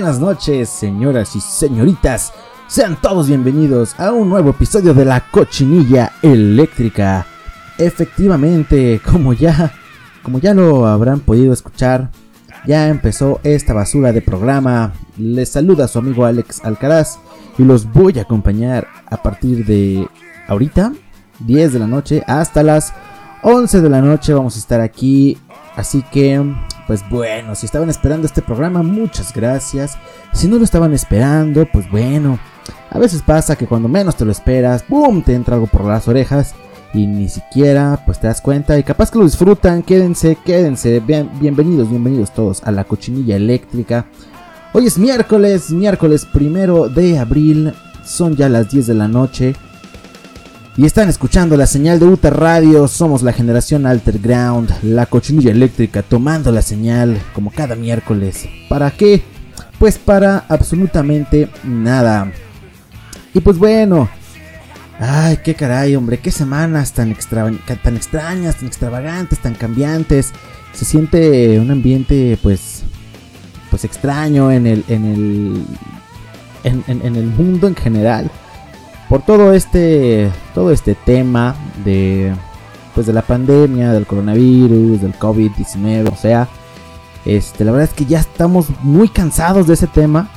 Buenas, 0.00 0.20
noches, 0.20 0.68
señoras 0.68 1.34
y 1.34 1.40
señoritas. 1.40 2.32
Sean 2.68 2.96
todos 3.00 3.26
bienvenidos 3.26 3.98
a 3.98 4.12
un 4.12 4.28
nuevo 4.28 4.50
episodio 4.50 4.94
de 4.94 5.04
La 5.04 5.28
Cochinilla 5.28 6.12
Eléctrica. 6.22 7.26
Efectivamente, 7.78 9.00
como 9.04 9.32
ya, 9.32 9.72
como 10.22 10.38
ya 10.38 10.54
lo 10.54 10.86
habrán 10.86 11.18
podido 11.18 11.52
escuchar, 11.52 12.10
ya 12.64 12.86
empezó 12.86 13.40
esta 13.42 13.74
basura 13.74 14.12
de 14.12 14.22
programa. 14.22 14.92
Les 15.16 15.48
saluda 15.48 15.88
su 15.88 15.98
amigo 15.98 16.24
Alex 16.24 16.64
Alcaraz 16.64 17.18
y 17.58 17.64
los 17.64 17.92
voy 17.92 18.20
a 18.20 18.22
acompañar 18.22 18.86
a 19.10 19.20
partir 19.20 19.66
de 19.66 20.06
ahorita, 20.46 20.92
10 21.40 21.72
de 21.72 21.78
la 21.80 21.88
noche, 21.88 22.22
hasta 22.28 22.62
las 22.62 22.94
11 23.42 23.80
de 23.80 23.90
la 23.90 24.00
noche. 24.00 24.32
Vamos 24.32 24.54
a 24.54 24.60
estar 24.60 24.80
aquí. 24.80 25.38
Así 25.74 26.04
que, 26.12 26.40
pues 26.88 27.06
bueno, 27.10 27.54
si 27.54 27.66
estaban 27.66 27.90
esperando 27.90 28.26
este 28.26 28.40
programa, 28.40 28.82
muchas 28.82 29.34
gracias. 29.34 29.98
Si 30.32 30.48
no 30.48 30.56
lo 30.56 30.64
estaban 30.64 30.94
esperando, 30.94 31.66
pues 31.70 31.88
bueno. 31.90 32.38
A 32.90 32.98
veces 32.98 33.20
pasa 33.20 33.56
que 33.56 33.66
cuando 33.66 33.88
menos 33.88 34.16
te 34.16 34.24
lo 34.24 34.32
esperas, 34.32 34.88
¡boom! 34.88 35.22
te 35.22 35.34
entra 35.34 35.56
algo 35.56 35.66
por 35.66 35.84
las 35.84 36.08
orejas 36.08 36.54
y 36.94 37.06
ni 37.06 37.28
siquiera 37.28 38.02
pues 38.06 38.18
te 38.18 38.26
das 38.26 38.40
cuenta 38.40 38.78
y 38.78 38.84
capaz 38.84 39.10
que 39.10 39.18
lo 39.18 39.26
disfrutan. 39.26 39.82
Quédense, 39.82 40.38
quédense. 40.42 41.00
Bien, 41.00 41.28
bienvenidos, 41.38 41.90
bienvenidos 41.90 42.32
todos 42.32 42.62
a 42.64 42.72
la 42.72 42.84
cochinilla 42.84 43.36
eléctrica. 43.36 44.06
Hoy 44.72 44.86
es 44.86 44.96
miércoles, 44.96 45.70
miércoles 45.70 46.24
primero 46.24 46.88
de 46.88 47.18
abril. 47.18 47.74
Son 48.02 48.34
ya 48.34 48.48
las 48.48 48.70
10 48.70 48.86
de 48.86 48.94
la 48.94 49.08
noche. 49.08 49.54
Y 50.78 50.86
están 50.86 51.08
escuchando 51.08 51.56
la 51.56 51.66
señal 51.66 51.98
de 51.98 52.06
UTA 52.06 52.30
Radio. 52.30 52.86
Somos 52.86 53.24
la 53.24 53.32
generación 53.32 53.84
Alterground, 53.84 54.70
la 54.84 55.06
cochinilla 55.06 55.50
eléctrica, 55.50 56.04
tomando 56.04 56.52
la 56.52 56.62
señal 56.62 57.20
como 57.34 57.50
cada 57.50 57.74
miércoles. 57.74 58.48
¿Para 58.68 58.92
qué? 58.92 59.24
Pues 59.80 59.98
para 59.98 60.44
absolutamente 60.48 61.50
nada. 61.64 62.30
Y 63.34 63.40
pues 63.40 63.58
bueno. 63.58 64.08
Ay, 65.00 65.38
qué 65.42 65.56
caray, 65.56 65.96
hombre, 65.96 66.20
qué 66.20 66.30
semanas 66.30 66.92
tan, 66.92 67.10
extra, 67.10 67.50
tan 67.82 67.96
extrañas, 67.96 68.54
tan 68.54 68.68
extravagantes, 68.68 69.40
tan 69.40 69.54
cambiantes. 69.54 70.32
Se 70.72 70.84
siente 70.84 71.58
un 71.58 71.72
ambiente, 71.72 72.38
pues, 72.40 72.84
pues 73.68 73.84
extraño 73.84 74.52
en 74.52 74.68
el, 74.68 74.84
en 74.86 75.04
el, 75.04 75.64
en, 76.62 77.16
el 77.16 77.26
mundo 77.26 77.66
en 77.66 77.74
general. 77.74 78.30
Por 79.08 79.22
todo 79.22 79.54
este, 79.54 80.30
todo 80.54 80.70
este 80.70 80.94
tema 80.94 81.56
de, 81.84 82.32
pues, 82.94 83.06
de 83.06 83.12
la 83.12 83.22
pandemia, 83.22 83.92
del 83.92 84.06
coronavirus, 84.06 85.00
del 85.00 85.18
COVID-19, 85.18 86.12
o 86.12 86.16
sea, 86.16 86.48
este, 87.24 87.64
la 87.64 87.72
verdad 87.72 87.88
es 87.90 87.94
que 87.94 88.04
ya 88.04 88.20
estamos 88.20 88.66
muy 88.82 89.08
cansados 89.08 89.66
de 89.66 89.74
ese 89.74 89.86
tema. 89.86 90.30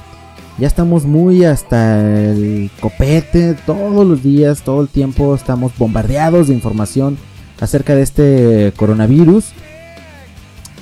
Ya 0.57 0.67
estamos 0.67 1.05
muy 1.05 1.45
hasta 1.45 2.01
el 2.01 2.69
copete. 2.79 3.55
Todos 3.65 4.05
los 4.05 4.21
días, 4.21 4.61
todo 4.61 4.81
el 4.81 4.89
tiempo 4.89 5.33
estamos 5.33 5.71
bombardeados 5.77 6.49
de 6.49 6.53
información 6.53 7.17
acerca 7.59 7.95
de 7.95 8.01
este 8.01 8.73
coronavirus. 8.75 9.53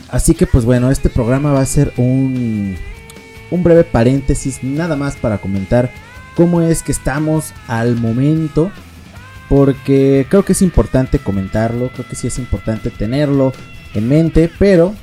Así 0.10 0.34
que 0.34 0.48
pues 0.48 0.66
bueno, 0.66 0.90
este 0.90 1.10
programa 1.10 1.54
va 1.54 1.62
a 1.62 1.66
ser 1.66 1.94
un, 1.98 2.76
un 3.52 3.64
breve 3.64 3.84
paréntesis 3.84 4.64
nada 4.64 4.96
más 4.96 5.16
para 5.16 5.38
comentar 5.38 5.92
cómo 6.40 6.62
es 6.62 6.84
que 6.84 6.94
estamos 6.94 7.54
al 7.68 7.98
momento. 7.98 8.72
Porque 9.50 10.26
creo 10.30 10.46
que 10.46 10.54
es 10.54 10.62
importante 10.62 11.20
comentarlo, 11.20 11.90
creo 11.90 12.08
que 12.08 12.16
sí 12.16 12.28
es 12.28 12.40
importante 12.40 12.92
tenerlo 12.92 13.52
en 13.94 14.08
mente, 14.08 14.50
pero 14.58 14.94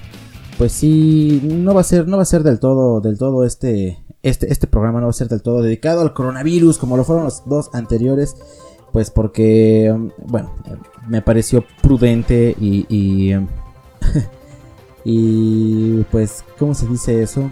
pues 0.56 0.72
sí 0.72 1.42
no 1.44 1.74
va 1.74 1.82
a 1.82 1.84
ser 1.84 2.08
no 2.08 2.16
va 2.16 2.22
a 2.22 2.26
ser 2.26 2.42
del 2.42 2.58
todo 2.58 3.02
del 3.02 3.18
todo 3.18 3.44
este 3.44 3.98
este 4.22 4.50
este 4.50 4.66
programa 4.66 5.00
no 5.00 5.08
va 5.08 5.10
a 5.10 5.12
ser 5.12 5.28
del 5.28 5.42
todo 5.42 5.60
dedicado 5.60 6.00
al 6.00 6.14
coronavirus 6.14 6.78
como 6.78 6.96
lo 6.96 7.04
fueron 7.04 7.24
los 7.24 7.46
dos 7.46 7.68
anteriores 7.74 8.36
pues 8.92 9.10
porque 9.10 9.94
bueno 10.24 10.54
me 11.06 11.20
pareció 11.20 11.62
prudente 11.82 12.56
y 12.58 12.86
y, 12.88 13.34
y 15.04 16.04
pues 16.04 16.42
cómo 16.58 16.72
se 16.72 16.86
dice 16.86 17.22
eso 17.22 17.50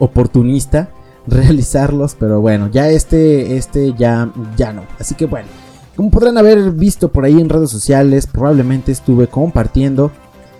oportunista 0.00 0.90
realizarlos 1.26 2.16
pero 2.18 2.40
bueno 2.40 2.68
ya 2.70 2.88
este 2.88 3.56
este 3.56 3.94
ya 3.94 4.30
ya 4.56 4.72
no 4.72 4.84
así 4.98 5.14
que 5.14 5.26
bueno 5.26 5.48
como 5.96 6.10
podrán 6.10 6.38
haber 6.38 6.72
visto 6.72 7.08
por 7.08 7.24
ahí 7.24 7.40
en 7.40 7.48
redes 7.48 7.70
sociales 7.70 8.26
probablemente 8.26 8.92
estuve 8.92 9.28
compartiendo 9.28 10.10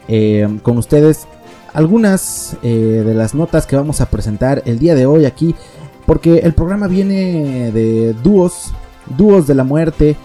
eh, 0.08 0.58
con 0.62 0.78
ustedes 0.78 1.26
algunas 1.76 2.56
eh, 2.62 3.02
de 3.04 3.12
las 3.12 3.34
notas 3.34 3.66
que 3.66 3.76
vamos 3.76 4.00
a 4.00 4.06
presentar 4.06 4.62
el 4.64 4.78
día 4.78 4.94
de 4.94 5.04
hoy 5.04 5.26
aquí, 5.26 5.54
porque 6.06 6.38
el 6.38 6.54
programa 6.54 6.86
viene 6.86 7.70
de 7.70 8.14
dúos, 8.14 8.72
dúos 9.18 9.46
de 9.46 9.54
la 9.54 9.62
muerte, 9.62 10.16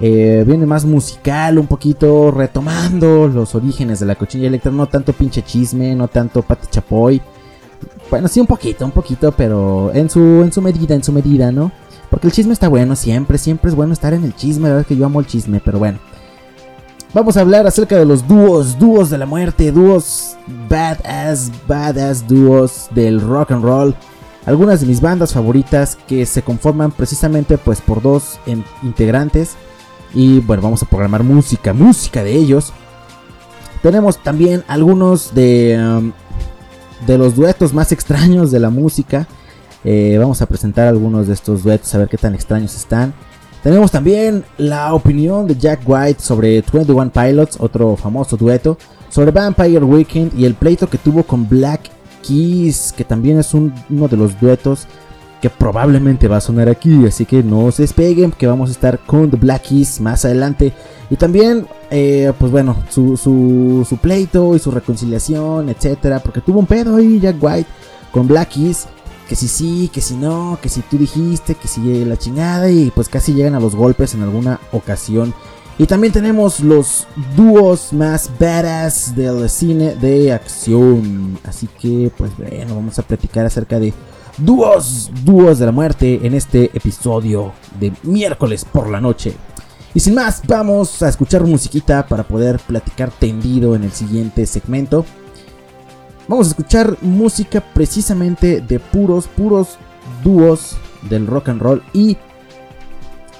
eh, 0.00 0.42
viene 0.44 0.66
más 0.66 0.84
musical, 0.84 1.60
un 1.60 1.68
poquito 1.68 2.32
retomando 2.32 3.28
los 3.28 3.54
orígenes 3.54 4.00
de 4.00 4.06
la 4.06 4.16
cochilla 4.16 4.48
eléctrica, 4.48 4.76
no 4.76 4.88
tanto 4.88 5.12
pinche 5.12 5.42
chisme, 5.42 5.94
no 5.94 6.08
tanto 6.08 6.42
pati 6.42 6.66
chapoy. 6.68 7.22
Bueno, 8.10 8.26
sí 8.26 8.40
un 8.40 8.46
poquito, 8.46 8.84
un 8.84 8.90
poquito, 8.90 9.32
pero 9.32 9.92
en 9.94 10.10
su, 10.10 10.20
en 10.20 10.52
su 10.52 10.60
medida, 10.60 10.94
en 10.94 11.04
su 11.04 11.12
medida, 11.12 11.52
¿no? 11.52 11.70
Porque 12.10 12.26
el 12.26 12.32
chisme 12.32 12.52
está 12.52 12.68
bueno 12.68 12.96
siempre, 12.96 13.38
siempre 13.38 13.70
es 13.70 13.76
bueno 13.76 13.92
estar 13.92 14.12
en 14.12 14.24
el 14.24 14.34
chisme, 14.34 14.64
la 14.64 14.70
verdad 14.70 14.80
es 14.80 14.86
que 14.88 14.96
yo 14.96 15.06
amo 15.06 15.20
el 15.20 15.26
chisme, 15.26 15.60
pero 15.64 15.78
bueno. 15.78 16.00
Vamos 17.12 17.36
a 17.36 17.40
hablar 17.40 17.66
acerca 17.66 17.96
de 17.96 18.04
los 18.04 18.26
dúos, 18.26 18.78
dúos 18.78 19.10
de 19.10 19.18
la 19.18 19.26
muerte, 19.26 19.72
dúos 19.72 20.36
badass, 20.68 21.50
badass 21.66 22.26
dúos 22.26 22.88
del 22.92 23.20
rock 23.20 23.52
and 23.52 23.64
roll. 23.64 23.94
Algunas 24.46 24.80
de 24.80 24.86
mis 24.86 25.00
bandas 25.00 25.32
favoritas 25.32 25.98
que 26.06 26.24
se 26.24 26.42
conforman 26.42 26.92
precisamente 26.92 27.58
pues 27.58 27.80
por 27.80 28.00
dos 28.00 28.38
integrantes. 28.82 29.56
Y 30.14 30.38
bueno, 30.40 30.62
vamos 30.62 30.82
a 30.82 30.86
programar 30.86 31.24
música, 31.24 31.72
música 31.72 32.22
de 32.22 32.34
ellos. 32.34 32.72
Tenemos 33.82 34.22
también 34.22 34.62
algunos 34.68 35.34
de, 35.34 35.78
um, 35.78 36.12
de 37.06 37.18
los 37.18 37.34
duetos 37.36 37.72
más 37.74 37.92
extraños 37.92 38.50
de 38.50 38.60
la 38.60 38.70
música. 38.70 39.26
Eh, 39.84 40.16
vamos 40.18 40.42
a 40.42 40.46
presentar 40.46 40.86
algunos 40.88 41.26
de 41.26 41.34
estos 41.34 41.62
duetos 41.62 41.94
a 41.94 41.98
ver 41.98 42.08
qué 42.08 42.16
tan 42.18 42.34
extraños 42.34 42.74
están. 42.76 43.14
Tenemos 43.62 43.90
también 43.90 44.44
la 44.58 44.94
opinión 44.94 45.46
de 45.46 45.56
Jack 45.56 45.80
White 45.86 46.20
sobre 46.22 46.62
21 46.62 47.10
Pilots, 47.10 47.56
otro 47.60 47.96
famoso 47.96 48.36
dueto, 48.36 48.78
sobre 49.10 49.30
Vampire 49.32 49.84
Weekend 49.84 50.38
y 50.38 50.44
el 50.44 50.54
pleito 50.54 50.88
que 50.88 50.98
tuvo 50.98 51.22
con 51.24 51.48
Black 51.48 51.90
Keys, 52.26 52.92
que 52.96 53.04
también 53.04 53.38
es 53.38 53.52
un- 53.54 53.72
uno 53.90 54.08
de 54.08 54.16
los 54.16 54.38
duetos 54.40 54.86
que 55.40 55.50
probablemente 55.50 56.28
va 56.28 56.36
a 56.36 56.40
sonar 56.40 56.68
aquí, 56.68 57.06
así 57.06 57.24
que 57.24 57.42
no 57.42 57.70
se 57.72 57.82
despeguen, 57.82 58.32
que 58.32 58.46
vamos 58.46 58.68
a 58.68 58.72
estar 58.72 58.98
con 59.00 59.30
The 59.30 59.36
Black 59.36 59.70
más 60.00 60.24
adelante. 60.24 60.72
Y 61.08 61.16
también, 61.16 61.66
eh, 61.90 62.32
pues 62.38 62.52
bueno, 62.52 62.76
su, 62.88 63.16
su, 63.16 63.96
pleito 63.96 64.54
y 64.54 64.58
su 64.58 64.70
reconciliación, 64.70 65.68
etcétera, 65.68 66.20
porque 66.20 66.40
tuvo 66.40 66.60
un 66.60 66.66
pedo 66.66 66.96
ahí 66.96 67.18
Jack 67.18 67.36
White 67.40 67.68
con 68.12 68.28
Black 68.28 68.50
que 69.30 69.36
si 69.36 69.46
sí, 69.46 69.90
que 69.92 70.00
si 70.00 70.16
no, 70.16 70.58
que 70.60 70.68
si 70.68 70.80
tú 70.82 70.98
dijiste, 70.98 71.54
que 71.54 71.68
si 71.68 72.04
la 72.04 72.16
chingada 72.16 72.68
y 72.68 72.90
pues 72.90 73.08
casi 73.08 73.32
llegan 73.32 73.54
a 73.54 73.60
los 73.60 73.76
golpes 73.76 74.14
en 74.14 74.22
alguna 74.22 74.58
ocasión. 74.72 75.32
Y 75.78 75.86
también 75.86 76.12
tenemos 76.12 76.58
los 76.60 77.06
dúos 77.36 77.92
más 77.92 78.28
badass 78.38 79.14
del 79.14 79.48
cine 79.48 79.94
de 79.94 80.32
acción. 80.32 81.38
Así 81.44 81.68
que 81.80 82.10
pues 82.18 82.36
bueno, 82.36 82.74
vamos 82.74 82.98
a 82.98 83.02
platicar 83.02 83.46
acerca 83.46 83.78
de 83.78 83.94
dúos, 84.44 85.10
dúos 85.24 85.58
de 85.58 85.66
la 85.66 85.72
muerte 85.72 86.26
en 86.26 86.34
este 86.34 86.64
episodio 86.76 87.52
de 87.78 87.92
miércoles 88.02 88.64
por 88.64 88.88
la 88.88 89.00
noche. 89.00 89.34
Y 89.94 90.00
sin 90.00 90.14
más, 90.14 90.42
vamos 90.46 91.02
a 91.02 91.08
escuchar 91.08 91.44
musiquita 91.44 92.06
para 92.06 92.22
poder 92.22 92.58
platicar 92.60 93.10
tendido 93.10 93.74
en 93.74 93.84
el 93.84 93.92
siguiente 93.92 94.46
segmento. 94.46 95.04
Vamos 96.28 96.46
a 96.46 96.50
escuchar 96.50 96.96
música 97.00 97.60
precisamente 97.74 98.60
de 98.60 98.78
puros, 98.78 99.26
puros 99.26 99.78
dúos 100.22 100.76
del 101.08 101.26
rock 101.26 101.48
and 101.48 101.60
roll 101.60 101.82
y 101.92 102.16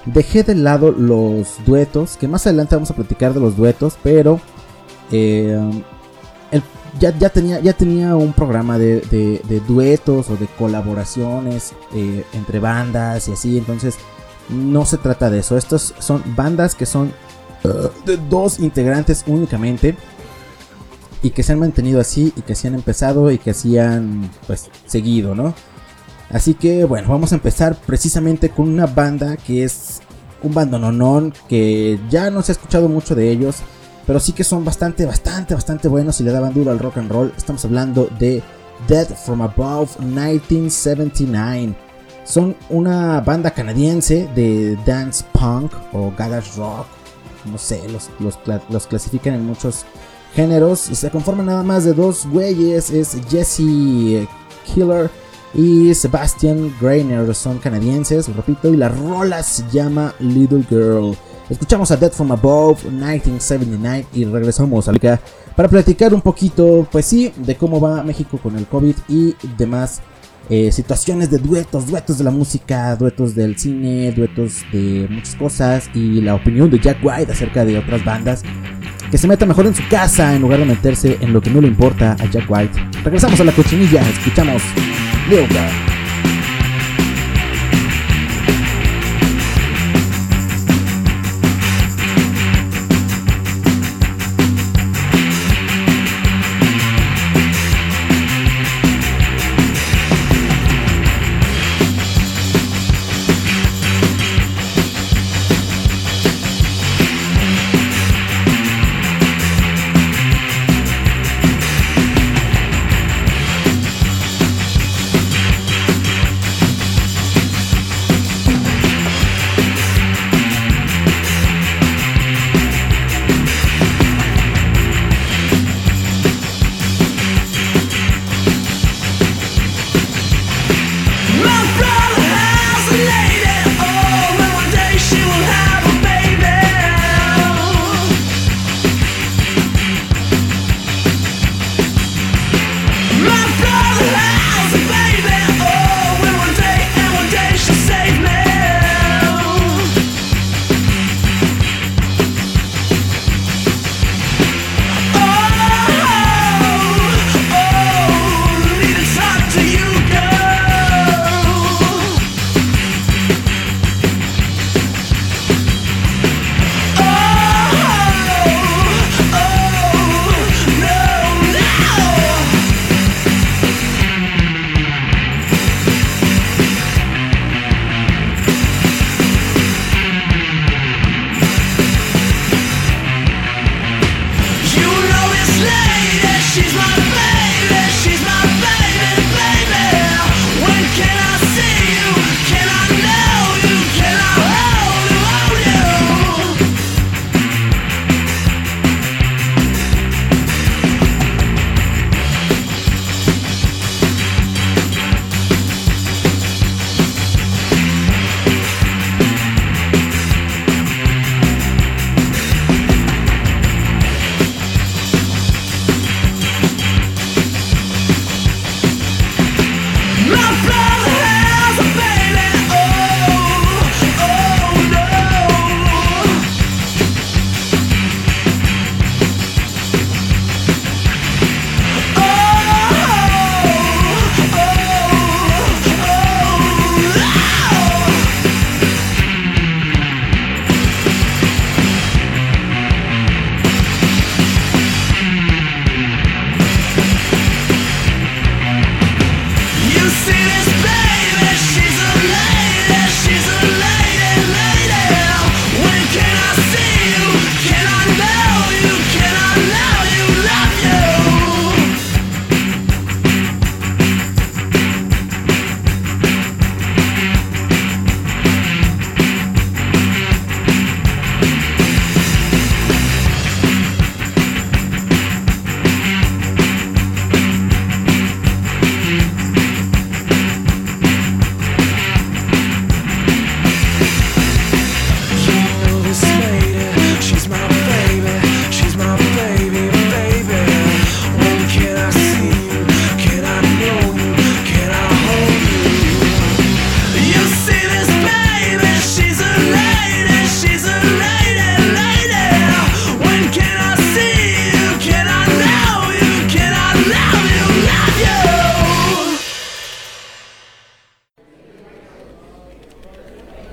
dejé 0.05 0.43
de 0.43 0.55
lado 0.55 0.91
los 0.91 1.63
duetos, 1.65 2.17
que 2.17 2.27
más 2.27 2.45
adelante 2.47 2.75
vamos 2.75 2.91
a 2.91 2.95
platicar 2.95 3.33
de 3.33 3.39
los 3.39 3.55
duetos, 3.55 3.97
pero 4.03 4.41
eh, 5.11 5.57
ya, 6.99 7.17
ya, 7.17 7.29
tenía, 7.29 7.59
ya 7.59 7.73
tenía 7.73 8.15
un 8.15 8.33
programa 8.33 8.77
de, 8.77 9.01
de- 9.47 9.59
duetos 9.61 10.29
o 10.29 10.35
de 10.35 10.47
colaboraciones 10.47 11.73
eh, 11.93 12.25
entre 12.33 12.59
bandas 12.59 13.27
y 13.27 13.33
así. 13.33 13.57
Entonces, 13.57 13.95
no 14.49 14.85
se 14.85 14.97
trata 14.97 15.29
de 15.29 15.39
eso. 15.39 15.57
Estos 15.57 15.93
son 15.99 16.23
bandas 16.35 16.75
que 16.75 16.85
son 16.85 17.13
uh, 17.63 18.05
de 18.05 18.17
dos 18.29 18.59
integrantes 18.59 19.23
únicamente. 19.27 19.95
Y 21.23 21.29
que 21.29 21.43
se 21.43 21.53
han 21.53 21.59
mantenido 21.59 22.01
así 22.01 22.33
y 22.35 22.41
que 22.41 22.55
se 22.55 22.67
han 22.67 22.73
empezado 22.73 23.29
y 23.29 23.37
que 23.37 23.51
así 23.51 23.77
han 23.77 24.31
pues 24.47 24.71
seguido, 24.87 25.35
¿no? 25.35 25.53
Así 26.31 26.55
que 26.55 26.83
bueno, 26.83 27.09
vamos 27.09 27.31
a 27.31 27.35
empezar 27.35 27.75
precisamente 27.75 28.49
con 28.49 28.67
una 28.67 28.87
banda 28.87 29.37
que 29.37 29.63
es 29.63 30.01
un 30.41 30.51
bandononón 30.55 31.31
que 31.47 31.99
ya 32.09 32.31
no 32.31 32.41
se 32.41 32.51
ha 32.51 32.53
escuchado 32.53 32.89
mucho 32.89 33.13
de 33.13 33.29
ellos, 33.29 33.57
pero 34.11 34.19
sí 34.19 34.33
que 34.33 34.43
son 34.43 34.65
bastante, 34.65 35.05
bastante, 35.05 35.53
bastante 35.55 35.87
buenos 35.87 36.19
y 36.19 36.25
le 36.25 36.33
daban 36.33 36.53
duro 36.53 36.69
al 36.71 36.79
rock 36.79 36.97
and 36.97 37.09
roll. 37.09 37.31
Estamos 37.37 37.63
hablando 37.63 38.09
de 38.19 38.43
Dead 38.89 39.07
from 39.07 39.41
Above 39.41 39.87
1979. 40.01 41.73
Son 42.25 42.53
una 42.69 43.21
banda 43.21 43.51
canadiense 43.51 44.27
de 44.35 44.77
dance 44.85 45.23
punk 45.31 45.71
o 45.93 46.11
garage 46.17 46.51
rock. 46.57 46.87
No 47.45 47.57
sé, 47.57 47.87
los, 47.87 48.09
los, 48.19 48.37
cla- 48.39 48.61
los 48.69 48.85
clasifican 48.85 49.33
en 49.35 49.45
muchos 49.45 49.85
géneros. 50.35 50.79
Se 50.81 51.09
conforman 51.09 51.45
nada 51.45 51.63
más 51.63 51.85
de 51.85 51.93
dos 51.93 52.25
güeyes. 52.27 52.89
Es 52.91 53.15
Jesse 53.29 54.27
Killer 54.65 55.09
y 55.53 55.93
Sebastian 55.93 56.75
Greiner. 56.81 57.33
Son 57.33 57.59
canadienses, 57.59 58.27
repito. 58.35 58.73
Y 58.73 58.75
la 58.75 58.89
rola 58.89 59.41
se 59.41 59.63
llama 59.71 60.13
Little 60.19 60.65
Girl. 60.69 61.15
Escuchamos 61.51 61.91
a 61.91 61.97
Dead 61.97 62.13
from 62.13 62.31
Above 62.31 62.85
1979 62.85 64.05
y 64.13 64.23
regresamos 64.23 64.87
a 64.87 64.91
acá 64.91 65.19
para 65.53 65.67
platicar 65.67 66.13
un 66.13 66.21
poquito, 66.21 66.87
pues 66.89 67.05
sí, 67.05 67.33
de 67.35 67.55
cómo 67.55 67.81
va 67.81 68.01
México 68.03 68.39
con 68.41 68.57
el 68.57 68.65
COVID 68.67 68.95
y 69.09 69.35
demás 69.57 69.99
eh, 70.49 70.71
situaciones 70.71 71.29
de 71.29 71.39
duetos, 71.39 71.87
duetos 71.87 72.17
de 72.17 72.23
la 72.23 72.31
música, 72.31 72.95
duetos 72.95 73.35
del 73.35 73.57
cine, 73.57 74.13
duetos 74.13 74.63
de 74.71 75.07
muchas 75.09 75.35
cosas 75.35 75.89
y 75.93 76.21
la 76.21 76.35
opinión 76.35 76.71
de 76.71 76.79
Jack 76.79 76.99
White 77.03 77.33
acerca 77.33 77.65
de 77.65 77.77
otras 77.77 78.05
bandas. 78.05 78.43
Que 79.11 79.17
se 79.17 79.27
meta 79.27 79.45
mejor 79.45 79.65
en 79.67 79.75
su 79.75 79.83
casa 79.89 80.33
en 80.33 80.43
lugar 80.43 80.59
de 80.59 80.65
meterse 80.65 81.17
en 81.19 81.33
lo 81.33 81.41
que 81.41 81.49
no 81.49 81.59
le 81.59 81.67
importa 81.67 82.13
a 82.13 82.29
Jack 82.29 82.49
White. 82.49 82.79
Regresamos 83.03 83.37
a 83.41 83.43
la 83.43 83.51
cochinilla, 83.51 84.01
escuchamos 84.09 84.61
Little 85.29 85.47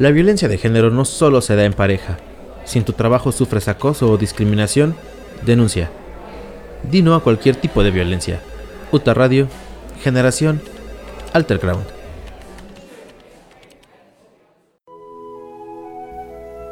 La 0.09 0.15
violencia 0.15 0.49
de 0.49 0.57
género 0.57 0.89
no 0.89 1.05
solo 1.05 1.43
se 1.43 1.55
da 1.55 1.65
en 1.65 1.75
pareja. 1.75 2.17
Si 2.65 2.79
en 2.79 2.87
tu 2.87 2.95
trabajo 2.95 3.31
sufres 3.31 3.69
acoso 3.69 4.11
o 4.11 4.17
discriminación, 4.17 4.97
denuncia. 5.45 5.91
Di 6.91 7.03
no 7.03 7.15
a 7.15 7.23
cualquier 7.23 7.57
tipo 7.57 7.85
de 7.85 7.91
violencia. 7.91 8.41
UTA 8.91 9.13
Radio, 9.13 9.49
Generación, 10.03 10.63
Alterground. 11.35 11.85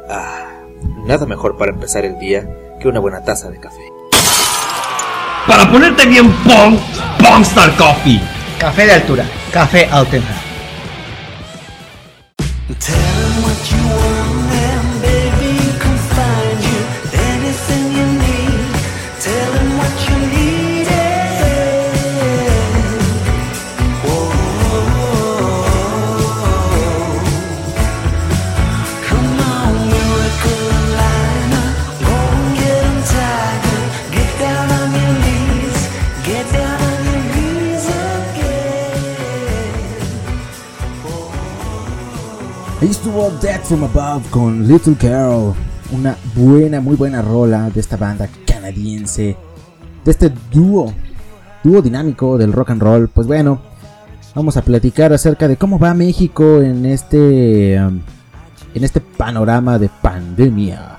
Ah, 0.09 0.63
nada 1.05 1.27
mejor 1.27 1.59
para 1.59 1.73
empezar 1.73 2.05
el 2.05 2.17
día 2.17 2.49
que 2.79 2.87
una 2.87 2.99
buena 2.99 3.23
taza 3.23 3.51
de 3.51 3.59
café. 3.59 3.87
Para 5.45 5.71
ponerte 5.71 6.07
bien 6.07 6.31
Pong, 6.37 6.79
Pongstar 7.19 7.77
Coffee. 7.77 8.19
Café 8.57 8.87
de 8.87 8.93
altura, 8.93 9.25
café. 9.53 9.87
Tell 12.79 12.95
'em 12.95 13.26
what 13.57 13.71
you 13.71 13.77
want 13.87 14.16
Ahí 42.87 42.91
estuvo 42.91 43.29
Dead 43.41 43.59
from 43.63 43.83
Above 43.83 44.29
con 44.29 44.65
Little 44.65 44.95
Girl. 44.97 45.53
Una 45.91 46.15
buena, 46.33 46.79
muy 46.79 46.95
buena 46.95 47.21
rola 47.21 47.69
de 47.69 47.81
esta 47.81 47.97
banda 47.97 48.29
canadiense. 48.45 49.35
De 50.05 50.11
este 50.11 50.31
dúo, 50.53 50.93
dúo 51.65 51.81
dinámico 51.81 52.37
del 52.37 52.53
rock 52.53 52.69
and 52.69 52.81
roll. 52.81 53.09
Pues 53.09 53.27
bueno, 53.27 53.59
vamos 54.33 54.55
a 54.55 54.61
platicar 54.61 55.11
acerca 55.11 55.49
de 55.49 55.57
cómo 55.57 55.77
va 55.77 55.93
México 55.93 56.61
en 56.61 56.85
este, 56.85 57.77
um, 57.77 57.99
en 58.73 58.83
este 58.85 59.01
panorama 59.01 59.77
de 59.77 59.89
pandemia. 60.01 60.95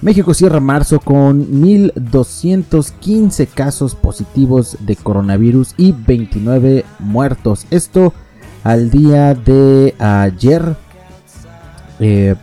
México 0.00 0.32
cierra 0.32 0.60
marzo 0.60 1.00
con 1.00 1.60
1215 1.60 3.48
casos 3.48 3.94
positivos 3.94 4.78
de 4.80 4.96
coronavirus 4.96 5.74
y 5.76 5.92
29 5.92 6.86
muertos. 6.98 7.66
Esto 7.70 8.14
al 8.62 8.90
día 8.90 9.34
de 9.34 9.94
ayer. 9.98 10.82
Eh, 12.00 12.34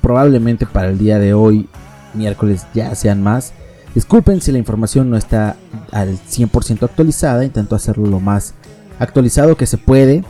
probablemente 0.00 0.66
para 0.66 0.88
el 0.88 0.98
día 0.98 1.18
de 1.18 1.34
hoy, 1.34 1.68
miércoles, 2.14 2.66
ya 2.74 2.94
sean 2.94 3.22
más. 3.22 3.52
Disculpen 3.94 4.40
si 4.40 4.52
la 4.52 4.58
información 4.58 5.10
no 5.10 5.16
está 5.16 5.56
al 5.92 6.18
100% 6.18 6.82
actualizada. 6.84 7.44
Intento 7.44 7.74
hacerlo 7.74 8.06
lo 8.06 8.20
más 8.20 8.54
actualizado 8.98 9.56
que 9.56 9.66
se 9.66 9.78
puede. 9.78 10.24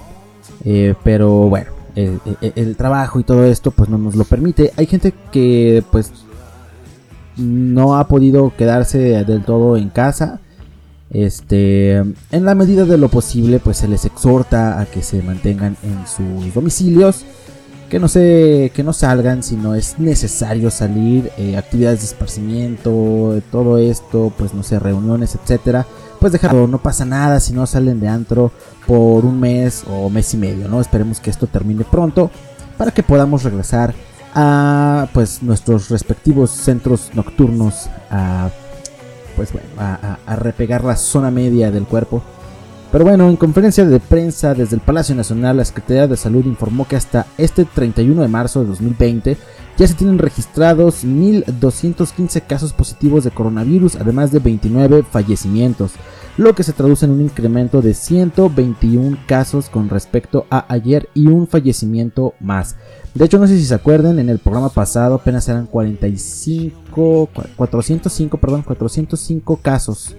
eh, 0.64 0.94
pero 1.04 1.30
bueno, 1.48 1.70
el, 1.94 2.20
el- 2.54 2.76
trabajo 2.76 3.20
y 3.20 3.24
todo 3.24 3.44
esto 3.44 3.70
pues 3.70 3.88
no 3.88 3.98
nos 3.98 4.14
lo 4.16 4.24
permite. 4.24 4.72
Hay 4.76 4.86
gente 4.86 5.12
que 5.32 5.82
pues 5.92 6.12
no 7.36 7.96
ha 7.98 8.08
podido 8.08 8.52
quedarse 8.56 8.98
del 9.24 9.44
todo 9.44 9.76
en 9.76 9.88
casa. 9.90 10.40
Este, 11.10 11.96
en 11.96 12.44
la 12.44 12.54
medida 12.54 12.84
de 12.84 12.98
lo 12.98 13.08
posible, 13.08 13.60
pues 13.60 13.78
se 13.78 13.88
les 13.88 14.04
exhorta 14.04 14.80
a 14.80 14.86
que 14.86 15.02
se 15.02 15.22
mantengan 15.22 15.76
en 15.82 16.06
sus 16.06 16.52
domicilios, 16.52 17.24
que 17.88 17.98
no 17.98 18.08
se, 18.08 18.70
que 18.74 18.82
no 18.82 18.92
salgan 18.92 19.42
si 19.42 19.56
no 19.56 19.74
es 19.74 19.98
necesario 19.98 20.70
salir, 20.70 21.30
eh, 21.38 21.56
actividades 21.56 22.00
de 22.00 22.06
esparcimiento, 22.06 23.40
todo 23.50 23.78
esto, 23.78 24.32
pues 24.36 24.52
no 24.54 24.62
sé, 24.62 24.78
reuniones, 24.78 25.34
etcétera. 25.34 25.86
Pues 26.20 26.32
dejarlo, 26.32 26.66
no 26.66 26.78
pasa 26.78 27.04
nada 27.04 27.38
si 27.40 27.52
no 27.52 27.66
salen 27.66 28.00
de 28.00 28.08
antro 28.08 28.50
por 28.86 29.24
un 29.24 29.38
mes 29.40 29.84
o 29.88 30.10
mes 30.10 30.34
y 30.34 30.36
medio, 30.36 30.68
¿no? 30.68 30.80
Esperemos 30.80 31.20
que 31.20 31.30
esto 31.30 31.46
termine 31.46 31.84
pronto 31.84 32.30
para 32.76 32.90
que 32.90 33.02
podamos 33.02 33.42
regresar 33.44 33.94
a 34.34 35.08
pues 35.14 35.42
nuestros 35.42 35.88
respectivos 35.88 36.50
centros 36.50 37.10
nocturnos 37.14 37.88
a 38.10 38.50
pues 39.36 39.52
bueno, 39.52 39.68
a- 39.78 40.18
a 40.26 40.36
repegar 40.36 40.82
la 40.84 40.96
zona 40.96 41.30
media 41.30 41.70
del 41.70 41.84
cuerpo. 41.86 42.22
Pero 42.90 43.04
bueno, 43.04 43.28
en 43.28 43.36
conferencia 43.36 43.84
de 43.84 44.00
prensa 44.00 44.54
desde 44.54 44.76
el 44.76 44.80
Palacio 44.80 45.14
Nacional, 45.14 45.58
la 45.58 45.64
Secretaría 45.66 46.06
de 46.06 46.16
Salud 46.16 46.46
informó 46.46 46.88
que 46.88 46.96
hasta 46.96 47.26
este 47.36 47.66
31 47.66 48.22
de 48.22 48.28
marzo 48.28 48.60
de 48.62 48.66
2020 48.68 49.36
ya 49.76 49.86
se 49.86 49.92
tienen 49.94 50.18
registrados 50.18 51.04
1.215 51.04 52.42
casos 52.46 52.72
positivos 52.72 53.24
de 53.24 53.30
coronavirus, 53.30 53.96
además 53.96 54.32
de 54.32 54.38
29 54.38 55.04
fallecimientos, 55.08 55.92
lo 56.38 56.54
que 56.54 56.62
se 56.62 56.72
traduce 56.72 57.04
en 57.04 57.12
un 57.12 57.20
incremento 57.20 57.82
de 57.82 57.92
121 57.92 59.18
casos 59.26 59.68
con 59.68 59.90
respecto 59.90 60.46
a 60.50 60.64
ayer 60.72 61.10
y 61.14 61.26
un 61.26 61.46
fallecimiento 61.46 62.32
más. 62.40 62.76
De 63.14 63.24
hecho, 63.26 63.38
no 63.38 63.46
sé 63.46 63.58
si 63.58 63.66
se 63.66 63.74
acuerdan, 63.74 64.18
en 64.18 64.30
el 64.30 64.38
programa 64.38 64.70
pasado 64.70 65.16
apenas 65.16 65.46
eran 65.48 65.66
45, 65.66 67.28
cua- 67.34 67.48
405, 67.54 68.38
perdón, 68.38 68.62
405 68.62 69.56
casos. 69.62 70.16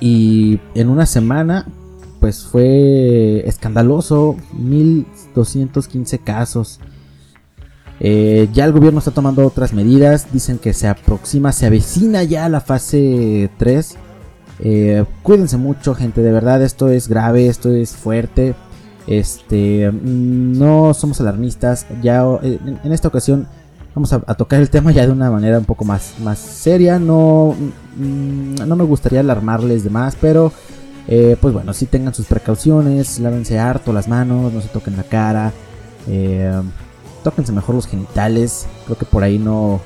Y 0.00 0.60
en 0.74 0.88
una 0.88 1.06
semana, 1.06 1.66
pues 2.20 2.44
fue 2.44 3.46
escandaloso, 3.46 4.36
1215 4.52 6.18
casos. 6.18 6.80
Eh, 8.00 8.48
ya 8.52 8.64
el 8.64 8.72
gobierno 8.72 8.98
está 8.98 9.12
tomando 9.12 9.46
otras 9.46 9.72
medidas, 9.72 10.32
dicen 10.32 10.58
que 10.58 10.72
se 10.72 10.88
aproxima, 10.88 11.52
se 11.52 11.66
avecina 11.66 12.22
ya 12.22 12.48
la 12.48 12.60
fase 12.60 13.50
3. 13.58 13.96
Eh, 14.60 15.04
cuídense 15.22 15.56
mucho, 15.56 15.94
gente, 15.94 16.20
de 16.22 16.32
verdad, 16.32 16.62
esto 16.62 16.88
es 16.88 17.08
grave, 17.08 17.46
esto 17.46 17.70
es 17.70 17.92
fuerte. 17.92 18.54
Este, 19.06 19.90
mm, 19.90 20.58
no 20.58 20.94
somos 20.94 21.20
alarmistas. 21.20 21.86
Ya 22.02 22.24
eh, 22.42 22.58
en, 22.64 22.80
en 22.82 22.92
esta 22.92 23.08
ocasión 23.08 23.46
vamos 23.94 24.12
a, 24.12 24.22
a 24.26 24.34
tocar 24.34 24.60
el 24.60 24.70
tema 24.70 24.92
ya 24.92 25.06
de 25.06 25.12
una 25.12 25.30
manera 25.30 25.58
un 25.58 25.64
poco 25.64 25.84
más, 25.84 26.14
más 26.22 26.38
seria. 26.38 26.98
No, 26.98 27.54
mm, 27.96 28.66
no 28.66 28.76
me 28.76 28.84
gustaría 28.84 29.20
alarmarles 29.20 29.84
de 29.84 29.90
más, 29.90 30.16
pero 30.20 30.52
eh, 31.06 31.36
pues 31.40 31.52
bueno, 31.52 31.72
sí 31.74 31.86
tengan 31.86 32.14
sus 32.14 32.26
precauciones. 32.26 33.18
Lávense 33.18 33.58
harto 33.58 33.92
las 33.92 34.08
manos, 34.08 34.52
no 34.52 34.60
se 34.60 34.68
toquen 34.68 34.96
la 34.96 35.04
cara. 35.04 35.52
Eh, 36.08 36.52
tóquense 37.22 37.52
mejor 37.52 37.74
los 37.74 37.86
genitales. 37.86 38.66
Creo 38.84 38.98
que 38.98 39.06
por 39.06 39.22
ahí 39.22 39.38
no, 39.38 39.80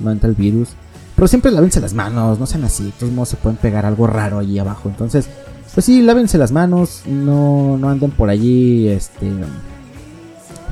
no 0.00 0.10
entra 0.10 0.28
el 0.28 0.34
virus. 0.34 0.70
Pero 1.14 1.26
siempre 1.26 1.50
lávense 1.50 1.80
las 1.80 1.94
manos, 1.94 2.38
no 2.38 2.46
sean 2.46 2.64
así. 2.64 2.84
De 2.84 2.92
todos 2.92 3.12
modos 3.12 3.30
se 3.30 3.36
pueden 3.36 3.56
pegar 3.56 3.86
algo 3.86 4.06
raro 4.06 4.38
allí 4.38 4.58
abajo. 4.58 4.88
Entonces, 4.88 5.28
pues 5.74 5.84
sí, 5.86 6.02
lávense 6.02 6.38
las 6.38 6.52
manos. 6.52 7.02
No, 7.06 7.76
no 7.78 7.88
anden 7.88 8.10
por 8.10 8.30
allí, 8.30 8.88
este, 8.88 9.30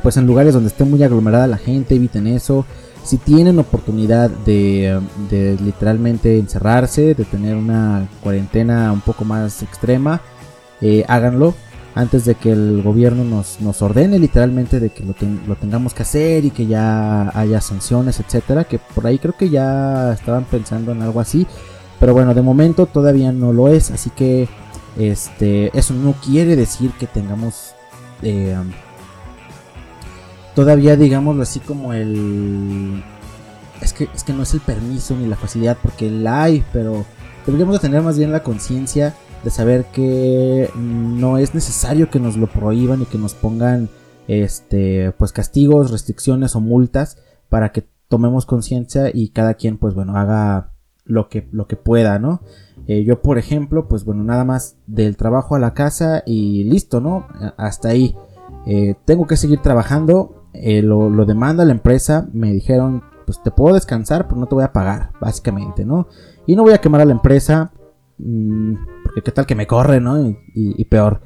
pues 0.03 0.17
en 0.17 0.27
lugares 0.27 0.55
donde 0.55 0.69
esté 0.69 0.85
muy 0.85 1.03
aglomerada 1.03 1.47
la 1.47 1.59
gente. 1.59 1.97
Eviten 1.97 2.27
eso. 2.27 2.65
Si 3.07 3.19
tienen 3.19 3.59
oportunidad 3.61 4.29
de, 4.31 5.01
literalmente 5.63 6.39
encerrarse, 6.39 7.15
de 7.15 7.25
tener 7.25 7.55
una 7.55 8.09
cuarentena 8.21 8.91
un 8.93 9.01
poco 9.01 9.25
más 9.25 9.63
extrema, 9.63 10.21
eh, 10.81 11.05
háganlo 11.07 11.55
antes 11.95 12.25
de 12.25 12.35
que 12.35 12.51
el 12.51 12.83
gobierno 12.83 13.23
nos, 13.23 13.61
nos 13.61 13.81
ordene 13.81 14.19
literalmente 14.19 14.81
de 14.81 14.91
que 14.91 15.05
lo, 15.05 15.15
ten- 15.15 15.41
lo 15.47 15.55
tengamos 15.55 15.95
que 15.95 16.03
hacer 16.03 16.45
y 16.45 16.51
que 16.51 16.67
ya 16.67 17.31
haya 17.39 17.61
sanciones, 17.61 18.19
etcétera. 18.19 18.65
Que 18.65 18.81
por 18.81 19.07
ahí 19.07 19.19
creo 19.21 19.37
que 19.37 19.51
ya 19.51 20.13
estaban 20.13 20.45
pensando 20.45 20.91
en 20.91 21.01
algo 21.01 21.21
así. 21.21 21.47
Pero 22.01 22.13
bueno, 22.13 22.35
de 22.35 22.43
momento 22.43 22.87
todavía 22.87 23.31
no 23.31 23.53
lo 23.53 23.69
es. 23.69 23.93
Así 23.93 24.11
que 24.11 24.49
este, 24.99 25.71
eso 25.79 25.95
no 25.95 26.13
quiere 26.15 26.57
decir 26.57 26.91
que 26.99 27.07
tengamos 27.07 27.73
eh, 28.23 28.57
todavía, 30.57 30.97
digámoslo 30.97 31.43
así, 31.43 31.61
como 31.61 31.93
el. 31.93 33.05
Es 33.81 33.93
que, 33.93 34.09
es 34.13 34.25
que 34.25 34.33
no 34.33 34.43
es 34.43 34.55
el 34.55 34.61
permiso 34.61 35.15
ni 35.15 35.29
la 35.29 35.37
facilidad, 35.37 35.77
porque 35.81 36.11
la 36.11 36.43
hay, 36.43 36.65
pero 36.73 37.05
deberíamos 37.45 37.75
de 37.75 37.81
tener 37.81 38.03
más 38.03 38.19
bien 38.19 38.33
la 38.33 38.43
conciencia 38.43 39.15
de 39.45 39.51
saber 39.51 39.85
que 39.93 40.71
no 40.75 41.37
es 41.37 41.55
necesario 41.55 42.11
que 42.11 42.19
nos 42.19 42.37
lo 42.37 42.47
prohíban 42.49 43.03
y 43.03 43.05
que 43.05 43.19
nos 43.19 43.35
pongan 43.35 43.91
este 44.27 45.13
pues 45.19 45.31
castigos, 45.31 45.93
restricciones 45.93 46.57
o 46.57 46.61
multas 46.61 47.19
para 47.49 47.71
que 47.71 47.87
tomemos 48.09 48.47
conciencia 48.47 49.11
y 49.13 49.29
cada 49.29 49.55
quien 49.55 49.77
pues 49.77 49.95
bueno 49.95 50.17
haga 50.17 50.73
lo 51.05 51.29
que 51.29 51.49
lo 51.53 51.69
que 51.69 51.77
pueda, 51.77 52.19
¿no? 52.19 52.41
Eh, 52.89 53.05
yo 53.05 53.21
por 53.21 53.39
ejemplo 53.39 53.89
pues 53.89 54.05
bueno 54.05 54.25
nada 54.25 54.45
más 54.45 54.79
del 54.87 55.17
trabajo 55.17 55.55
a 55.55 55.61
la 55.61 55.75
casa 55.75 56.23
y 56.25 56.65
listo, 56.65 57.01
¿no? 57.01 57.29
Hasta 57.59 57.91
ahí. 57.91 58.17
Eh, 58.67 58.97
tengo 59.05 59.29
que 59.29 59.37
seguir 59.37 59.61
trabajando, 59.63 60.46
eh, 60.63 60.83
lo, 60.83 61.11
lo 61.11 61.25
demanda 61.25 61.65
la 61.65 61.73
empresa, 61.73 62.29
me 62.33 62.53
dijeron 62.53 63.03
pues 63.25 63.43
te 63.43 63.51
puedo 63.51 63.75
descansar 63.75 64.29
pero 64.29 64.39
no 64.41 64.47
te 64.47 64.55
voy 64.55 64.65
a 64.65 64.73
pagar, 64.73 65.11
básicamente, 65.21 65.85
¿no? 65.85 66.07
Y 66.47 66.55
no 66.55 66.63
voy 66.63 66.73
a 66.75 66.79
quemar 66.81 67.01
a 67.01 67.05
la 67.05 67.13
empresa, 67.13 67.73
mm, 68.19 68.75
porque 69.05 69.23
qué 69.23 69.33
tal 69.33 69.47
que 69.47 69.55
me 69.57 69.67
corre, 69.67 70.01
¿no? 70.01 70.17
Y, 70.55 70.85
peor. 70.85 71.21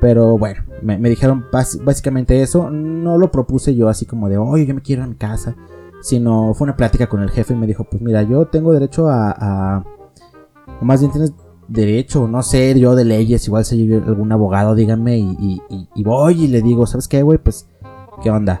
Pero 0.00 0.36
bueno, 0.38 0.62
me, 0.82 0.98
me 0.98 1.10
dijeron 1.10 1.44
básicamente 1.84 2.40
eso. 2.42 2.70
No 2.70 3.18
lo 3.18 3.30
propuse 3.30 3.74
yo 3.74 3.88
así 3.88 4.06
como 4.06 4.28
de, 4.28 4.38
oye, 4.38 4.66
yo 4.66 4.74
me 4.74 4.80
quiero 4.80 5.02
ir 5.02 5.06
a 5.06 5.08
mi 5.10 5.14
casa. 5.16 5.54
Sino 6.00 6.54
fue 6.54 6.64
una 6.64 6.76
plática 6.76 7.06
con 7.08 7.20
el 7.22 7.30
jefe 7.30 7.52
y 7.52 7.56
me 7.56 7.66
dijo, 7.68 7.84
pues 7.84 8.02
mira, 8.02 8.22
yo 8.22 8.46
tengo 8.46 8.72
derecho 8.72 9.08
a... 9.08 9.84
o 10.80 10.84
más 10.84 11.00
bien 11.00 11.12
tienes 11.12 11.32
derecho, 11.68 12.26
no 12.26 12.42
sé, 12.42 12.78
yo 12.80 12.94
de 12.96 13.04
leyes, 13.04 13.46
igual 13.46 13.64
si 13.64 13.76
hay 13.80 13.92
algún 13.94 14.32
abogado, 14.32 14.74
díganme 14.74 15.18
y- 15.18 15.60
y- 15.70 15.88
y 15.94 16.02
voy 16.02 16.44
y 16.44 16.48
le 16.48 16.60
digo, 16.62 16.86
¿sabes 16.86 17.06
qué, 17.06 17.22
güey? 17.22 17.38
Pues, 17.38 17.68
¿qué 18.22 18.30
onda? 18.30 18.60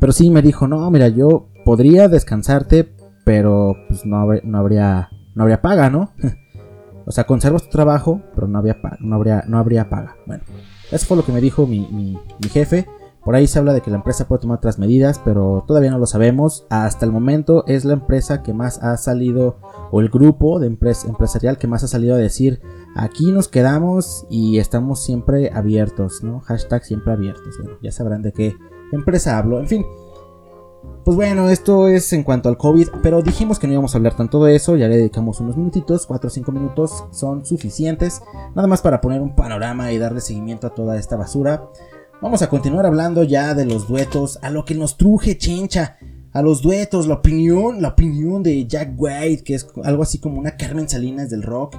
Pero 0.00 0.12
sí 0.12 0.30
me 0.30 0.42
dijo, 0.42 0.66
no, 0.68 0.90
mira, 0.90 1.08
yo 1.08 1.48
podría 1.64 2.08
descansarte, 2.08 2.94
pero 3.24 3.74
pues 3.88 4.06
no, 4.06 4.26
no 4.44 4.58
habría 4.58 5.08
no 5.34 5.42
habría 5.42 5.60
paga, 5.62 5.90
¿no? 5.90 6.12
o 7.06 7.10
sea, 7.10 7.24
conservas 7.24 7.64
tu 7.64 7.70
trabajo, 7.70 8.22
pero 8.34 8.48
no, 8.48 8.58
había 8.58 8.76
no, 9.00 9.16
habría, 9.16 9.44
no 9.46 9.58
habría 9.58 9.88
paga. 9.88 10.16
Bueno, 10.26 10.42
eso 10.90 11.06
fue 11.06 11.16
lo 11.16 11.24
que 11.24 11.32
me 11.32 11.40
dijo 11.40 11.66
mi, 11.66 11.80
mi- 11.90 12.18
mi 12.42 12.48
jefe. 12.48 12.86
Por 13.24 13.34
ahí 13.34 13.46
se 13.46 13.58
habla 13.58 13.74
de 13.74 13.82
que 13.82 13.90
la 13.90 13.96
empresa 13.98 14.26
puede 14.26 14.40
tomar 14.42 14.56
otras 14.58 14.78
medidas, 14.78 15.20
pero 15.22 15.62
todavía 15.66 15.90
no 15.90 15.98
lo 15.98 16.06
sabemos. 16.06 16.66
Hasta 16.70 17.04
el 17.04 17.12
momento 17.12 17.62
es 17.66 17.84
la 17.84 17.92
empresa 17.92 18.42
que 18.42 18.54
más 18.54 18.82
ha 18.82 18.96
salido, 18.96 19.58
o 19.90 20.00
el 20.00 20.08
grupo 20.08 20.58
de 20.60 20.70
empres- 20.70 21.06
empresarial 21.06 21.58
que 21.58 21.66
más 21.66 21.84
ha 21.84 21.88
salido 21.88 22.14
a 22.14 22.18
decir, 22.18 22.62
aquí 22.96 23.30
nos 23.30 23.48
quedamos 23.48 24.24
y 24.30 24.58
estamos 24.58 25.04
siempre 25.04 25.50
abiertos, 25.52 26.22
¿no? 26.22 26.40
Hashtag 26.40 26.84
siempre 26.84 27.12
abiertos. 27.12 27.56
Bueno, 27.62 27.78
ya 27.82 27.92
sabrán 27.92 28.22
de 28.22 28.32
qué 28.32 28.54
empresa 28.92 29.38
hablo. 29.38 29.60
En 29.60 29.68
fin, 29.68 29.84
pues 31.04 31.16
bueno, 31.16 31.48
esto 31.48 31.88
es 31.88 32.12
en 32.12 32.22
cuanto 32.22 32.48
al 32.48 32.58
COVID, 32.58 32.88
pero 33.02 33.22
dijimos 33.22 33.58
que 33.58 33.66
no 33.66 33.72
íbamos 33.72 33.94
a 33.94 33.98
hablar 33.98 34.14
tanto 34.14 34.44
de 34.44 34.54
eso, 34.54 34.76
ya 34.76 34.88
le 34.88 34.98
dedicamos 34.98 35.40
unos 35.40 35.56
minutitos, 35.56 36.06
4 36.06 36.28
o 36.28 36.30
5 36.30 36.52
minutos 36.52 37.04
son 37.10 37.46
suficientes, 37.46 38.22
nada 38.54 38.68
más 38.68 38.82
para 38.82 39.00
poner 39.00 39.22
un 39.22 39.34
panorama 39.34 39.90
y 39.90 39.98
darle 39.98 40.20
seguimiento 40.20 40.66
a 40.66 40.74
toda 40.74 40.98
esta 40.98 41.16
basura. 41.16 41.70
Vamos 42.20 42.42
a 42.42 42.50
continuar 42.50 42.84
hablando 42.84 43.22
ya 43.22 43.54
de 43.54 43.64
los 43.64 43.88
duetos, 43.88 44.38
a 44.42 44.50
lo 44.50 44.64
que 44.64 44.74
nos 44.74 44.98
truje 44.98 45.38
chincha, 45.38 45.96
a 46.32 46.42
los 46.42 46.60
duetos, 46.60 47.06
la 47.06 47.14
opinión, 47.14 47.80
la 47.80 47.88
opinión 47.88 48.42
de 48.42 48.66
Jack 48.66 48.92
White, 48.96 49.44
que 49.44 49.54
es 49.54 49.66
algo 49.84 50.02
así 50.02 50.18
como 50.18 50.38
una 50.38 50.56
Carmen 50.56 50.88
Salinas 50.88 51.30
del 51.30 51.42
rock, 51.42 51.74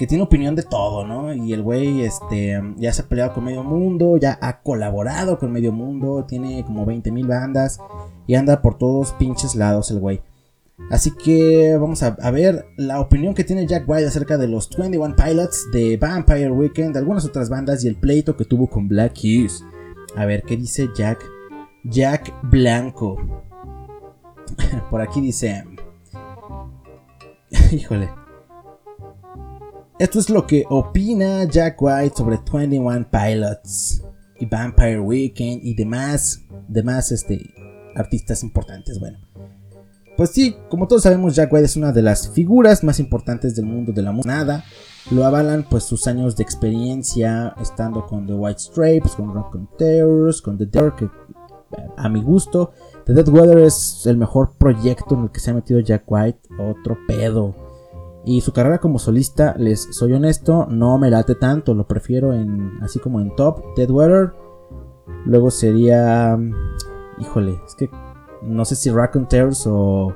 que 0.00 0.06
tiene 0.06 0.24
opinión 0.24 0.56
de 0.56 0.62
todo, 0.62 1.06
¿no? 1.06 1.34
Y 1.34 1.52
el 1.52 1.62
güey, 1.62 2.00
este, 2.00 2.58
ya 2.78 2.90
se 2.90 3.02
ha 3.02 3.06
peleado 3.06 3.34
con 3.34 3.44
medio 3.44 3.62
mundo, 3.62 4.16
ya 4.16 4.38
ha 4.40 4.62
colaborado 4.62 5.38
con 5.38 5.52
medio 5.52 5.72
mundo, 5.72 6.24
tiene 6.26 6.64
como 6.64 6.86
20 6.86 7.12
mil 7.12 7.26
bandas 7.26 7.78
y 8.26 8.34
anda 8.34 8.62
por 8.62 8.78
todos 8.78 9.12
pinches 9.12 9.54
lados 9.54 9.90
el 9.90 10.00
güey. 10.00 10.22
Así 10.90 11.10
que 11.10 11.76
vamos 11.78 12.02
a, 12.02 12.30
ver 12.30 12.64
la 12.78 12.98
opinión 12.98 13.34
que 13.34 13.44
tiene 13.44 13.66
Jack 13.66 13.86
White 13.86 14.06
acerca 14.06 14.38
de 14.38 14.48
los 14.48 14.70
21 14.74 15.14
Pilots, 15.16 15.66
de 15.70 15.98
Vampire 15.98 16.50
Weekend, 16.50 16.94
de 16.94 17.00
algunas 17.00 17.26
otras 17.26 17.50
bandas 17.50 17.84
y 17.84 17.88
el 17.88 17.96
pleito 17.96 18.38
que 18.38 18.46
tuvo 18.46 18.70
con 18.70 18.88
Black 18.88 19.12
Keys. 19.12 19.62
A 20.16 20.24
ver, 20.24 20.44
¿qué 20.44 20.56
dice 20.56 20.88
Jack? 20.96 21.22
Jack 21.84 22.32
Blanco. 22.44 23.18
Por 24.90 25.02
aquí 25.02 25.20
dice... 25.20 25.62
Híjole. 27.70 28.19
Esto 30.00 30.18
es 30.18 30.30
lo 30.30 30.46
que 30.46 30.64
opina 30.70 31.44
Jack 31.44 31.76
White 31.82 32.16
sobre 32.16 32.40
21 32.50 33.06
Pilots 33.10 34.02
y 34.38 34.46
Vampire 34.46 34.98
Weekend 34.98 35.60
y 35.62 35.74
demás, 35.74 36.40
demás 36.68 37.12
este, 37.12 37.52
artistas 37.94 38.42
importantes. 38.42 38.98
Bueno, 38.98 39.18
pues 40.16 40.30
sí, 40.30 40.56
como 40.70 40.88
todos 40.88 41.02
sabemos, 41.02 41.34
Jack 41.36 41.52
White 41.52 41.66
es 41.66 41.76
una 41.76 41.92
de 41.92 42.00
las 42.00 42.30
figuras 42.30 42.82
más 42.82 42.98
importantes 42.98 43.54
del 43.54 43.66
mundo 43.66 43.92
de 43.92 44.00
la 44.00 44.10
música. 44.10 44.36
Nada, 44.36 44.64
lo 45.10 45.26
avalan 45.26 45.66
pues 45.68 45.84
sus 45.84 46.06
años 46.06 46.34
de 46.34 46.44
experiencia 46.44 47.54
estando 47.60 48.06
con 48.06 48.26
The 48.26 48.32
White 48.32 48.58
Stripes, 48.58 49.12
con 49.12 49.34
Rock 49.34 49.54
and 49.56 49.68
Terrors, 49.76 50.40
con 50.40 50.56
The 50.56 50.64
Dark, 50.64 50.96
que 50.96 51.10
a 51.98 52.08
mi 52.08 52.22
gusto, 52.22 52.72
The 53.04 53.12
Dead 53.12 53.28
Weather 53.28 53.58
es 53.58 54.06
el 54.06 54.16
mejor 54.16 54.52
proyecto 54.56 55.14
en 55.14 55.24
el 55.24 55.30
que 55.30 55.40
se 55.40 55.50
ha 55.50 55.54
metido 55.54 55.78
Jack 55.80 56.04
White, 56.06 56.40
otro 56.58 56.96
pedo. 57.06 57.69
Y 58.24 58.42
su 58.42 58.52
carrera 58.52 58.78
como 58.78 58.98
solista, 58.98 59.54
les 59.58 59.94
soy 59.96 60.12
honesto, 60.12 60.66
no 60.70 60.98
me 60.98 61.10
late 61.10 61.34
tanto, 61.36 61.74
lo 61.74 61.86
prefiero 61.86 62.32
en 62.34 62.72
así 62.82 62.98
como 62.98 63.20
en 63.20 63.34
top, 63.34 63.62
Dead 63.76 63.90
Weather. 63.90 64.32
Luego 65.24 65.50
sería, 65.50 66.38
híjole, 67.18 67.58
es 67.66 67.74
que 67.74 67.90
no 68.42 68.64
sé 68.64 68.76
si 68.76 68.90
Raconteurs 68.90 69.66
o 69.66 70.14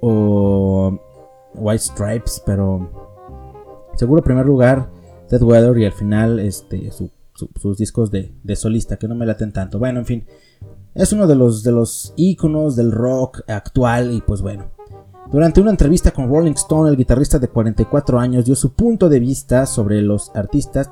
o 0.00 0.98
White 1.54 1.78
Stripes, 1.82 2.42
pero 2.44 2.90
seguro 3.94 4.22
primer 4.22 4.46
lugar 4.46 4.90
Dead 5.30 5.42
Weather 5.42 5.78
y 5.78 5.84
al 5.86 5.92
final 5.92 6.40
este 6.40 6.90
su- 6.90 7.10
su- 7.34 7.50
sus 7.60 7.78
discos 7.78 8.10
de, 8.10 8.34
de 8.42 8.56
solista 8.56 8.96
que 8.96 9.08
no 9.08 9.14
me 9.14 9.26
laten 9.26 9.52
tanto. 9.52 9.78
Bueno, 9.78 10.00
en 10.00 10.06
fin, 10.06 10.26
es 10.94 11.12
uno 11.12 11.26
de 11.26 11.34
los 11.36 11.62
de 11.62 11.72
los 11.72 12.12
íconos 12.16 12.76
del 12.76 12.90
rock 12.92 13.42
actual 13.48 14.12
y 14.12 14.20
pues 14.20 14.42
bueno. 14.42 14.64
Durante 15.32 15.62
una 15.62 15.70
entrevista 15.70 16.10
con 16.10 16.28
Rolling 16.28 16.52
Stone, 16.52 16.90
el 16.90 16.96
guitarrista 16.96 17.38
de 17.38 17.48
44 17.48 18.20
años 18.20 18.44
dio 18.44 18.54
su 18.54 18.74
punto 18.74 19.08
de 19.08 19.18
vista 19.18 19.64
sobre 19.64 20.02
los 20.02 20.30
artistas. 20.34 20.90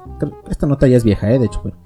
Esta 0.48 0.66
nota 0.66 0.86
ya 0.86 0.96
es 0.96 1.04
vieja, 1.04 1.30
¿eh? 1.30 1.38
de 1.38 1.46
hecho, 1.46 1.60
pero 1.62 1.76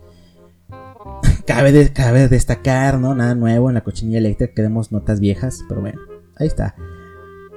cabe, 1.47 1.73
de- 1.73 2.29
destacar, 2.29 3.01
¿no? 3.01 3.15
Nada 3.15 3.35
nuevo 3.35 3.71
en 3.71 3.75
la 3.75 3.83
cochinilla 3.83 4.19
eléctrica, 4.19 4.55
queremos 4.55 4.93
notas 4.93 5.19
viejas, 5.19 5.65
pero 5.69 5.81
bueno, 5.81 6.01
ahí 6.37 6.47
está. 6.47 6.77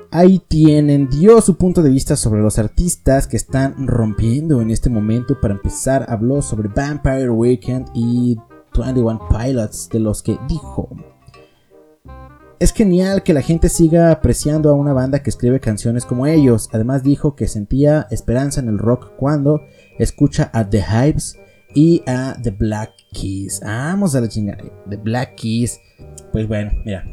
Ahí 0.09 0.41
tienen, 0.47 1.09
dio 1.09 1.41
su 1.41 1.57
punto 1.57 1.83
de 1.83 1.89
vista 1.91 2.15
sobre 2.15 2.41
los 2.41 2.57
artistas 2.57 3.27
que 3.27 3.37
están 3.37 3.87
rompiendo 3.87 4.61
en 4.61 4.71
este 4.71 4.89
momento. 4.89 5.39
Para 5.39 5.53
empezar, 5.53 6.05
habló 6.09 6.41
sobre 6.41 6.69
Vampire 6.69 7.29
Weekend 7.29 7.89
y 7.93 8.37
21 8.75 9.27
Pilots, 9.29 9.89
de 9.89 9.99
los 9.99 10.23
que 10.23 10.39
dijo. 10.47 10.89
Es 12.59 12.73
genial 12.73 13.21
que 13.21 13.35
la 13.35 13.43
gente 13.43 13.69
siga 13.69 14.09
apreciando 14.09 14.71
a 14.71 14.73
una 14.73 14.91
banda 14.91 15.21
que 15.21 15.29
escribe 15.29 15.59
canciones 15.59 16.05
como 16.05 16.25
ellos. 16.25 16.69
Además 16.73 17.03
dijo 17.03 17.35
que 17.35 17.47
sentía 17.47 18.07
esperanza 18.09 18.59
en 18.59 18.67
el 18.67 18.79
rock 18.79 19.11
cuando 19.15 19.61
escucha 19.99 20.49
a 20.53 20.67
The 20.67 20.81
Hypes 20.81 21.37
y 21.75 22.01
a 22.07 22.35
The 22.41 22.49
Black 22.49 22.93
Keys. 23.13 23.61
Vamos 23.63 24.15
a 24.15 24.21
la 24.21 24.27
chingada. 24.27 24.63
The 24.89 24.97
Black 24.97 25.35
Keys. 25.35 25.79
Pues 26.31 26.47
bueno, 26.47 26.71
mira. 26.83 27.05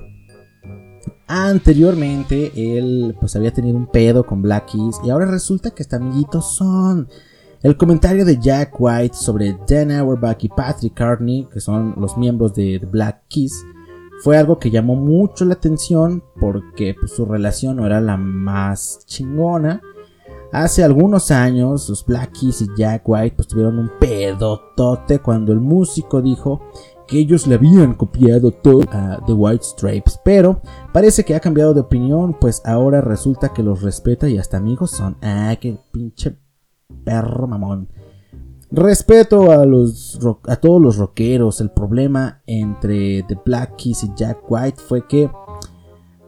Anteriormente 1.27 2.51
él 2.57 3.15
pues 3.21 3.37
había 3.37 3.53
tenido 3.53 3.77
un 3.77 3.87
pedo 3.87 4.25
con 4.25 4.41
Black 4.41 4.73
Keys 4.73 4.97
y 5.05 5.11
ahora 5.11 5.27
resulta 5.27 5.73
que 5.73 5.83
hasta 5.83 5.97
amiguitos 5.97 6.57
son. 6.57 7.07
El 7.63 7.77
comentario 7.77 8.25
de 8.25 8.39
Jack 8.39 8.79
White 8.79 9.15
sobre 9.15 9.59
Dan 9.69 9.91
Auerbach 9.91 10.43
y 10.43 10.49
Patrick 10.49 10.95
Carney, 10.95 11.47
que 11.53 11.61
son 11.61 11.95
los 11.99 12.17
miembros 12.17 12.55
de 12.55 12.79
The 12.79 12.87
Black 12.87 13.23
Keys, 13.29 13.63
fue 14.23 14.37
algo 14.37 14.59
que 14.59 14.71
llamó 14.71 14.95
mucho 14.95 15.45
la 15.45 15.55
atención 15.55 16.23
porque 16.41 16.95
pues, 16.99 17.13
su 17.13 17.27
relación 17.27 17.77
no 17.77 17.87
era 17.87 18.01
la 18.01 18.17
más 18.17 19.05
chingona. 19.07 19.83
Hace 20.53 20.85
algunos 20.85 21.31
años 21.31 21.89
los 21.89 22.07
Black 22.07 22.33
Keys 22.39 22.63
y 22.63 22.69
Jack 22.77 23.03
White 23.07 23.35
pues 23.37 23.49
tuvieron 23.49 23.79
un 23.79 23.91
pedotote 23.99 25.19
cuando 25.19 25.53
el 25.53 25.61
músico 25.61 26.23
dijo 26.23 26.61
que 27.07 27.19
ellos 27.19 27.47
le 27.47 27.57
habían 27.57 27.95
copiado 27.95 28.51
todo 28.51 28.83
a 28.91 29.21
The 29.27 29.33
White 29.33 29.65
Stripes, 29.65 30.21
pero 30.25 30.61
parece 30.93 31.25
que 31.25 31.35
ha 31.35 31.41
cambiado 31.41 31.75
de 31.75 31.81
opinión, 31.81 32.35
pues 32.41 32.63
ahora 32.65 33.01
resulta 33.01 33.53
que 33.53 33.63
los 33.63 33.83
respeta 33.83 34.29
y 34.29 34.39
hasta 34.39 34.57
amigos 34.57 34.93
son. 34.93 35.17
Ah, 35.23 35.55
qué 35.61 35.79
pinche 35.93 36.39
perro 37.05 37.47
mamón. 37.47 37.89
Respeto 38.77 39.53
a 39.53 40.57
todos 40.57 40.83
los 40.83 40.97
rockeros. 40.97 41.61
El 41.61 41.71
problema 41.71 42.43
entre 42.45 43.23
The 43.23 43.39
Black 43.45 43.77
Keys 43.77 44.03
y 44.03 44.11
Jack 44.17 44.39
White 44.49 44.81
fue 44.81 45.07
que 45.07 45.31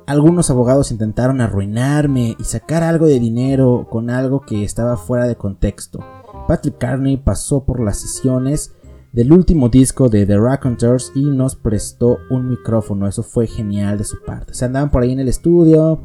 algunos 0.06 0.48
abogados 0.48 0.92
intentaron 0.92 1.40
arruinarme 1.40 2.36
y 2.38 2.44
sacar 2.44 2.84
algo 2.84 3.06
de 3.06 3.18
dinero 3.18 3.88
con 3.90 4.10
algo 4.10 4.42
que 4.42 4.62
estaba 4.62 4.96
fuera 4.96 5.26
de 5.26 5.34
contexto. 5.34 5.98
Patrick 6.46 6.78
Carney 6.78 7.16
pasó 7.16 7.64
por 7.64 7.80
las 7.80 7.98
sesiones 7.98 8.72
del 9.12 9.32
último 9.32 9.68
disco 9.68 10.08
de 10.08 10.24
The 10.24 10.38
Raconteurs 10.38 11.10
y 11.16 11.24
nos 11.24 11.56
prestó 11.56 12.18
un 12.30 12.48
micrófono. 12.48 13.08
Eso 13.08 13.24
fue 13.24 13.48
genial 13.48 13.98
de 13.98 14.04
su 14.04 14.22
parte. 14.24 14.54
Se 14.54 14.66
andaban 14.66 14.92
por 14.92 15.02
ahí 15.02 15.10
en 15.10 15.18
el 15.18 15.26
estudio, 15.26 16.02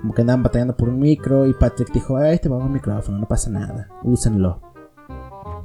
como 0.00 0.14
que 0.14 0.22
andaban 0.22 0.42
batallando 0.42 0.76
por 0.76 0.88
un 0.88 0.98
micro 0.98 1.46
y 1.46 1.54
Patrick 1.54 1.92
dijo, 1.92 2.16
ay, 2.16 2.40
te 2.40 2.48
va 2.48 2.56
un 2.56 2.72
micrófono, 2.72 3.18
no 3.18 3.28
pasa 3.28 3.50
nada, 3.50 3.88
úsenlo. 4.02 4.65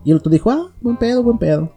Y 0.04 0.12
el 0.12 0.18
otro 0.18 0.32
dijo, 0.32 0.52
ah, 0.52 0.72
buen 0.82 0.98
pedo, 0.98 1.24
buen 1.24 1.38
pedo. 1.38 1.72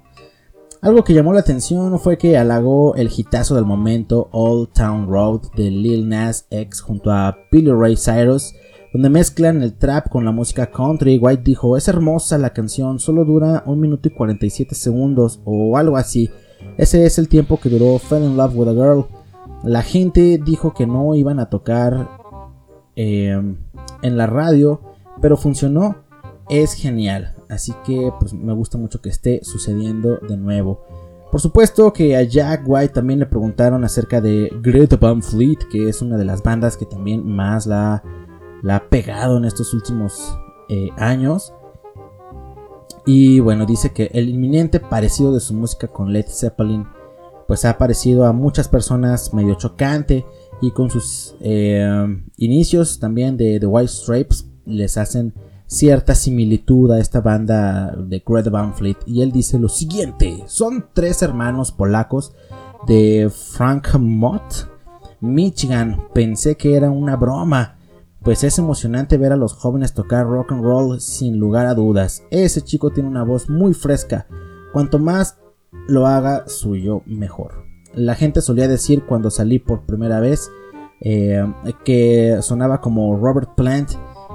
Algo 0.84 1.02
que 1.02 1.14
llamó 1.14 1.32
la 1.32 1.40
atención 1.40 1.98
fue 1.98 2.18
que 2.18 2.37
halagó 2.37 2.94
el 2.94 3.10
hitazo 3.14 3.54
del 3.54 3.64
momento 3.64 4.28
Old 4.32 4.70
Town 4.74 5.08
Road 5.08 5.40
de 5.56 5.70
Lil 5.70 6.08
Nas 6.08 6.46
X 6.50 6.82
junto 6.82 7.10
a 7.10 7.38
Billy 7.50 7.72
Ray 7.72 7.96
Cyrus, 7.96 8.52
donde 8.92 9.08
mezclan 9.08 9.62
el 9.62 9.78
trap 9.78 10.10
con 10.10 10.26
la 10.26 10.30
música 10.30 10.70
country. 10.70 11.18
White 11.18 11.42
dijo, 11.42 11.78
es 11.78 11.88
hermosa 11.88 12.37
la 12.37 12.52
canción, 12.52 12.98
solo 12.98 13.24
dura 13.24 13.62
1 13.64 13.76
minuto 13.80 14.08
y 14.08 14.12
47 14.12 14.74
segundos 14.74 15.40
o 15.46 15.78
algo 15.78 15.96
así. 15.96 16.28
Ese 16.76 17.06
es 17.06 17.18
el 17.18 17.28
tiempo 17.28 17.58
que 17.58 17.70
duró 17.70 17.98
Fell 17.98 18.22
in 18.22 18.37
Love 18.37 18.54
with 18.54 18.68
a 18.68 18.72
Girl. 18.72 19.06
La 19.62 19.82
gente 19.82 20.38
dijo 20.44 20.74
que 20.74 20.87
no 20.87 21.14
iban 21.14 21.40
a 21.40 21.48
tocar 21.48 22.10
eh, 22.94 23.40
en 24.02 24.16
la 24.18 24.26
radio, 24.26 24.82
pero 25.22 25.38
funcionó. 25.38 25.96
Es 26.50 26.74
genial. 26.74 27.34
Así 27.48 27.72
que 27.85 28.12
pues 28.18 28.33
me 28.33 28.52
gusta 28.52 28.78
mucho 28.78 29.00
que 29.00 29.09
esté 29.09 29.40
sucediendo 29.42 30.18
de 30.28 30.37
nuevo. 30.37 30.85
Por 31.30 31.40
supuesto 31.40 31.92
que 31.92 32.16
a 32.16 32.22
Jack 32.22 32.62
White 32.64 32.94
también 32.94 33.18
le 33.18 33.26
preguntaron 33.26 33.83
acerca 33.85 34.20
de 34.20 34.50
Greta 34.62 34.96
Van 34.96 35.22
Fleet, 35.22 35.59
que 35.70 35.88
es 35.88 36.00
una 36.00 36.16
de 36.16 36.24
las 36.24 36.42
bandas 36.42 36.76
que 36.76 36.87
también 36.87 37.26
más 37.26 37.66
la, 37.66 38.02
la 38.62 38.76
ha 38.76 38.88
pegado 38.88 39.38
en 39.38 39.44
estos 39.44 39.74
últimos 39.74 40.38
eh, 40.68 40.90
años. 40.96 41.52
Y 43.07 43.40
bueno, 43.40 43.66
dice 43.66 43.92
que 43.92 44.11
el 44.14 44.28
inminente 44.28 44.80
parecido 44.80 45.35
de 45.35 45.40
su 45.40 45.54
música 45.54 45.88
con 45.88 46.12
Led 46.12 46.26
Zeppelin 46.28 46.87
pues 47.46 47.64
ha 47.64 47.76
parecido 47.76 48.24
a 48.26 48.33
muchas 48.33 48.68
personas 48.68 49.35
medio 49.35 49.54
chocante 49.54 50.24
y 50.62 50.70
con 50.70 50.90
sus 50.90 51.37
eh, 51.40 51.85
inicios 52.37 52.98
también 52.98 53.37
de 53.37 53.61
The 53.61 53.66
White 53.66 53.88
Stripes 53.88 54.46
les 54.64 54.96
hacen 54.96 55.35
cierta 55.66 56.14
similitud 56.14 56.90
a 56.90 57.00
esta 57.00 57.20
banda 57.20 57.94
de 57.96 58.22
Greta 58.24 58.50
Van 58.50 58.74
Fleet. 58.74 58.96
Y 59.07 59.22
él 59.22 59.33
dice 59.33 59.59
lo 59.59 59.68
siguiente 59.68 60.44
son 60.46 60.87
tres 60.92 61.22
hermanos 61.22 61.72
polacos 61.72 62.35
de 62.87 63.31
Frankmont 63.31 64.42
Michigan. 65.20 66.09
Pensé 66.12 66.57
que 66.57 66.77
era 66.77 66.90
una 66.90 67.16
broma. 67.16 67.79
Pues 68.22 68.42
es 68.42 68.59
emocionante 68.59 69.18
ver 69.18 69.33
a 69.33 69.37
los 69.37 69.53
jóvenes 69.53 69.92
tocar 69.92 70.27
rock 70.27 70.53
and 70.53 70.64
roll 70.64 71.00
sin 71.00 71.38
lugar 71.38 71.66
a 71.66 71.74
dudas. 71.74 72.22
Ese 72.31 72.62
chico 72.62 72.90
tiene 72.90 73.09
una 73.09 73.22
voz 73.22 73.50
muy 73.50 73.74
fresca. 73.74 74.27
Cuanto 74.72 74.98
más 74.98 75.37
lo 75.88 76.07
haga 76.07 76.48
suyo 76.48 77.03
mejor. 77.05 77.64
La 77.94 78.14
gente 78.14 78.40
solía 78.40 78.66
decir 78.66 79.05
cuando 79.05 79.31
salí 79.31 79.59
por 79.59 79.85
primera 79.85 80.20
vez 80.20 80.50
eh, 81.00 81.44
que 81.85 82.38
sonaba 82.40 82.81
como 82.81 83.16
Robert 83.18 83.50
Plant 83.57 83.90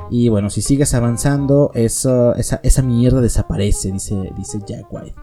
y 0.09 0.29
bueno, 0.29 0.49
si 0.49 0.61
sigues 0.61 0.93
avanzando, 0.93 1.71
esa, 1.73 2.35
mierda 2.83 3.21
desaparece, 3.21 3.91
dice, 3.91 4.59
Jack 4.65 4.91
White. 4.91 5.15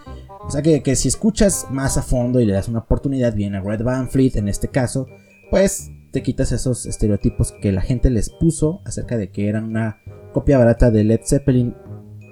O 0.46 0.50
sea 0.50 0.62
que, 0.62 0.82
que, 0.82 0.94
si 0.94 1.08
escuchas 1.08 1.66
más 1.70 1.96
a 1.96 2.02
fondo 2.02 2.40
y 2.40 2.46
le 2.46 2.52
das 2.52 2.68
una 2.68 2.80
oportunidad 2.80 3.34
bien 3.34 3.54
a 3.56 3.60
Red 3.60 3.82
Van 3.82 4.08
Fleet 4.08 4.36
en 4.36 4.48
este 4.48 4.68
caso, 4.68 5.06
pues 5.50 5.90
te 6.12 6.22
quitas 6.22 6.52
esos 6.52 6.86
estereotipos 6.86 7.52
que 7.60 7.72
la 7.72 7.82
gente 7.82 8.10
les 8.10 8.30
puso 8.30 8.80
acerca 8.84 9.18
de 9.18 9.30
que 9.30 9.48
eran 9.48 9.64
una 9.64 10.00
copia 10.32 10.58
barata 10.58 10.90
de 10.90 11.04
Led 11.04 11.20
Zeppelin. 11.24 11.74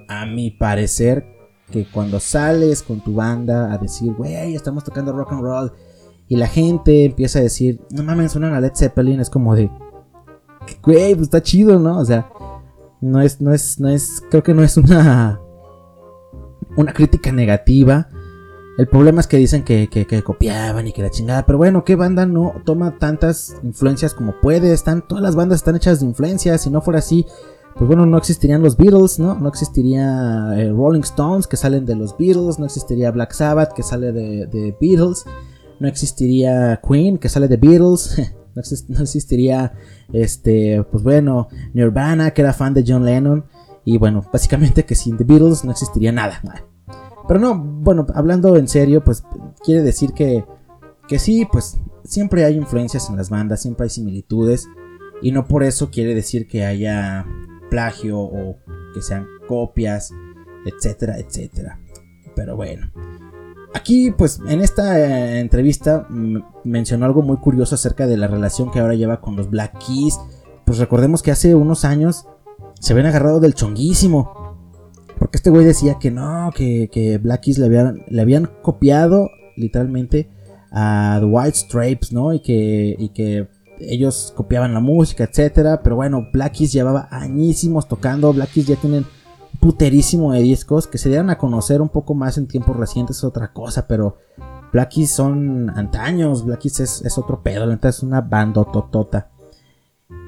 A 0.07 0.25
mi 0.25 0.51
parecer, 0.51 1.25
que 1.71 1.85
cuando 1.85 2.19
sales 2.19 2.83
con 2.83 3.03
tu 3.03 3.15
banda 3.15 3.73
a 3.73 3.77
decir, 3.77 4.13
güey, 4.13 4.55
estamos 4.55 4.83
tocando 4.83 5.11
rock 5.11 5.33
and 5.33 5.41
roll, 5.41 5.73
y 6.27 6.37
la 6.37 6.47
gente 6.47 7.05
empieza 7.05 7.39
a 7.39 7.43
decir, 7.43 7.81
no 7.91 8.03
mames, 8.03 8.31
suenan 8.31 8.53
a 8.53 8.59
Led 8.59 8.73
Zeppelin, 8.75 9.19
es 9.19 9.29
como 9.29 9.55
de, 9.55 9.69
güey, 10.83 11.13
pues 11.15 11.23
está 11.27 11.41
chido, 11.41 11.79
¿no? 11.79 11.99
O 11.99 12.05
sea, 12.05 12.29
no 13.01 13.21
es, 13.21 13.41
no 13.41 13.53
es, 13.53 13.79
no 13.79 13.89
es, 13.89 14.23
creo 14.29 14.43
que 14.43 14.53
no 14.53 14.63
es 14.63 14.77
una, 14.77 15.39
una 16.75 16.93
crítica 16.93 17.31
negativa. 17.31 18.09
El 18.77 18.87
problema 18.87 19.21
es 19.21 19.27
que 19.27 19.37
dicen 19.37 19.63
que, 19.63 19.87
que, 19.87 20.23
copiaban 20.23 20.87
y 20.87 20.91
que 20.91 21.01
la 21.01 21.09
chingada. 21.09 21.45
Pero 21.45 21.57
bueno, 21.57 21.85
¿qué 21.85 21.95
banda 21.95 22.25
no 22.25 22.55
toma 22.65 22.97
tantas 22.97 23.55
influencias 23.63 24.13
como 24.13 24.39
puede? 24.41 24.73
Están, 24.73 25.07
todas 25.07 25.23
las 25.23 25.35
bandas 25.35 25.57
están 25.57 25.77
hechas 25.77 26.01
de 26.01 26.07
influencias. 26.07 26.61
Si 26.61 26.69
no 26.69 26.81
fuera 26.81 26.99
así, 26.99 27.25
pues 27.75 27.87
bueno, 27.87 28.05
no 28.05 28.17
existirían 28.17 28.61
los 28.61 28.75
Beatles, 28.75 29.17
¿no? 29.17 29.35
No 29.35 29.47
existiría 29.47 30.53
eh, 30.57 30.71
Rolling 30.71 31.01
Stones 31.01 31.47
que 31.47 31.55
salen 31.55 31.85
de 31.85 31.95
los 31.95 32.17
Beatles. 32.17 32.59
No 32.59 32.65
existiría 32.65 33.11
Black 33.11 33.31
Sabbath 33.31 33.71
que 33.73 33.83
sale 33.83 34.11
de, 34.11 34.47
de 34.47 34.75
Beatles. 34.79 35.23
No 35.79 35.87
existiría 35.87 36.81
Queen 36.85 37.17
que 37.17 37.29
sale 37.29 37.47
de 37.47 37.57
Beatles. 37.57 38.21
no, 38.55 38.61
exist 38.61 38.89
no 38.89 39.01
existiría, 39.01 39.73
este, 40.13 40.83
pues 40.83 41.03
bueno, 41.03 41.49
Nirvana 41.73 42.31
que 42.31 42.41
era 42.41 42.53
fan 42.53 42.73
de 42.73 42.83
John 42.87 43.05
Lennon. 43.05 43.45
Y 43.83 43.97
bueno, 43.97 44.25
básicamente 44.33 44.85
que 44.85 44.95
sin 44.95 45.17
The 45.17 45.23
Beatles 45.23 45.63
no 45.63 45.71
existiría 45.71 46.11
nada. 46.11 46.41
Pero 47.27 47.39
no, 47.39 47.55
bueno, 47.57 48.07
hablando 48.15 48.57
en 48.57 48.67
serio, 48.67 49.03
pues 49.03 49.23
quiere 49.63 49.83
decir 49.83 50.13
que, 50.13 50.43
que 51.07 51.19
sí, 51.19 51.47
pues 51.51 51.77
siempre 52.03 52.45
hay 52.45 52.55
influencias 52.55 53.09
en 53.09 53.17
las 53.17 53.29
bandas, 53.29 53.61
siempre 53.61 53.83
hay 53.83 53.89
similitudes. 53.89 54.67
Y 55.21 55.31
no 55.31 55.47
por 55.47 55.63
eso 55.63 55.91
quiere 55.91 56.15
decir 56.15 56.47
que 56.47 56.65
haya 56.65 57.25
plagio 57.69 58.19
o 58.19 58.57
que 58.93 59.01
sean 59.01 59.27
copias, 59.47 60.11
etcétera, 60.65 61.19
etcétera. 61.19 61.79
Pero 62.35 62.55
bueno. 62.55 62.91
Aquí, 63.75 64.09
pues, 64.09 64.39
en 64.47 64.61
esta 64.61 64.97
eh, 64.97 65.39
entrevista 65.41 66.07
mencionó 66.63 67.05
algo 67.05 67.21
muy 67.21 67.35
curioso 67.35 67.75
acerca 67.75 68.07
de 68.07 68.15
la 68.15 68.27
relación 68.27 68.71
que 68.71 68.79
ahora 68.79 68.95
lleva 68.95 69.19
con 69.19 69.35
los 69.35 69.49
Black 69.49 69.77
Keys. 69.85 70.17
Pues 70.63 70.77
recordemos 70.79 71.21
que 71.21 71.31
hace 71.31 71.55
unos 71.55 71.83
años 71.83 72.25
se 72.79 72.93
habían 72.93 73.07
agarrado 73.07 73.41
del 73.41 73.53
chonguísimo. 73.53 74.55
Porque 75.19 75.35
este 75.35 75.49
güey 75.49 75.65
decía 75.65 75.97
que 75.99 76.09
no, 76.09 76.51
que, 76.55 76.89
que 76.89 77.17
Black 77.17 77.41
Keys 77.41 77.57
le 77.57 77.65
habían, 77.65 78.05
le 78.07 78.21
habían 78.21 78.49
copiado 78.61 79.29
literalmente 79.57 80.29
a 80.71 81.17
The 81.19 81.25
White 81.25 81.57
Stripes, 81.57 82.13
¿no? 82.13 82.33
Y 82.33 82.39
que, 82.39 82.95
y 82.97 83.09
que 83.09 83.49
ellos 83.81 84.31
copiaban 84.37 84.73
la 84.73 84.79
música, 84.79 85.25
etcétera. 85.25 85.81
Pero 85.83 85.97
bueno, 85.97 86.25
Black 86.31 86.53
Keys 86.53 86.71
llevaba 86.71 87.09
añísimos 87.11 87.89
tocando. 87.89 88.31
Black 88.31 88.51
Keys 88.53 88.67
ya 88.67 88.77
tienen 88.77 89.05
puterísimo 89.65 90.31
de 90.31 90.43
discos 90.43 90.85
que 90.85 90.99
se 90.99 91.09
dieran 91.09 91.31
a 91.31 91.39
conocer 91.39 91.81
un 91.81 91.89
poco 91.89 92.13
más 92.13 92.37
en 92.37 92.45
tiempos 92.45 92.77
recientes 92.77 93.17
es 93.17 93.23
otra 93.23 93.51
cosa, 93.51 93.87
pero 93.87 94.17
Black 94.71 94.89
Keys 94.89 95.15
son 95.15 95.71
antaños, 95.71 96.45
Black 96.45 96.59
Keys 96.59 96.81
es, 96.81 97.17
otro 97.17 97.41
pedo, 97.41 97.65
es 97.71 98.03
una 98.03 98.21
bandototota. 98.21 99.31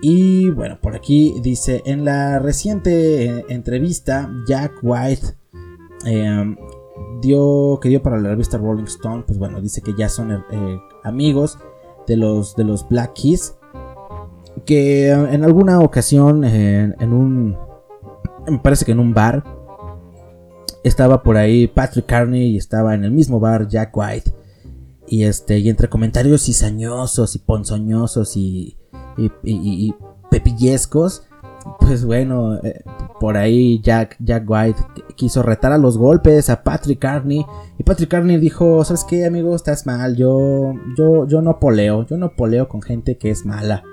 Y 0.02 0.50
bueno, 0.50 0.80
por 0.82 0.96
aquí 0.96 1.36
dice, 1.44 1.84
en 1.86 2.04
la 2.04 2.40
reciente 2.40 3.26
eh, 3.26 3.46
entrevista, 3.50 4.28
Jack 4.48 4.80
White 4.82 5.28
eh, 6.08 6.56
dio, 7.22 7.78
que 7.80 7.90
dio 7.90 8.02
para 8.02 8.20
la 8.20 8.30
revista 8.30 8.58
Rolling 8.58 8.86
Stone, 8.86 9.26
pues 9.28 9.38
bueno, 9.38 9.62
dice 9.62 9.84
que 9.84 9.94
ya 9.96 10.10
son 10.10 10.32
eh, 10.32 10.80
amigos 11.04 11.60
de 12.08 12.18
los, 12.18 12.56
de 12.56 12.64
los 12.64 12.90
Black 12.90 13.14
que 14.66 15.12
en 15.12 15.44
alguna 15.44 15.80
ocasión 15.82 16.44
en 16.44 17.14
un, 17.14 17.67
me 18.48 18.60
parece 18.60 18.86
que 18.86 18.92
en 18.92 19.00
un 19.00 19.14
bar, 19.14 19.44
estaba 20.84 21.24
por 21.24 21.38
ahí 21.38 21.68
Patrick 21.68 22.06
Carney 22.06 22.52
y 22.52 22.58
estaba 22.58 22.96
en 22.96 23.04
el 23.04 23.12
mismo 23.12 23.40
bar 23.40 23.68
Jack 23.68 23.96
White. 23.96 24.34
Y 25.08 25.24
este, 25.24 25.60
y 25.60 25.70
entre 25.70 25.90
comentarios 25.90 26.46
cizañosos 26.46 27.36
y 27.36 27.40
ponzoñosos 27.40 28.36
y, 28.36 28.78
y, 29.18 29.32
y, 29.44 29.96
pepillescos, 30.30 31.24
pues 31.80 32.04
bueno, 32.04 32.56
eh, 32.56 32.84
por 33.20 33.38
ahí 33.38 33.82
Jack, 33.82 34.18
Jack 34.20 34.44
White 34.50 34.82
quiso 35.16 35.44
retar 35.44 35.72
a 35.72 35.78
los 35.78 35.98
golpes 35.98 36.50
a 36.50 36.64
Patrick 36.64 37.00
Carney. 37.00 37.46
Y 37.78 37.84
Patrick 37.84 38.10
Carney 38.10 38.38
dijo, 38.38 38.84
¿sabes 38.84 39.06
qué, 39.06 39.26
amigo? 39.26 39.56
Estás 39.56 39.86
mal. 39.86 40.18
Yo, 40.18 40.74
yo, 40.98 41.26
yo 41.26 41.42
no 41.42 41.60
poleo. 41.60 42.06
Yo 42.06 42.18
no 42.18 42.36
poleo 42.36 42.68
con 42.68 42.82
gente 42.82 43.18
que 43.18 43.30
es 43.30 43.46
mala. 43.46 43.84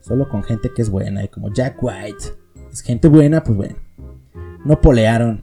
Solo 0.00 0.28
con 0.30 0.42
gente 0.42 0.70
que 0.74 0.80
es 0.80 0.88
buena. 0.88 1.24
Y 1.24 1.28
como 1.28 1.52
Jack 1.52 1.82
White 1.82 2.37
es 2.72 2.82
gente 2.82 3.08
buena, 3.08 3.42
pues 3.42 3.56
bueno. 3.56 3.76
No 4.64 4.80
polearon. 4.80 5.42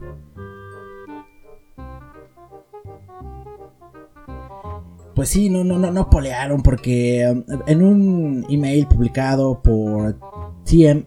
Pues 5.14 5.30
sí, 5.30 5.48
no, 5.48 5.64
no, 5.64 5.78
no, 5.78 5.90
no 5.90 6.10
polearon 6.10 6.62
porque 6.62 7.26
um, 7.26 7.42
en 7.66 7.82
un 7.82 8.46
email 8.50 8.86
publicado 8.86 9.62
por 9.62 10.18
TM, 10.64 11.04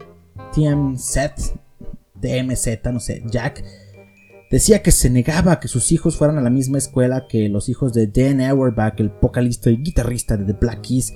TMZ, 0.52 1.52
TMZ, 2.20 2.66
no 2.92 2.98
sé, 2.98 3.22
Jack, 3.30 3.64
decía 4.50 4.82
que 4.82 4.90
se 4.90 5.10
negaba 5.10 5.52
a 5.52 5.60
que 5.60 5.68
sus 5.68 5.92
hijos 5.92 6.16
fueran 6.16 6.38
a 6.38 6.42
la 6.42 6.50
misma 6.50 6.78
escuela 6.78 7.28
que 7.28 7.48
los 7.48 7.68
hijos 7.68 7.92
de 7.92 8.08
Dan 8.08 8.40
Auerbach, 8.40 8.98
el 8.98 9.10
vocalista 9.10 9.70
y 9.70 9.76
guitarrista 9.76 10.36
de 10.36 10.44
The 10.44 10.58
Black 10.60 10.80
Keys, 10.80 11.14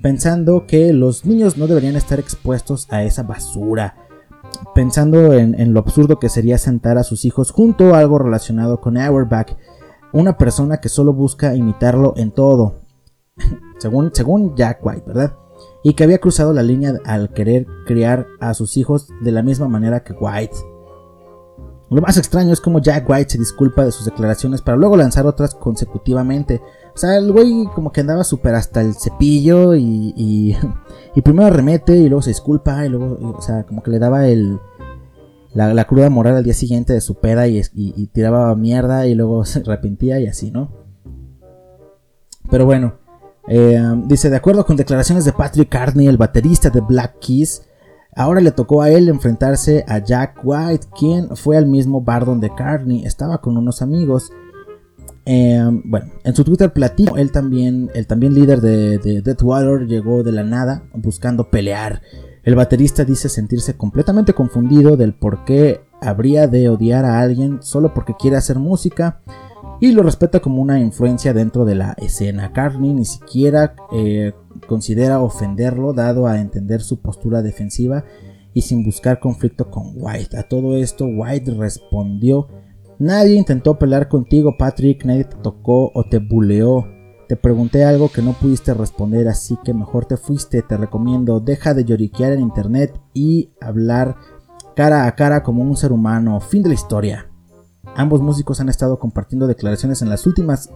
pensando 0.00 0.68
que 0.68 0.92
los 0.92 1.24
niños 1.24 1.56
no 1.56 1.66
deberían 1.66 1.96
estar 1.96 2.20
expuestos 2.20 2.86
a 2.92 3.02
esa 3.02 3.24
basura 3.24 4.05
pensando 4.74 5.32
en, 5.34 5.72
lo 5.72 5.80
absurdo 5.80 6.18
que 6.18 6.28
sería 6.28 6.58
sentar 6.58 6.98
a 6.98 7.04
sus 7.04 7.24
hijos 7.24 7.50
junto 7.50 7.94
a 7.94 7.98
algo 7.98 8.18
relacionado 8.18 8.80
con 8.80 8.96
Auerbach, 8.96 9.56
una 10.12 10.36
persona 10.38 10.78
que 10.78 10.88
solo 10.88 11.12
busca 11.12 11.54
imitarlo 11.54 12.14
en 12.16 12.30
todo, 12.30 12.80
según, 13.78 14.10
según 14.14 14.56
Jack 14.56 14.84
White, 14.84 15.04
¿verdad? 15.06 15.34
Y 15.82 15.94
que 15.94 16.04
había 16.04 16.18
cruzado 16.18 16.52
la 16.52 16.62
línea 16.62 16.94
al 17.04 17.32
querer 17.32 17.66
criar 17.86 18.26
a 18.40 18.54
sus 18.54 18.76
hijos 18.76 19.08
de 19.22 19.32
la 19.32 19.42
misma 19.42 19.68
manera 19.68 20.02
que 20.02 20.12
White. 20.12 20.56
Lo 21.88 22.00
más 22.00 22.16
extraño 22.16 22.52
es 22.52 22.60
como 22.60 22.80
Jack 22.80 23.08
White 23.08 23.30
se 23.30 23.38
disculpa 23.38 23.84
de 23.84 23.92
sus 23.92 24.04
declaraciones 24.04 24.60
para 24.60 24.76
luego 24.76 24.96
lanzar 24.96 25.26
otras 25.26 25.54
consecutivamente. 25.54 26.60
O 26.96 26.98
sea, 26.98 27.18
el 27.18 27.30
güey 27.30 27.66
como 27.74 27.92
que 27.92 28.00
andaba 28.00 28.24
súper 28.24 28.54
hasta 28.54 28.80
el 28.80 28.94
cepillo 28.94 29.74
y, 29.74 30.14
y, 30.16 31.20
primero 31.20 31.50
remete 31.50 31.94
y 31.94 32.08
luego 32.08 32.22
se 32.22 32.30
disculpa 32.30 32.86
y 32.86 32.88
luego, 32.88 33.36
o 33.36 33.42
sea, 33.42 33.64
como 33.64 33.82
que 33.82 33.90
le 33.90 33.98
daba 33.98 34.26
el, 34.26 34.58
la, 35.52 35.74
la 35.74 35.84
cruda 35.84 36.08
moral 36.08 36.36
al 36.36 36.44
día 36.44 36.54
siguiente 36.54 36.94
de 36.94 37.02
su 37.02 37.16
peda 37.16 37.48
y, 37.48 37.60
y, 37.74 38.06
tiraba 38.06 38.56
mierda 38.56 39.06
y 39.06 39.14
luego 39.14 39.44
se 39.44 39.58
arrepentía 39.58 40.20
y 40.20 40.26
así, 40.26 40.50
¿no? 40.50 40.72
Pero 42.50 42.64
bueno, 42.64 42.94
eh, 43.46 43.78
dice, 44.06 44.30
de 44.30 44.36
acuerdo 44.36 44.64
con 44.64 44.76
declaraciones 44.76 45.26
de 45.26 45.34
Patrick 45.34 45.68
Carney, 45.68 46.06
el 46.06 46.16
baterista 46.16 46.70
de 46.70 46.80
Black 46.80 47.18
Keys, 47.20 47.60
Ahora 48.18 48.40
le 48.40 48.50
tocó 48.50 48.80
a 48.80 48.88
él 48.88 49.10
enfrentarse 49.10 49.84
a 49.86 49.98
Jack 49.98 50.40
White, 50.42 50.86
quien 50.98 51.36
fue 51.36 51.58
al 51.58 51.66
mismo 51.66 52.00
bar 52.00 52.24
donde 52.24 52.48
Carney 52.48 53.04
estaba 53.04 53.42
con 53.42 53.58
unos 53.58 53.82
amigos. 53.82 54.32
Eh, 55.26 55.60
bueno, 55.84 56.12
en 56.24 56.34
su 56.34 56.44
Twitter 56.44 56.72
platino, 56.72 57.16
él 57.16 57.32
también, 57.32 57.90
el 57.94 58.06
también 58.06 58.34
líder 58.34 58.60
de, 58.60 58.98
de 58.98 59.22
Deathwater 59.22 59.86
llegó 59.86 60.22
de 60.22 60.32
la 60.32 60.44
nada 60.44 60.84
buscando 60.94 61.50
pelear. 61.50 62.00
El 62.44 62.54
baterista 62.54 63.04
dice 63.04 63.28
sentirse 63.28 63.76
completamente 63.76 64.32
confundido 64.32 64.96
del 64.96 65.14
por 65.14 65.44
qué 65.44 65.80
habría 66.00 66.46
de 66.46 66.68
odiar 66.68 67.04
a 67.04 67.20
alguien 67.20 67.58
solo 67.60 67.92
porque 67.92 68.14
quiere 68.18 68.36
hacer 68.36 68.58
música 68.58 69.20
y 69.80 69.92
lo 69.92 70.02
respeta 70.02 70.40
como 70.40 70.62
una 70.62 70.78
influencia 70.80 71.34
dentro 71.34 71.64
de 71.64 71.74
la 71.74 71.92
escena. 71.98 72.52
Carney 72.52 72.94
ni 72.94 73.04
siquiera 73.04 73.74
eh, 73.92 74.32
considera 74.66 75.20
ofenderlo 75.20 75.92
dado 75.92 76.26
a 76.26 76.40
entender 76.40 76.80
su 76.80 77.00
postura 77.00 77.42
defensiva 77.42 78.04
y 78.54 78.62
sin 78.62 78.84
buscar 78.84 79.20
conflicto 79.20 79.70
con 79.70 79.92
White. 79.96 80.36
A 80.38 80.44
todo 80.44 80.76
esto 80.76 81.04
White 81.06 81.52
respondió, 81.54 82.48
nadie 82.98 83.34
intentó 83.36 83.78
pelear 83.78 84.08
contigo 84.08 84.56
Patrick, 84.58 85.04
nadie 85.04 85.24
te 85.24 85.36
tocó 85.36 85.90
o 85.94 86.04
te 86.04 86.18
buleó. 86.18 86.86
Te 87.28 87.36
pregunté 87.36 87.84
algo 87.84 88.08
que 88.08 88.22
no 88.22 88.34
pudiste 88.34 88.72
responder, 88.72 89.26
así 89.26 89.58
que 89.64 89.74
mejor 89.74 90.06
te 90.06 90.16
fuiste. 90.16 90.62
Te 90.62 90.76
recomiendo, 90.76 91.40
deja 91.40 91.74
de 91.74 91.84
lloriquear 91.84 92.32
en 92.32 92.40
internet 92.40 93.00
y 93.14 93.50
hablar 93.60 94.16
cara 94.76 95.06
a 95.06 95.14
cara 95.16 95.42
como 95.42 95.62
un 95.62 95.76
ser 95.76 95.92
humano. 95.92 96.40
Fin 96.40 96.62
de 96.62 96.68
la 96.68 96.74
historia. 96.74 97.28
Ambos 97.96 98.20
músicos 98.20 98.60
han 98.60 98.68
estado 98.68 98.98
compartiendo 98.98 99.46
declaraciones 99.46 100.02
en 100.02 100.08
las 100.08 100.26
últimas 100.26 100.70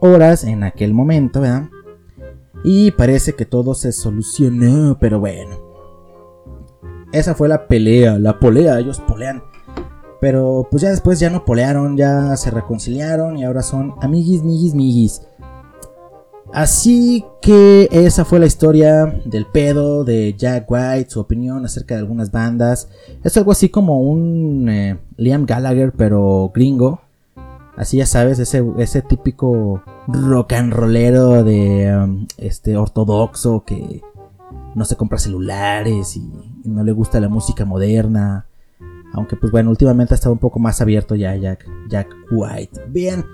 horas 0.00 0.44
en 0.44 0.62
aquel 0.62 0.92
momento, 0.92 1.40
¿verdad? 1.40 1.68
Y 2.64 2.90
parece 2.90 3.34
que 3.34 3.46
todo 3.46 3.74
se 3.74 3.92
solucionó, 3.92 4.98
pero 5.00 5.20
bueno. 5.20 5.56
Esa 7.12 7.34
fue 7.34 7.48
la 7.48 7.66
pelea, 7.66 8.18
la 8.18 8.38
polea, 8.38 8.78
ellos 8.78 9.00
polean. 9.00 9.42
Pero 10.20 10.66
pues 10.70 10.82
ya 10.82 10.90
después 10.90 11.20
ya 11.20 11.30
no 11.30 11.44
polearon, 11.44 11.96
ya 11.96 12.36
se 12.36 12.50
reconciliaron 12.50 13.36
y 13.36 13.44
ahora 13.44 13.62
son 13.62 13.94
amiguis, 14.00 14.42
miguis, 14.42 14.74
miguis. 14.74 15.22
Así 16.52 17.26
que 17.42 17.88
esa 17.92 18.24
fue 18.24 18.38
la 18.38 18.46
historia 18.46 19.20
del 19.24 19.46
pedo 19.46 20.04
de 20.04 20.34
Jack 20.36 20.64
White, 20.68 21.10
su 21.10 21.20
opinión 21.20 21.64
acerca 21.64 21.94
de 21.94 22.00
algunas 22.00 22.30
bandas. 22.30 22.88
Es 23.22 23.36
algo 23.36 23.52
así 23.52 23.68
como 23.68 24.00
un 24.00 24.68
eh, 24.68 24.98
Liam 25.16 25.44
Gallagher, 25.44 25.92
pero 25.92 26.50
gringo. 26.54 27.00
Así 27.76 27.98
ya 27.98 28.06
sabes, 28.06 28.38
ese, 28.40 28.64
ese 28.78 29.02
típico 29.02 29.82
rock 30.08 30.54
and 30.54 30.72
rollero 30.72 31.44
de 31.44 31.96
um, 31.96 32.26
este 32.36 32.76
ortodoxo 32.76 33.62
que 33.64 34.02
no 34.74 34.84
se 34.84 34.96
compra 34.96 35.18
celulares 35.18 36.16
y, 36.16 36.28
y 36.64 36.68
no 36.68 36.82
le 36.82 36.90
gusta 36.90 37.20
la 37.20 37.28
música 37.28 37.64
moderna. 37.64 38.47
Aunque 39.14 39.36
pues 39.36 39.50
bueno, 39.52 39.70
últimamente 39.70 40.14
ha 40.14 40.16
estado 40.16 40.32
un 40.32 40.38
poco 40.38 40.58
más 40.58 40.80
abierto 40.80 41.14
ya 41.14 41.34
Jack, 41.36 41.66
Jack 41.88 42.08
White. 42.30 42.80
Bien. 42.88 43.24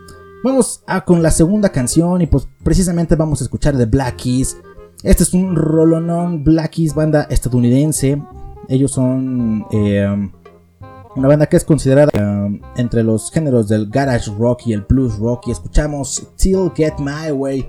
Vamos 0.45 0.83
a 0.87 1.05
con 1.05 1.23
la 1.23 1.31
segunda 1.31 1.71
canción 1.71 2.21
y 2.21 2.27
pues 2.27 2.47
precisamente 2.63 3.17
vamos 3.17 3.41
a 3.41 3.45
escuchar 3.45 3.77
de 3.77 3.87
Black 3.87 4.17
Keys. 4.17 4.59
Este 5.03 5.23
es 5.23 5.33
un 5.35 5.57
rolonón 5.57 6.45
Black 6.45 6.73
Keys, 6.73 6.95
banda 6.95 7.27
estadounidense. 7.31 8.23
Ellos 8.69 8.93
son 8.93 9.67
eh, 9.73 10.31
una 11.17 11.29
banda 11.29 11.47
que 11.47 11.57
es 11.57 11.65
considerada 11.65 12.11
eh, 12.15 12.61
entre 12.77 13.03
los 13.03 13.31
géneros 13.31 13.69
del 13.69 13.89
garage 13.89 14.31
rock 14.39 14.67
y 14.67 14.73
el 14.75 14.83
blues 14.83 15.19
rock. 15.19 15.49
Y 15.49 15.51
escuchamos 15.53 16.29
Till 16.37 16.71
Get 16.75 16.95
My 16.99 17.31
Way. 17.33 17.69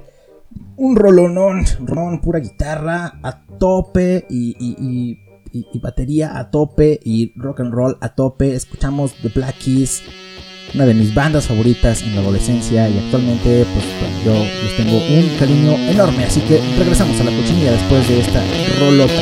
Un 0.77 0.95
rolonón, 0.95 1.63
rolonón, 1.85 2.21
pura 2.21 2.39
guitarra 2.39 3.19
a 3.23 3.45
tope 3.57 4.25
y- 4.29 4.55
y- 4.59 5.19
y- 5.55 5.79
batería 5.79 6.37
a 6.37 6.51
tope 6.51 6.99
y 7.03 7.31
rock 7.35 7.61
and 7.61 7.73
roll 7.73 7.97
a 8.01 8.09
tope. 8.15 8.53
Escuchamos 8.53 9.13
The 9.21 9.29
Black 9.29 9.57
Keys 9.57 10.03
una 10.73 10.85
de 10.85 10.93
mis 10.93 11.13
bandas 11.13 11.47
favoritas 11.47 12.01
en 12.01 12.15
la 12.15 12.21
adolescencia 12.21 12.89
y 12.89 12.97
actualmente 12.97 13.65
pues 13.73 13.85
bueno, 13.99 14.17
yo 14.25 14.33
les 14.63 14.75
tengo 14.75 14.97
un 14.97 15.37
cariño 15.37 15.71
enorme, 15.89 16.25
así 16.25 16.41
que 16.41 16.59
regresamos 16.77 17.19
a 17.21 17.23
la 17.23 17.31
cochinilla 17.31 17.71
después 17.71 18.07
de 18.09 18.19
esta 18.19 18.41
rolota. 18.79 19.13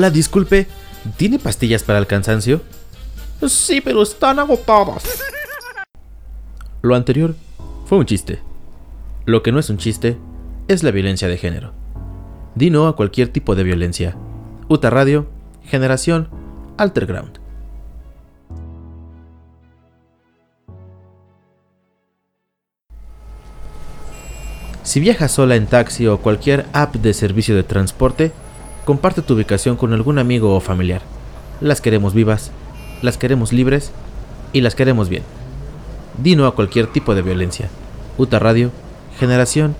Hola, 0.00 0.08
disculpe, 0.08 0.66
¿tiene 1.18 1.38
pastillas 1.38 1.82
para 1.82 1.98
el 1.98 2.06
cansancio? 2.06 2.62
Sí, 3.46 3.82
pero 3.82 4.00
están 4.00 4.38
agotadas. 4.38 5.04
Lo 6.80 6.94
anterior 6.94 7.34
fue 7.84 7.98
un 7.98 8.06
chiste. 8.06 8.40
Lo 9.26 9.42
que 9.42 9.52
no 9.52 9.58
es 9.58 9.68
un 9.68 9.76
chiste 9.76 10.16
es 10.68 10.82
la 10.82 10.90
violencia 10.90 11.28
de 11.28 11.36
género. 11.36 11.74
Di 12.54 12.70
no 12.70 12.86
a 12.86 12.96
cualquier 12.96 13.28
tipo 13.28 13.54
de 13.54 13.62
violencia. 13.62 14.16
Uta 14.70 14.88
Radio, 14.88 15.28
Generación, 15.66 16.30
Alterground. 16.78 17.38
Si 24.82 24.98
viajas 24.98 25.32
sola 25.32 25.56
en 25.56 25.66
taxi 25.66 26.06
o 26.06 26.22
cualquier 26.22 26.64
app 26.72 26.94
de 26.94 27.12
servicio 27.12 27.54
de 27.54 27.64
transporte, 27.64 28.32
Comparte 28.90 29.22
tu 29.22 29.34
ubicación 29.34 29.76
con 29.76 29.92
algún 29.92 30.18
amigo 30.18 30.52
o 30.52 30.58
familiar. 30.58 31.00
Las 31.60 31.80
queremos 31.80 32.12
vivas, 32.12 32.50
las 33.02 33.18
queremos 33.18 33.52
libres 33.52 33.92
y 34.52 34.62
las 34.62 34.74
queremos 34.74 35.08
bien. 35.08 35.22
Dino 36.20 36.44
a 36.44 36.56
cualquier 36.56 36.88
tipo 36.88 37.14
de 37.14 37.22
violencia. 37.22 37.68
Uta 38.18 38.40
Radio, 38.40 38.72
Generación 39.20 39.76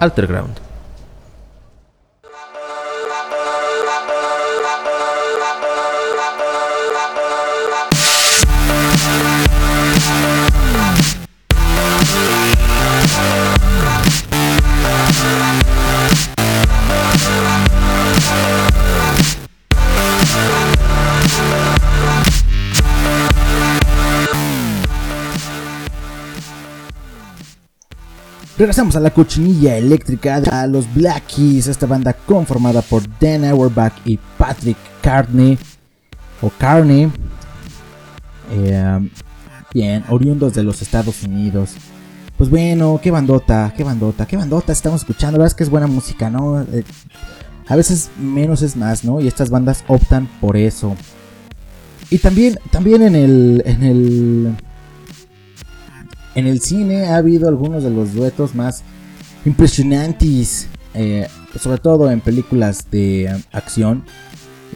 Alterground. 0.00 0.63
Regresamos 28.56 28.94
a 28.94 29.00
la 29.00 29.10
cochinilla 29.10 29.76
eléctrica 29.76 30.36
a 30.36 30.66
los 30.68 30.92
Black 30.94 31.26
Keys, 31.26 31.66
esta 31.66 31.86
banda 31.86 32.12
conformada 32.12 32.82
por 32.82 33.02
Dan 33.18 33.44
Auerbach 33.44 33.94
y 34.04 34.16
Patrick 34.38 34.76
Carney 35.02 35.58
o 36.40 36.50
Carney. 36.50 37.10
Eh, 38.52 39.10
bien, 39.72 40.04
oriundos 40.08 40.54
de 40.54 40.62
los 40.62 40.82
Estados 40.82 41.24
Unidos. 41.24 41.72
Pues 42.38 42.48
bueno, 42.48 43.00
qué 43.02 43.10
bandota, 43.10 43.74
qué 43.76 43.82
bandota, 43.82 44.24
qué 44.24 44.36
bandota 44.36 44.72
estamos 44.72 45.00
escuchando. 45.00 45.32
La 45.32 45.42
verdad 45.42 45.52
es 45.52 45.56
que 45.56 45.64
es 45.64 45.70
buena 45.70 45.88
música, 45.88 46.30
¿no? 46.30 46.62
Eh, 46.62 46.84
a 47.66 47.74
veces 47.74 48.10
menos 48.20 48.62
es 48.62 48.76
más, 48.76 49.02
¿no? 49.02 49.20
Y 49.20 49.26
estas 49.26 49.50
bandas 49.50 49.82
optan 49.88 50.28
por 50.40 50.56
eso. 50.56 50.94
Y 52.08 52.18
también, 52.18 52.60
también 52.70 53.02
en 53.02 53.16
el, 53.16 53.62
en 53.66 53.82
el 53.82 54.56
en 56.34 56.46
el 56.46 56.60
cine 56.60 57.06
ha 57.06 57.16
habido 57.16 57.48
algunos 57.48 57.82
de 57.84 57.90
los 57.90 58.14
duetos 58.14 58.54
más 58.54 58.82
impresionantes, 59.44 60.68
eh, 60.94 61.26
sobre 61.58 61.78
todo 61.78 62.10
en 62.10 62.20
películas 62.20 62.90
de 62.90 63.30
acción. 63.52 64.04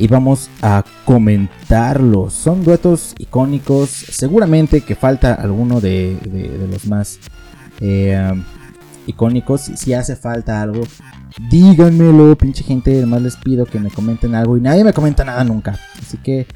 Y 0.01 0.07
vamos 0.07 0.49
a 0.62 0.85
comentarlos. 1.05 2.33
Son 2.33 2.62
duetos 2.62 3.14
icónicos. 3.18 3.90
Seguramente 3.90 4.81
que 4.83 4.94
falta 4.94 5.35
alguno 5.35 5.81
de, 5.81 6.16
de- 6.25 6.68
los 6.71 6.87
más 6.87 7.18
eh, 7.81 8.33
icónicos. 9.09 9.62
Si 9.62 9.94
hace 9.94 10.14
falta 10.14 10.62
algo, 10.62 10.83
díganmelo, 11.51 12.38
pinche 12.38 12.62
gente. 12.62 12.97
Además 12.97 13.23
les 13.23 13.37
pido 13.37 13.66
que 13.66 13.81
me 13.81 13.90
comenten 13.90 14.37
algo. 14.37 14.57
Y 14.57 14.61
nadie 14.61 14.85
me 14.85 14.92
comenta 14.92 15.25
nada 15.25 15.42
nunca. 15.42 15.77
Así 16.01 16.16
que, 16.18 16.47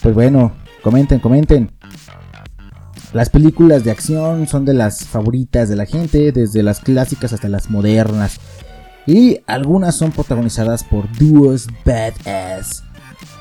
pues 0.00 0.14
bueno, 0.14 0.52
comenten, 0.82 1.18
comenten. 1.18 1.72
Las 3.12 3.30
películas 3.30 3.84
de 3.84 3.90
acción 3.90 4.46
son 4.46 4.64
de 4.64 4.74
las 4.74 5.04
favoritas 5.04 5.68
de 5.68 5.76
la 5.76 5.86
gente, 5.86 6.32
desde 6.32 6.62
las 6.62 6.80
clásicas 6.80 7.32
hasta 7.32 7.48
las 7.48 7.70
modernas. 7.70 8.38
Y 9.06 9.40
algunas 9.46 9.94
son 9.94 10.10
protagonizadas 10.10 10.82
por 10.82 11.10
dúos 11.16 11.68
badass. 11.84 12.82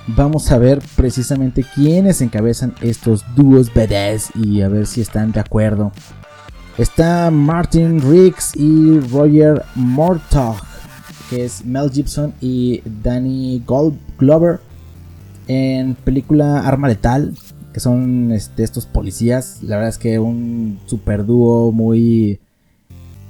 Vamos 0.08 0.52
a 0.52 0.60
ver 0.60 0.82
precisamente 0.96 1.66
quiénes 1.74 2.22
encabezan 2.22 2.76
estos 2.82 3.26
dúos 3.36 3.74
badass 3.74 4.30
y 4.36 4.62
a 4.62 4.68
ver 4.70 4.86
si 4.86 5.02
están 5.02 5.32
de 5.32 5.40
acuerdo. 5.40 5.92
Está 6.78 7.32
Martin 7.32 8.00
Riggs 8.02 8.56
y 8.56 9.00
Roger 9.00 9.64
Mortog, 9.74 10.58
que 11.30 11.46
es 11.46 11.66
Mel 11.66 11.90
Gibson 11.90 12.34
y 12.40 12.84
Danny 13.02 13.64
Glover 14.20 14.60
en 15.48 15.96
película 15.96 16.60
Arma 16.60 16.88
Letal, 16.88 17.34
que 17.76 17.82
son 17.82 18.32
este, 18.32 18.64
estos 18.64 18.86
policías. 18.86 19.58
La 19.62 19.76
verdad 19.76 19.90
es 19.90 19.98
que 19.98 20.18
un 20.18 20.80
super 20.86 21.26
dúo 21.26 21.74
muy, 21.74 22.40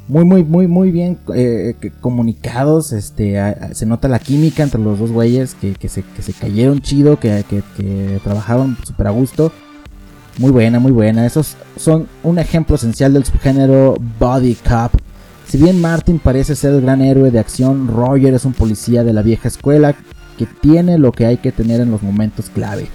muy, 0.08 0.24
muy, 0.24 0.44
muy, 0.44 0.68
muy 0.68 0.92
bien 0.92 1.18
eh, 1.34 1.74
comunicados. 2.00 2.92
Este, 2.94 3.42
se 3.74 3.88
nota 3.88 4.08
la 4.08 4.20
química 4.20 4.62
entre 4.62 4.80
los 4.80 5.00
dos 5.00 5.12
güeyes 5.12 5.56
que, 5.56 5.74
que 5.74 5.90
se, 5.90 6.04
que 6.04 6.22
se 6.22 6.34
cayeron 6.34 6.80
chido, 6.82 7.20
que, 7.20 7.44
que- 7.50 8.20
trabajaron 8.24 8.78
súper 8.84 9.08
a 9.08 9.10
gusto. 9.10 9.52
Muy 10.38 10.52
buena, 10.52 10.80
muy 10.80 10.92
buena. 10.92 11.26
Esos 11.26 11.56
son 11.76 12.08
un 12.22 12.38
ejemplo 12.38 12.76
esencial 12.76 13.14
del 13.14 13.26
subgénero 13.26 13.96
Body 14.20 14.54
Cop. 14.54 14.92
Si 15.48 15.58
bien 15.58 15.82
Martin 15.82 16.20
parece 16.20 16.56
ser 16.56 16.76
el 16.76 16.82
gran 16.82 17.02
héroe 17.02 17.32
de 17.32 17.40
acción, 17.40 17.88
Roger 17.88 18.36
es 18.36 18.46
un 18.46 18.54
policía 18.54 19.04
de 19.04 19.14
la 19.14 19.24
vieja 19.24 19.48
escuela 19.48 19.96
que 20.38 20.46
tiene 20.46 21.00
lo 21.00 21.12
que 21.14 21.26
hay 21.26 21.38
que 21.38 21.52
tener 21.52 21.82
en 21.82 21.90
los 21.90 22.04
momentos 22.04 22.52
clave. 22.52 22.86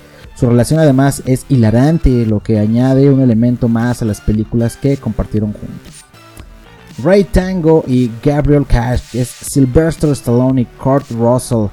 Su 0.41 0.49
relación 0.49 0.81
además 0.81 1.23
es 1.27 1.45
hilarante, 1.51 2.25
lo 2.25 2.41
que 2.41 2.59
añade 2.59 3.11
un 3.11 3.21
elemento 3.21 3.69
más 3.69 4.01
a 4.01 4.07
las 4.07 4.23
películas 4.23 4.75
que 4.75 4.97
compartieron 4.97 5.53
juntos. 5.53 6.03
Ray 7.05 7.25
Tango 7.25 7.85
y 7.87 8.11
Gabriel 8.25 8.65
Cash 8.67 9.15
es 9.15 9.29
Sylvester 9.29 10.09
Stallone 10.13 10.63
y 10.63 10.65
Kurt 10.65 11.11
Russell. 11.11 11.67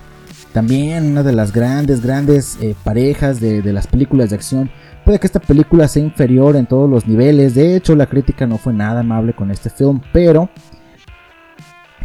También 0.51 1.11
una 1.11 1.23
de 1.23 1.31
las 1.31 1.53
grandes, 1.53 2.01
grandes 2.01 2.57
eh, 2.59 2.75
parejas 2.83 3.39
de, 3.39 3.61
de 3.61 3.71
las 3.71 3.87
películas 3.87 4.31
de 4.31 4.35
acción. 4.35 4.69
Puede 5.05 5.17
que 5.19 5.27
esta 5.27 5.39
película 5.39 5.87
sea 5.87 6.03
inferior 6.03 6.57
en 6.57 6.65
todos 6.65 6.89
los 6.89 7.07
niveles. 7.07 7.55
De 7.55 7.73
hecho, 7.73 7.95
la 7.95 8.07
crítica 8.07 8.45
no 8.47 8.57
fue 8.57 8.73
nada 8.73 8.99
amable 8.99 9.33
con 9.33 9.49
este 9.49 9.69
film. 9.69 10.01
Pero 10.11 10.49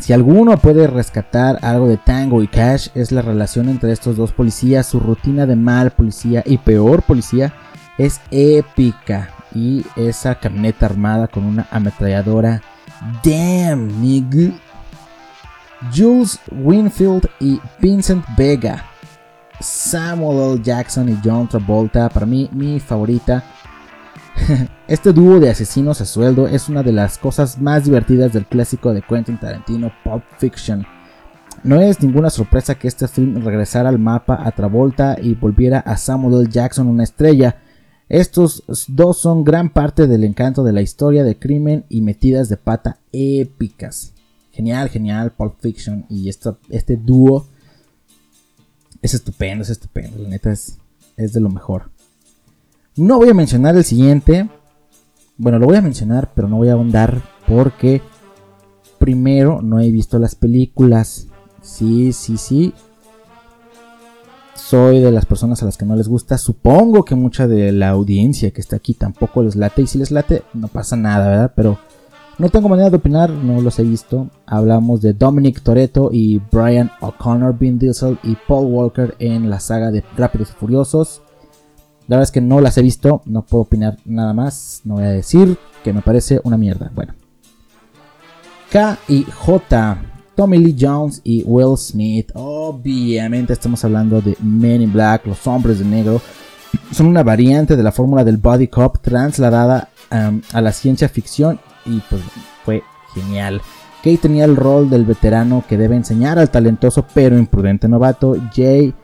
si 0.03 0.13
alguno 0.13 0.57
puede 0.57 0.89
rescatar 0.89 1.61
algo 1.63 1.87
de 1.87 1.97
Tango 1.97 2.43
y 2.43 2.49
Cash 2.49 2.89
es 2.97 3.13
la 3.13 3.23
relación 3.23 3.69
entre 3.69 3.93
estos 3.93 4.17
dos 4.17 4.33
policías, 4.33 4.85
su 4.85 4.99
rutina 4.99 5.47
de 5.47 5.55
mal 5.55 5.93
policía 5.93 6.43
y 6.45 6.59
peor 6.59 7.03
policía 7.03 7.55
es 7.99 8.21
épica 8.33 9.31
y 9.55 9.87
esa 9.95 10.35
camioneta 10.35 10.87
armada 10.87 11.29
con 11.29 11.45
una 11.45 11.69
ametralladora, 11.71 12.61
damn 13.23 14.03
nigga. 14.03 14.53
Jules 15.95 16.41
Winfield 16.51 17.29
y 17.39 17.61
Vincent 17.79 18.25
Vega, 18.37 18.85
Samuel 19.61 20.55
L. 20.55 20.63
Jackson 20.65 21.11
y 21.11 21.19
John 21.25 21.47
Travolta, 21.47 22.09
para 22.09 22.27
mí 22.27 22.49
mi 22.51 22.81
favorita. 22.81 23.45
Este 24.89 25.13
dúo 25.13 25.41
de 25.41 25.51
asesinos 25.51 26.01
a 26.01 26.05
sueldo 26.05 26.47
es 26.47 26.69
una 26.69 26.83
de 26.83 26.93
las 26.93 27.19
cosas 27.19 27.61
más 27.61 27.85
divertidas 27.85 28.33
del 28.33 28.47
clásico 28.47 28.93
de 28.93 29.03
Quentin 29.03 29.39
Tarantino, 29.39 29.93
Pulp 30.05 30.25
Fiction. 30.39 30.87
No 31.65 31.81
es 31.81 32.03
ninguna 32.03 32.31
sorpresa 32.31 32.75
que 32.75 32.89
este 32.89 33.07
film 33.07 33.45
regresara 33.45 33.89
al 33.89 33.99
mapa 33.99 34.39
a 34.45 34.51
Travolta 34.51 35.17
y 35.21 35.35
volviera 35.35 35.79
a 35.79 35.97
Samuel 35.97 36.43
L. 36.43 36.51
Jackson 36.51 36.89
una 36.89 37.05
estrella. 37.05 37.63
Estos 38.09 38.65
dos 38.89 39.19
son 39.19 39.45
gran 39.45 39.71
parte 39.73 40.07
del 40.07 40.25
encanto 40.25 40.65
de 40.65 40.73
la 40.73 40.83
historia 40.83 41.25
de 41.25 41.39
crimen 41.39 41.85
y 41.89 42.03
metidas 42.03 42.49
de 42.49 42.57
pata 42.57 42.99
épicas. 43.13 44.13
Genial, 44.51 44.89
genial, 44.89 45.33
Pulp 45.33 45.55
Fiction 45.61 46.05
y 46.09 46.29
este 46.29 46.97
dúo 46.97 47.47
es 49.01 49.15
estupendo, 49.15 49.63
es 49.63 49.71
estupendo, 49.71 50.23
la 50.23 50.29
neta 50.29 50.51
es, 50.51 50.79
es 51.17 51.33
de 51.33 51.41
lo 51.41 51.49
mejor. 51.49 51.92
No 52.97 53.17
voy 53.17 53.31
a 53.31 53.35
mencionar 53.35 53.75
el 53.75 53.85
siguiente. 53.85 54.51
Bueno, 55.39 55.59
lo 55.59 55.67
voy 55.67 55.77
a 55.77 55.83
mencionar, 55.83 56.31
pero 56.35 56.47
no 56.47 56.59
voy 56.59 56.69
a 56.69 56.75
ahondar 56.75 57.23
porque 57.49 58.03
primero 58.99 59.63
no 59.63 59.81
he 59.81 59.91
visto 59.91 60.19
las 60.19 60.35
películas. 60.35 61.27
Sí, 61.63 62.13
sí, 62.13 62.37
sí. 62.37 62.75
Soy 64.55 65.01
de 65.01 65.11
las 65.11 65.25
personas 65.25 65.63
a 65.63 65.65
las 65.65 65.79
que 65.79 65.87
no 65.87 65.97
les 65.97 66.07
gusta. 66.07 66.37
Supongo 66.37 67.05
que 67.05 67.15
mucha 67.15 67.49
de 67.49 67.73
la 67.73 67.89
audiencia 67.89 68.51
que 68.51 68.61
está 68.61 68.77
aquí 68.77 68.93
tampoco 68.93 69.43
les 69.43 69.57
late. 69.57 69.81
Y 69.81 69.87
si 69.87 69.99
les 69.99 70.11
late, 70.11 70.43
no 70.53 70.69
pasa 70.69 70.95
nada, 70.95 71.29
¿verdad? 71.29 71.53
Pero 71.57 71.79
no 72.37 72.51
tengo 72.51 72.69
manera 72.69 72.91
de 72.91 72.97
opinar, 72.97 73.31
no 73.31 73.63
los 73.63 73.79
he 73.79 73.85
visto. 73.85 74.29
Hablamos 74.45 75.01
de 75.01 75.15
Dominic 75.15 75.63
Toretto 75.63 76.11
y 76.13 76.43
Brian 76.53 76.91
O'Connor, 77.01 77.59
Vin 77.59 77.79
Diesel 77.79 78.19
y 78.23 78.37
Paul 78.47 78.67
Walker 78.67 79.15
en 79.19 79.49
la 79.49 79.61
saga 79.61 79.91
de 79.91 80.05
Rápidos 80.15 80.51
y 80.51 80.59
Furiosos. 80.61 81.23
La 82.09 82.17
verdad 82.17 82.29
es 82.29 82.33
que 82.33 82.41
no 82.41 82.61
las 82.61 82.77
he 82.79 82.83
visto, 82.83 83.23
no 83.25 83.43
puedo 83.43 83.63
opinar 83.63 83.99
nada 84.05 84.33
más. 84.33 84.83
No 84.85 84.95
voy 84.95 85.05
a 85.05 85.11
decir 85.11 85.57
que 85.85 85.93
me 85.93 86.03
parece 86.03 86.41
una 86.45 86.57
mierda. 86.57 86.91
Bueno. 86.95 87.15
K 88.71 88.99
y 89.09 89.25
J. 89.25 90.03
Tommy 90.35 90.59
Lee 90.59 90.77
Jones 90.79 91.21
y 91.25 91.43
Will 91.45 91.77
Smith. 91.77 92.31
Obviamente 92.35 93.53
estamos 93.53 93.85
hablando 93.85 94.21
de 94.21 94.37
Men 94.41 94.83
in 94.83 94.93
Black, 94.93 95.27
los 95.27 95.47
hombres 95.47 95.79
de 95.79 95.85
negro. 95.85 96.21
Son 96.91 97.07
una 97.07 97.23
variante 97.23 97.77
de 97.77 97.83
la 97.83 97.93
fórmula 97.93 98.25
del 98.25 98.39
body 98.39 98.69
cop 98.69 98.99
trasladada 99.01 99.91
a 100.11 100.61
la 100.61 100.73
ciencia 100.73 101.09
ficción 101.09 101.61
y 101.85 102.01
pues 102.09 102.23
fue 102.65 102.83
genial. 103.15 103.61
Kay 104.03 104.17
tenía 104.17 104.45
el 104.45 104.57
rol 104.57 104.91
del 104.91 105.05
veterano 105.05 105.65
que 105.69 105.79
debe 105.79 105.97
enseñar 105.97 106.39
al 106.39 106.51
talentoso 106.51 107.07
pero 107.15 107.39
imprudente 107.39 107.89
novato 107.89 108.37
Jay 108.55 108.95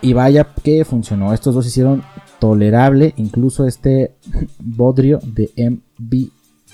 y 0.00 0.12
vaya 0.12 0.46
que 0.62 0.84
funcionó. 0.84 1.32
Estos 1.32 1.54
dos 1.54 1.66
hicieron 1.66 2.02
tolerable 2.38 3.14
incluso 3.16 3.66
este 3.66 4.14
bodrio 4.58 5.18
de 5.22 5.50
MB, 5.56 6.30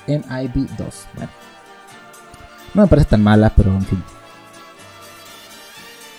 MIB2. 0.06 0.92
Bueno, 1.14 1.30
no 2.74 2.82
me 2.82 2.88
parece 2.88 3.10
tan 3.10 3.22
mala, 3.22 3.52
pero 3.54 3.72
en 3.72 3.82
fin. 3.82 4.02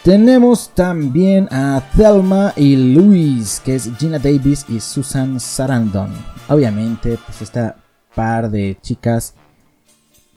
Tenemos 0.03 0.69
también 0.75 1.47
a 1.51 1.81
Thelma 1.95 2.53
y 2.55 2.75
Louise, 2.93 3.59
que 3.63 3.75
es 3.75 3.89
Gina 3.97 4.19
Davis 4.19 4.65
y 4.69 4.79
Susan 4.79 5.39
Sarandon. 5.39 6.11
Obviamente, 6.47 7.17
pues 7.25 7.41
esta 7.41 7.77
par 8.13 8.51
de 8.51 8.77
chicas 8.81 9.33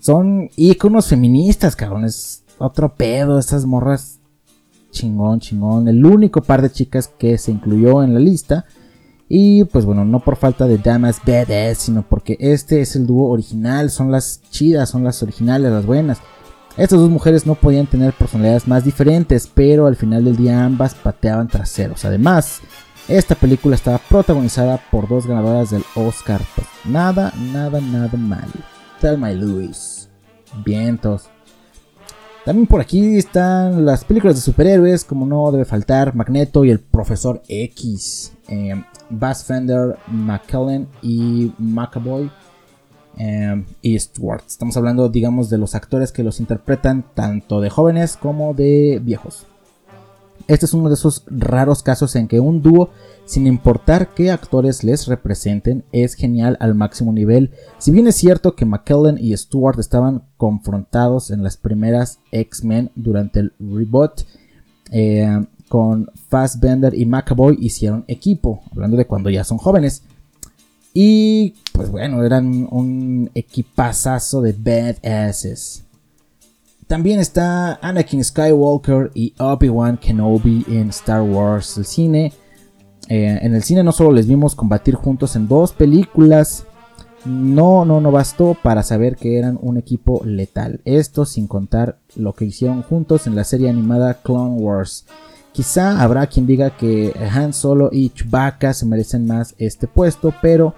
son 0.00 0.48
íconos 0.56 1.08
feministas, 1.08 1.76
cabrón. 1.76 2.06
Es 2.06 2.44
otro 2.56 2.94
pedo, 2.94 3.38
estas 3.38 3.66
morras 3.66 4.17
chingón, 4.90 5.40
chingón. 5.40 5.88
El 5.88 6.04
único 6.04 6.42
par 6.42 6.62
de 6.62 6.70
chicas 6.70 7.08
que 7.18 7.38
se 7.38 7.52
incluyó 7.52 8.02
en 8.02 8.14
la 8.14 8.20
lista. 8.20 8.66
Y 9.28 9.64
pues 9.64 9.84
bueno, 9.84 10.04
no 10.04 10.20
por 10.20 10.36
falta 10.36 10.66
de 10.66 10.78
damas 10.78 11.20
badass, 11.24 11.78
sino 11.78 12.02
porque 12.02 12.36
este 12.40 12.80
es 12.80 12.96
el 12.96 13.06
dúo 13.06 13.28
original. 13.28 13.90
Son 13.90 14.10
las 14.10 14.40
chidas, 14.50 14.88
son 14.88 15.04
las 15.04 15.22
originales, 15.22 15.70
las 15.70 15.84
buenas. 15.84 16.18
Estas 16.78 17.00
dos 17.00 17.10
mujeres 17.10 17.44
no 17.44 17.54
podían 17.56 17.86
tener 17.86 18.12
personalidades 18.12 18.68
más 18.68 18.84
diferentes, 18.84 19.50
pero 19.52 19.86
al 19.86 19.96
final 19.96 20.24
del 20.24 20.36
día 20.36 20.64
ambas 20.64 20.94
pateaban 20.94 21.48
traseros. 21.48 22.04
Además, 22.04 22.60
esta 23.08 23.34
película 23.34 23.74
estaba 23.74 23.98
protagonizada 23.98 24.80
por 24.90 25.08
dos 25.08 25.26
ganadoras 25.26 25.70
del 25.70 25.82
Oscar. 25.94 26.40
Pues 26.54 26.66
nada, 26.84 27.32
nada, 27.52 27.80
nada 27.80 28.16
mal. 28.16 28.48
Thelma 29.00 29.32
y 29.32 29.36
Louise. 29.36 30.08
Vientos. 30.64 31.28
También 32.48 32.66
por 32.66 32.80
aquí 32.80 33.18
están 33.18 33.84
las 33.84 34.06
películas 34.06 34.36
de 34.36 34.40
superhéroes, 34.40 35.04
como 35.04 35.26
no 35.26 35.52
debe 35.52 35.66
faltar, 35.66 36.14
Magneto 36.14 36.64
y 36.64 36.70
el 36.70 36.80
Profesor 36.80 37.42
X. 37.46 38.32
Eh, 38.48 38.74
Fender, 39.46 39.98
McKellen 40.06 40.88
y 41.02 41.52
McAvoy 41.58 42.30
eh. 43.18 43.62
Estamos 43.82 44.78
hablando, 44.78 45.10
digamos, 45.10 45.50
de 45.50 45.58
los 45.58 45.74
actores 45.74 46.10
que 46.10 46.22
los 46.22 46.40
interpretan 46.40 47.04
tanto 47.12 47.60
de 47.60 47.68
jóvenes 47.68 48.16
como 48.16 48.54
de 48.54 48.98
viejos. 49.04 49.44
Este 50.48 50.64
es 50.64 50.72
uno 50.72 50.88
de 50.88 50.94
esos 50.94 51.24
raros 51.26 51.82
casos 51.82 52.16
en 52.16 52.26
que 52.26 52.40
un 52.40 52.62
dúo, 52.62 52.90
sin 53.26 53.46
importar 53.46 54.14
qué 54.14 54.30
actores 54.30 54.82
les 54.82 55.06
representen, 55.06 55.84
es 55.92 56.14
genial 56.14 56.56
al 56.60 56.74
máximo 56.74 57.12
nivel. 57.12 57.50
Si 57.78 57.92
bien 57.92 58.06
es 58.06 58.16
cierto 58.16 58.56
que 58.56 58.64
McKellen 58.64 59.18
y 59.18 59.36
Stewart 59.36 59.78
estaban 59.78 60.24
confrontados 60.38 61.30
en 61.30 61.42
las 61.42 61.58
primeras 61.58 62.20
X-Men 62.32 62.90
durante 62.96 63.40
el 63.40 63.52
reboot, 63.60 64.22
eh, 64.90 65.44
con 65.68 66.10
Fassbender 66.28 66.94
y 66.94 67.04
McAvoy 67.04 67.58
hicieron 67.60 68.04
equipo, 68.08 68.62
hablando 68.72 68.96
de 68.96 69.06
cuando 69.06 69.28
ya 69.28 69.44
son 69.44 69.58
jóvenes. 69.58 70.02
Y 70.94 71.54
pues 71.72 71.90
bueno, 71.90 72.24
eran 72.24 72.66
un 72.70 73.30
equipazazo 73.34 74.40
de 74.40 74.54
badasses. 74.54 75.84
También 76.88 77.20
está 77.20 77.78
Anakin 77.82 78.24
Skywalker 78.24 79.10
y 79.12 79.34
Obi-Wan 79.38 79.98
Kenobi 79.98 80.64
en 80.68 80.88
Star 80.88 81.20
Wars. 81.20 81.76
El 81.76 81.84
cine. 81.84 82.32
Eh, 83.10 83.38
en 83.42 83.54
el 83.54 83.62
cine 83.62 83.84
no 83.84 83.92
solo 83.92 84.10
les 84.10 84.26
vimos 84.26 84.54
combatir 84.54 84.94
juntos 84.94 85.36
en 85.36 85.48
dos 85.48 85.74
películas. 85.74 86.64
No, 87.26 87.84
no, 87.84 88.00
no 88.00 88.10
bastó 88.10 88.56
para 88.62 88.82
saber 88.82 89.16
que 89.16 89.38
eran 89.38 89.58
un 89.60 89.76
equipo 89.76 90.22
letal. 90.24 90.80
Esto 90.86 91.26
sin 91.26 91.46
contar 91.46 91.98
lo 92.16 92.32
que 92.32 92.46
hicieron 92.46 92.82
juntos 92.82 93.26
en 93.26 93.36
la 93.36 93.44
serie 93.44 93.68
animada 93.68 94.22
Clone 94.22 94.58
Wars. 94.58 95.04
Quizá 95.52 96.00
habrá 96.00 96.26
quien 96.26 96.46
diga 96.46 96.70
que 96.70 97.12
Han 97.34 97.52
Solo 97.52 97.90
y 97.92 98.08
Chewbacca 98.10 98.72
se 98.72 98.86
merecen 98.86 99.26
más 99.26 99.54
este 99.58 99.88
puesto, 99.88 100.32
pero 100.40 100.74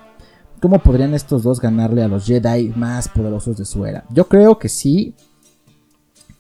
¿cómo 0.61 0.81
podrían 0.81 1.15
estos 1.15 1.45
dos 1.45 1.61
ganarle 1.61 2.03
a 2.03 2.09
los 2.09 2.27
Jedi 2.27 2.73
más 2.75 3.09
poderosos 3.09 3.59
de 3.59 3.65
su 3.65 3.85
era? 3.85 4.05
Yo 4.11 4.27
creo 4.27 4.59
que 4.59 4.69
sí, 4.69 5.15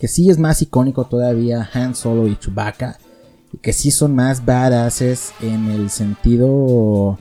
que 0.00 0.08
sí 0.08 0.30
es 0.30 0.38
más 0.38 0.62
icónico 0.62 1.04
todavía 1.04 1.68
Han 1.74 1.94
Solo 1.94 2.26
y 2.26 2.36
Chewbacca, 2.36 2.98
y 3.52 3.58
que 3.58 3.72
sí 3.74 3.90
son 3.90 4.14
más 4.14 4.44
badasses 4.44 5.32
en 5.40 5.70
el 5.70 5.90
sentido 5.90 7.18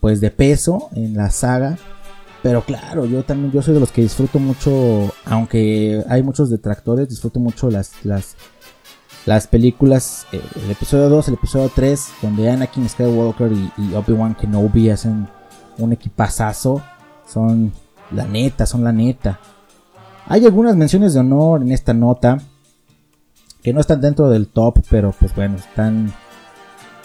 pues 0.00 0.20
de 0.20 0.30
peso 0.30 0.88
en 0.94 1.14
la 1.14 1.30
saga. 1.30 1.76
Pero 2.42 2.62
claro, 2.62 3.06
yo 3.06 3.24
también 3.24 3.50
yo 3.52 3.62
soy 3.62 3.74
de 3.74 3.80
los 3.80 3.90
que 3.90 4.02
disfruto 4.02 4.38
mucho, 4.38 5.12
aunque 5.24 6.04
hay 6.08 6.22
muchos 6.22 6.50
detractores, 6.50 7.08
disfruto 7.08 7.40
mucho 7.40 7.70
las, 7.70 7.92
las 8.04 8.36
las 9.26 9.46
películas, 9.46 10.26
eh, 10.32 10.42
el 10.62 10.70
episodio 10.70 11.08
2, 11.08 11.28
el 11.28 11.34
episodio 11.34 11.70
3, 11.74 12.08
donde 12.20 12.50
Anakin 12.50 12.88
Skywalker 12.88 13.50
y, 13.52 13.72
y 13.78 13.94
Obi-Wan 13.94 14.34
Kenobi 14.34 14.90
hacen 14.90 15.26
un 15.78 15.92
equipazazo, 15.94 16.82
son 17.26 17.72
la 18.10 18.26
neta, 18.26 18.66
son 18.66 18.84
la 18.84 18.92
neta. 18.92 19.40
Hay 20.26 20.44
algunas 20.44 20.76
menciones 20.76 21.14
de 21.14 21.20
honor 21.20 21.62
en 21.62 21.72
esta 21.72 21.92
nota 21.92 22.38
que 23.62 23.72
no 23.72 23.80
están 23.80 24.00
dentro 24.00 24.28
del 24.30 24.48
top, 24.48 24.78
pero 24.90 25.14
pues 25.18 25.34
bueno, 25.34 25.56
están 25.56 26.12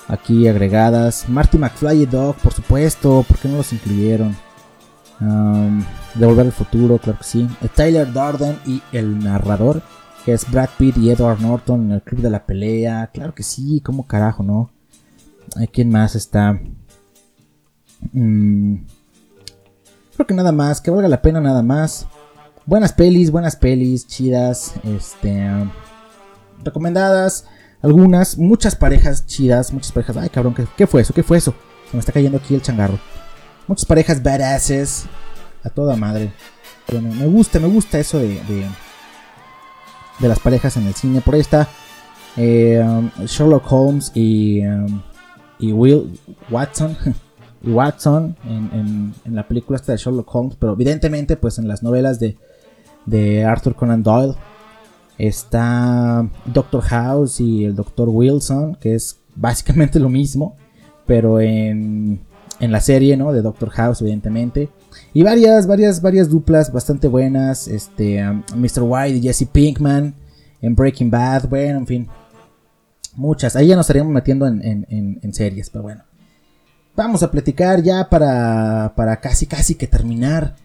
aquí 0.08 0.48
agregadas. 0.48 1.28
Marty 1.28 1.58
McFly 1.58 2.04
y 2.04 2.06
Dog, 2.06 2.36
por 2.38 2.54
supuesto, 2.54 3.26
¿por 3.28 3.38
qué 3.38 3.48
no 3.48 3.58
los 3.58 3.74
incluyeron? 3.74 4.36
Um, 5.22 5.84
de 6.16 6.26
Volver 6.26 6.46
al 6.48 6.52
Futuro, 6.52 6.98
claro 6.98 7.20
que 7.20 7.26
sí. 7.26 7.48
Tyler 7.76 8.12
Darden 8.12 8.58
y 8.66 8.82
el 8.94 9.20
narrador 9.20 9.82
que 10.24 10.34
es 10.34 10.50
Brad 10.50 10.70
Pitt 10.78 10.98
y 10.98 11.10
Edward 11.10 11.40
Norton 11.40 11.84
en 11.84 11.92
el 11.92 12.02
club 12.02 12.22
de 12.22 12.30
la 12.30 12.46
pelea. 12.46 13.10
Claro 13.14 13.34
que 13.34 13.44
sí, 13.44 13.82
como 13.82 14.08
carajo, 14.08 14.44
¿no? 14.44 14.70
¿Quién 15.72 15.90
más 15.90 16.16
está? 16.16 16.60
Mm, 18.14 18.76
creo 20.16 20.28
que 20.28 20.34
nada 20.34 20.52
más, 20.52 20.82
que 20.82 20.92
valga 20.92 21.08
la 21.08 21.22
pena 21.22 21.42
nada 21.42 21.64
más. 21.64 22.08
Buenas 22.70 22.94
pelis, 22.94 23.32
buenas 23.32 23.56
pelis, 23.56 24.06
chidas, 24.06 24.76
este, 24.84 25.50
recomendadas, 26.64 27.46
algunas, 27.82 28.38
muchas 28.38 28.76
parejas 28.76 29.26
chidas, 29.26 29.74
muchas 29.74 29.92
parejas. 29.92 30.18
Ay, 30.18 30.30
cabrón, 30.30 30.56
¿qué, 30.78 30.86
fue 30.86 31.02
eso? 31.02 31.14
¿Qué 31.14 31.24
fue 31.24 31.40
eso? 31.40 31.56
Se 31.90 31.98
me 31.98 32.00
está 32.00 32.12
cayendo 32.12 32.38
aquí 32.38 32.54
el 32.54 32.62
changarro. 32.62 33.00
Muchas 33.68 33.86
parejas 33.86 34.22
badasses, 34.22 35.06
a 35.64 35.70
toda 35.70 35.96
madre. 35.96 36.32
Bueno, 36.92 37.14
me 37.14 37.26
gusta, 37.26 37.60
me 37.60 37.68
gusta 37.68 38.00
eso 38.00 38.20
de 38.20 38.40
de 40.20 40.28
las 40.28 40.40
parejas 40.40 40.78
en 40.78 40.88
el 40.88 40.94
cine. 40.94 41.22
Por 41.22 41.34
ahí 41.36 41.42
está 41.42 41.68
eh, 42.38 42.84
um, 42.86 43.10
Sherlock 43.26 43.72
Holmes 43.72 44.12
y, 44.14 44.66
um, 44.66 45.02
y 45.58 45.72
Will 45.72 46.20
Watson. 46.50 46.96
y 47.64 47.72
Watson 47.72 48.38
en, 48.46 49.14
la 49.26 49.48
película 49.48 49.78
esta 49.78 49.94
de 49.94 49.98
Sherlock 49.98 50.34
Holmes. 50.34 50.56
Pero 50.60 50.74
evidentemente 50.74 51.36
pues 51.36 51.58
en 51.58 51.68
las 51.68 51.84
novelas 51.84 52.20
de, 52.20 52.38
de 53.10 53.44
Arthur 53.46 53.76
Conan 53.76 54.04
Doyle. 54.04 54.36
Está 55.18 56.28
Doctor 56.46 56.82
House 56.82 57.42
y 57.42 57.66
el 57.66 57.76
Doctor 57.76 58.10
Wilson, 58.10 58.76
que 58.76 58.96
es 58.96 59.20
básicamente 59.36 60.00
lo 60.00 60.10
mismo, 60.10 60.56
pero 61.06 61.40
en, 61.42 62.22
en 62.60 62.72
la 62.72 62.82
serie, 62.82 63.18
¿no? 63.18 63.34
De 63.34 63.42
Doctor 63.42 63.70
House, 63.70 64.02
evidentemente. 64.02 64.70
Y 65.14 65.24
varias, 65.24 65.66
varias, 65.66 66.02
varias 66.02 66.30
duplas 66.30 66.72
bastante 66.72 67.08
buenas. 67.08 67.68
Este, 67.68 68.28
um, 68.28 68.44
Mr. 68.56 68.82
White 68.84 69.18
y 69.18 69.22
Jesse 69.22 69.48
Pinkman 69.52 70.14
en 70.62 70.76
Breaking 70.76 71.10
Bad. 71.10 71.50
Bueno, 71.50 71.80
en 71.80 71.88
fin. 71.88 72.08
Muchas. 73.16 73.56
Ahí 73.56 73.68
ya 73.68 73.76
nos 73.76 73.86
estaríamos 73.86 74.14
metiendo 74.14 74.48
en, 74.48 75.34
series, 75.34 75.70
pero 75.70 75.84
bueno. 75.84 76.04
Vamos 76.96 77.24
a 77.24 77.32
platicar 77.32 77.82
ya 77.82 78.10
para, 78.10 78.94
para 78.96 79.20
casi, 79.20 79.46
casi 79.46 79.76
que 79.76 79.88
terminar. 79.88 80.56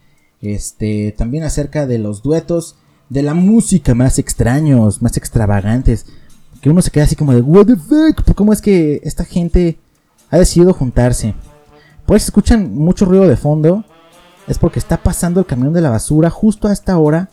Este, 0.45 1.13
también 1.17 1.43
acerca 1.43 1.87
de 1.87 1.97
los 1.97 2.21
duetos 2.21 2.75
de 3.09 3.23
la 3.23 3.33
música 3.33 3.95
más 3.95 4.19
extraños, 4.19 5.01
más 5.01 5.17
extravagantes. 5.17 6.05
Que 6.61 6.69
uno 6.69 6.81
se 6.81 6.91
queda 6.91 7.03
así 7.03 7.15
como 7.15 7.33
de, 7.33 7.41
¿What 7.41 7.65
the 7.65 7.75
fuck? 7.75 8.35
¿Cómo 8.35 8.53
es 8.53 8.61
que 8.61 9.01
esta 9.03 9.25
gente 9.25 9.77
ha 10.29 10.37
decidido 10.37 10.73
juntarse? 10.73 11.35
Pues 12.05 12.25
escuchan 12.25 12.73
mucho 12.73 13.05
ruido 13.05 13.27
de 13.27 13.37
fondo 13.37 13.83
es 14.47 14.59
porque 14.59 14.79
está 14.79 14.97
pasando 14.97 15.39
el 15.39 15.45
camión 15.45 15.73
de 15.73 15.81
la 15.81 15.89
basura 15.89 16.29
justo 16.29 16.67
a 16.67 16.73
esta 16.73 16.97
hora. 16.97 17.29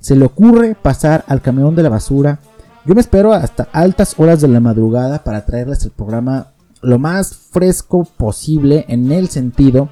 Se 0.00 0.16
le 0.16 0.24
ocurre 0.24 0.74
pasar 0.74 1.24
al 1.26 1.42
camión 1.42 1.74
de 1.74 1.82
la 1.82 1.88
basura. 1.88 2.40
Yo 2.84 2.94
me 2.94 3.00
espero 3.00 3.32
hasta 3.32 3.68
altas 3.72 4.14
horas 4.18 4.40
de 4.40 4.48
la 4.48 4.60
madrugada 4.60 5.22
para 5.24 5.44
traerles 5.44 5.84
el 5.84 5.90
programa 5.90 6.48
lo 6.80 6.98
más 6.98 7.34
fresco 7.34 8.04
posible 8.04 8.84
en 8.88 9.12
el 9.12 9.28
sentido 9.28 9.88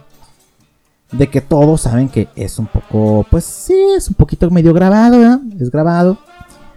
de 1.12 1.28
que 1.28 1.40
todos 1.40 1.82
saben 1.82 2.08
que 2.08 2.28
es 2.36 2.58
un 2.58 2.66
poco, 2.66 3.26
pues 3.30 3.44
sí, 3.44 3.76
es 3.96 4.08
un 4.08 4.14
poquito 4.14 4.50
medio 4.50 4.72
grabado, 4.72 5.22
¿eh? 5.22 5.38
es 5.58 5.70
grabado, 5.70 6.18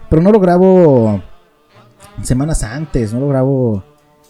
pero 0.09 0.21
no 0.21 0.31
lo 0.31 0.39
grabo 0.39 1.21
semanas 2.21 2.63
antes, 2.63 3.13
no 3.13 3.19
lo 3.19 3.27
grabo 3.27 3.83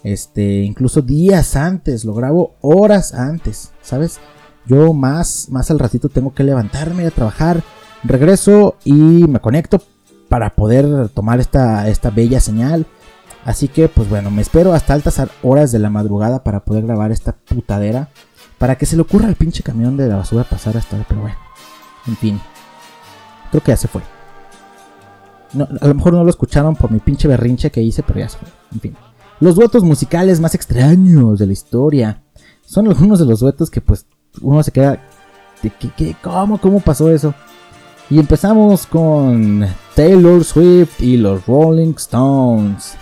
este 0.03 0.63
incluso 0.63 1.01
días 1.01 1.55
antes, 1.55 2.05
lo 2.05 2.13
grabo 2.13 2.55
horas 2.61 3.13
antes, 3.13 3.71
¿sabes? 3.81 4.19
Yo 4.65 4.93
más, 4.93 5.47
más 5.49 5.71
al 5.71 5.79
ratito 5.79 6.09
tengo 6.09 6.33
que 6.33 6.43
levantarme 6.43 7.05
a 7.05 7.11
trabajar. 7.11 7.63
Regreso 8.03 8.75
y 8.83 8.93
me 8.93 9.39
conecto 9.39 9.81
para 10.29 10.55
poder 10.55 11.09
tomar 11.09 11.39
esta, 11.39 11.87
esta 11.87 12.09
bella 12.09 12.39
señal. 12.39 12.85
Así 13.45 13.67
que, 13.67 13.89
pues 13.89 14.09
bueno, 14.09 14.31
me 14.31 14.41
espero 14.41 14.73
hasta 14.73 14.93
altas 14.93 15.21
horas 15.41 15.71
de 15.71 15.79
la 15.79 15.89
madrugada 15.89 16.43
para 16.43 16.61
poder 16.61 16.85
grabar 16.85 17.11
esta 17.11 17.33
putadera. 17.33 18.09
Para 18.63 18.77
que 18.77 18.85
se 18.85 18.95
le 18.95 19.01
ocurra 19.01 19.27
al 19.27 19.35
pinche 19.35 19.61
camión 19.61 19.97
de 19.97 20.07
la 20.07 20.15
basura 20.15 20.45
pasar 20.45 20.77
hasta 20.77 20.95
ahora. 20.95 21.05
Pero 21.09 21.19
bueno, 21.19 21.35
en 22.07 22.15
fin. 22.15 22.39
Creo 23.51 23.61
que 23.61 23.73
ya 23.73 23.75
se 23.75 23.89
fue. 23.89 24.01
A 25.81 25.85
lo 25.85 25.93
mejor 25.93 26.13
no 26.13 26.23
lo 26.23 26.29
escucharon 26.29 26.73
por 26.73 26.89
mi 26.89 26.99
pinche 26.99 27.27
berrinche 27.27 27.71
que 27.71 27.81
hice, 27.81 28.03
pero 28.03 28.19
ya 28.19 28.29
se 28.29 28.37
fue. 28.37 28.47
En 28.71 28.79
fin. 28.79 28.95
Los 29.41 29.55
duetos 29.55 29.83
musicales 29.83 30.39
más 30.39 30.55
extraños 30.55 31.39
de 31.39 31.45
la 31.45 31.51
historia. 31.51 32.23
Son 32.65 32.87
algunos 32.87 33.19
de 33.19 33.25
los 33.25 33.41
duetos 33.41 33.69
que 33.69 33.81
pues 33.81 34.05
uno 34.41 34.63
se 34.63 34.71
queda... 34.71 34.97
¿qué, 35.61 35.91
qué, 35.97 36.15
cómo, 36.23 36.57
¿Cómo 36.57 36.79
pasó 36.79 37.11
eso? 37.11 37.33
Y 38.09 38.17
empezamos 38.17 38.87
con 38.87 39.67
Taylor 39.93 40.41
Swift 40.41 41.01
y 41.01 41.17
los 41.17 41.45
Rolling 41.47 41.95
Stones. 41.97 42.95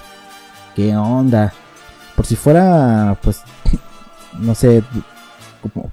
¿Qué 0.76 0.96
onda? 0.98 1.54
Por 2.16 2.26
si 2.26 2.36
fuera, 2.36 3.16
pues, 3.22 3.42
no 4.40 4.56
sé, 4.56 4.84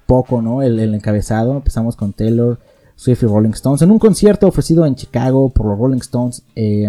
poco, 0.08 0.40
¿no? 0.40 0.62
El, 0.62 0.80
encabezado. 0.94 1.52
Empezamos 1.52 1.94
con 1.94 2.14
Taylor 2.14 2.58
Swift 2.96 3.22
y 3.22 3.26
Rolling 3.26 3.50
Stones. 3.50 3.82
En 3.82 3.90
un 3.90 3.98
concierto 3.98 4.48
ofrecido 4.48 4.86
en 4.86 4.94
Chicago 4.94 5.50
por 5.50 5.66
los 5.66 5.78
Rolling 5.78 5.98
Stones. 5.98 6.42
Eh, 6.56 6.88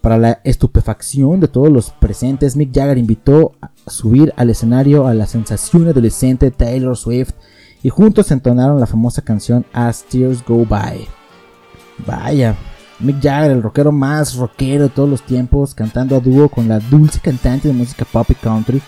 para 0.00 0.18
la 0.18 0.40
estupefacción 0.42 1.38
de 1.38 1.46
todos 1.46 1.70
los 1.70 1.90
presentes, 1.90 2.56
Mick 2.56 2.74
Jagger 2.74 2.98
invitó 2.98 3.52
a 3.60 3.70
subir 3.86 4.32
al 4.36 4.50
escenario 4.50 5.06
a 5.06 5.14
la 5.14 5.26
sensación 5.26 5.86
adolescente 5.86 6.50
Taylor 6.50 6.96
Swift 6.96 7.34
y 7.84 7.88
juntos 7.88 8.32
entonaron 8.32 8.80
la 8.80 8.86
famosa 8.86 9.22
canción 9.22 9.64
As 9.72 10.02
Tears 10.04 10.44
Go 10.44 10.64
By. 10.64 11.06
Vaya, 12.04 12.56
Mick 12.98 13.22
Jagger, 13.22 13.52
el 13.52 13.62
rockero 13.62 13.92
más 13.92 14.34
rockero 14.34 14.84
de 14.84 14.88
todos 14.88 15.08
los 15.08 15.22
tiempos, 15.22 15.74
cantando 15.74 16.16
a 16.16 16.20
dúo 16.20 16.48
con 16.48 16.68
la 16.68 16.80
dulce 16.80 17.20
cantante 17.20 17.68
de 17.68 17.74
música 17.74 18.04
pop 18.10 18.28
y 18.30 18.34
country. 18.34 18.82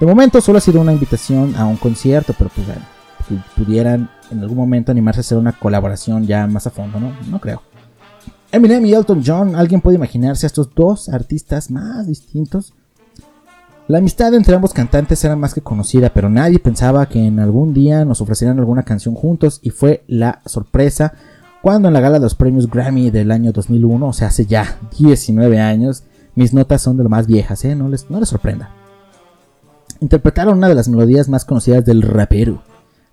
De 0.00 0.06
momento 0.06 0.40
solo 0.40 0.58
ha 0.58 0.60
sido 0.60 0.80
una 0.80 0.92
invitación 0.92 1.54
a 1.56 1.66
un 1.66 1.76
concierto, 1.76 2.34
pero 2.36 2.50
pues 2.54 2.66
bueno, 2.66 2.82
si 3.28 3.40
pudieran 3.56 4.10
en 4.30 4.40
algún 4.40 4.56
momento 4.56 4.92
animarse 4.92 5.20
a 5.20 5.22
hacer 5.22 5.38
una 5.38 5.52
colaboración 5.52 6.26
ya 6.26 6.46
más 6.46 6.66
a 6.66 6.70
fondo, 6.70 6.98
¿no? 6.98 7.12
No 7.30 7.40
creo. 7.40 7.62
Eminem 8.50 8.86
y 8.86 8.92
Elton 8.92 9.22
John, 9.24 9.56
¿alguien 9.56 9.80
puede 9.80 9.96
imaginarse 9.96 10.46
a 10.46 10.48
estos 10.48 10.74
dos 10.74 11.08
artistas 11.08 11.70
más 11.70 12.06
distintos? 12.06 12.72
La 13.86 13.98
amistad 13.98 14.32
entre 14.34 14.54
ambos 14.54 14.72
cantantes 14.72 15.22
era 15.24 15.36
más 15.36 15.52
que 15.52 15.60
conocida, 15.60 16.10
pero 16.10 16.30
nadie 16.30 16.58
pensaba 16.58 17.06
que 17.06 17.22
en 17.24 17.38
algún 17.38 17.74
día 17.74 18.04
nos 18.04 18.20
ofrecerían 18.20 18.58
alguna 18.58 18.84
canción 18.84 19.14
juntos 19.14 19.60
y 19.62 19.70
fue 19.70 20.04
la 20.06 20.40
sorpresa 20.46 21.12
cuando 21.62 21.88
en 21.88 21.94
la 21.94 22.00
gala 22.00 22.18
de 22.18 22.24
los 22.24 22.34
premios 22.34 22.70
Grammy 22.70 23.10
del 23.10 23.30
año 23.30 23.50
2001, 23.50 24.06
o 24.06 24.12
sea, 24.12 24.28
hace 24.28 24.46
ya 24.46 24.78
19 24.98 25.60
años, 25.60 26.04
mis 26.34 26.52
notas 26.52 26.82
son 26.82 26.96
de 26.96 27.02
lo 27.02 27.08
más 27.08 27.26
viejas, 27.26 27.64
¿eh? 27.64 27.74
no, 27.74 27.88
les, 27.88 28.08
no 28.10 28.20
les 28.20 28.28
sorprenda. 28.28 28.70
Interpretaron 30.00 30.58
una 30.58 30.68
de 30.68 30.74
las 30.74 30.88
melodías 30.88 31.28
más 31.28 31.44
conocidas 31.44 31.84
del 31.84 32.02
rapero, 32.02 32.62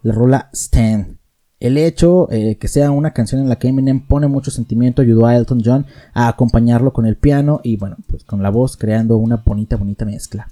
la 0.03 0.13
rola 0.13 0.49
Stan, 0.53 1.19
el 1.61 1.77
hecho 1.77 2.27
eh, 2.32 2.57
que 2.57 2.67
sea 2.67 2.89
una 2.89 3.11
canción 3.11 3.39
en 3.39 3.47
la 3.47 3.57
que 3.57 3.67
Eminem 3.67 4.07
pone 4.07 4.27
mucho 4.27 4.49
sentimiento 4.49 5.03
ayudó 5.03 5.27
a 5.27 5.38
Elton 5.38 5.61
John 5.63 5.86
a 6.11 6.27
acompañarlo 6.27 6.91
con 6.91 7.05
el 7.05 7.17
piano 7.17 7.61
y 7.63 7.77
bueno, 7.77 7.97
pues 8.07 8.23
con 8.23 8.41
la 8.41 8.49
voz 8.49 8.77
creando 8.77 9.17
una 9.17 9.38
bonita, 9.45 9.77
bonita 9.77 10.03
mezcla. 10.03 10.47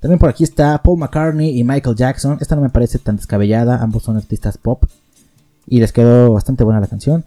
También 0.00 0.18
por 0.18 0.30
aquí 0.30 0.42
está 0.44 0.82
Paul 0.82 0.98
McCartney 0.98 1.58
y 1.58 1.62
Michael 1.62 1.94
Jackson. 1.94 2.38
Esta 2.40 2.56
no 2.56 2.62
me 2.62 2.70
parece 2.70 2.98
tan 2.98 3.16
descabellada, 3.16 3.82
ambos 3.82 4.04
son 4.04 4.16
artistas 4.16 4.56
pop 4.56 4.84
y 5.66 5.78
les 5.78 5.92
quedó 5.92 6.32
bastante 6.32 6.64
buena 6.64 6.80
la 6.80 6.86
canción. 6.86 7.22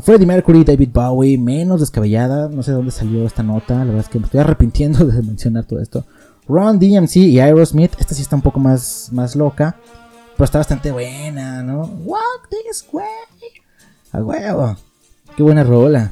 Freddie 0.00 0.26
Mercury, 0.26 0.64
David 0.64 0.88
Bowie, 0.90 1.36
menos 1.36 1.80
descabellada, 1.80 2.48
no 2.48 2.62
sé 2.62 2.70
de 2.70 2.78
dónde 2.78 2.92
salió 2.92 3.26
esta 3.26 3.42
nota, 3.42 3.76
la 3.76 3.84
verdad 3.84 4.00
es 4.00 4.08
que 4.08 4.18
me 4.18 4.24
estoy 4.24 4.40
arrepintiendo 4.40 5.04
de 5.06 5.22
mencionar 5.22 5.64
todo 5.64 5.80
esto. 5.80 6.06
Ron 6.46 6.78
DMC 6.78 7.16
y 7.16 7.40
Aerosmith, 7.40 7.92
esta 7.98 8.14
sí 8.14 8.22
está 8.22 8.36
un 8.36 8.42
poco 8.42 8.60
más, 8.60 9.08
más 9.12 9.34
loca. 9.34 9.76
Pero 10.36 10.44
está 10.44 10.58
bastante 10.58 10.90
buena, 10.90 11.62
¿no? 11.62 11.82
Walk 12.04 12.48
this 12.50 12.86
way. 12.92 13.06
A 14.12 14.18
huevo. 14.18 14.76
Qué 15.36 15.42
buena 15.42 15.62
rola. 15.62 16.10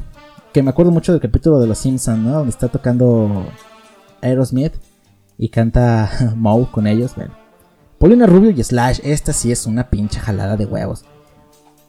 Que 0.52 0.62
me 0.62 0.70
acuerdo 0.70 0.92
mucho 0.92 1.12
del 1.12 1.20
capítulo 1.20 1.58
de 1.58 1.66
Los 1.66 1.78
Simpsons, 1.78 2.18
¿no? 2.18 2.30
Donde 2.32 2.50
está 2.50 2.68
tocando 2.68 3.46
Aerosmith 4.20 4.74
y 5.38 5.48
canta 5.48 6.10
Moe 6.36 6.66
con 6.70 6.86
ellos. 6.86 7.14
Bueno. 7.16 7.34
Paulina 7.98 8.26
Rubio 8.26 8.50
y 8.50 8.62
Slash, 8.62 9.00
esta 9.04 9.32
sí 9.32 9.52
es 9.52 9.66
una 9.66 9.90
pinche 9.90 10.20
jalada 10.20 10.56
de 10.56 10.66
huevos. 10.66 11.04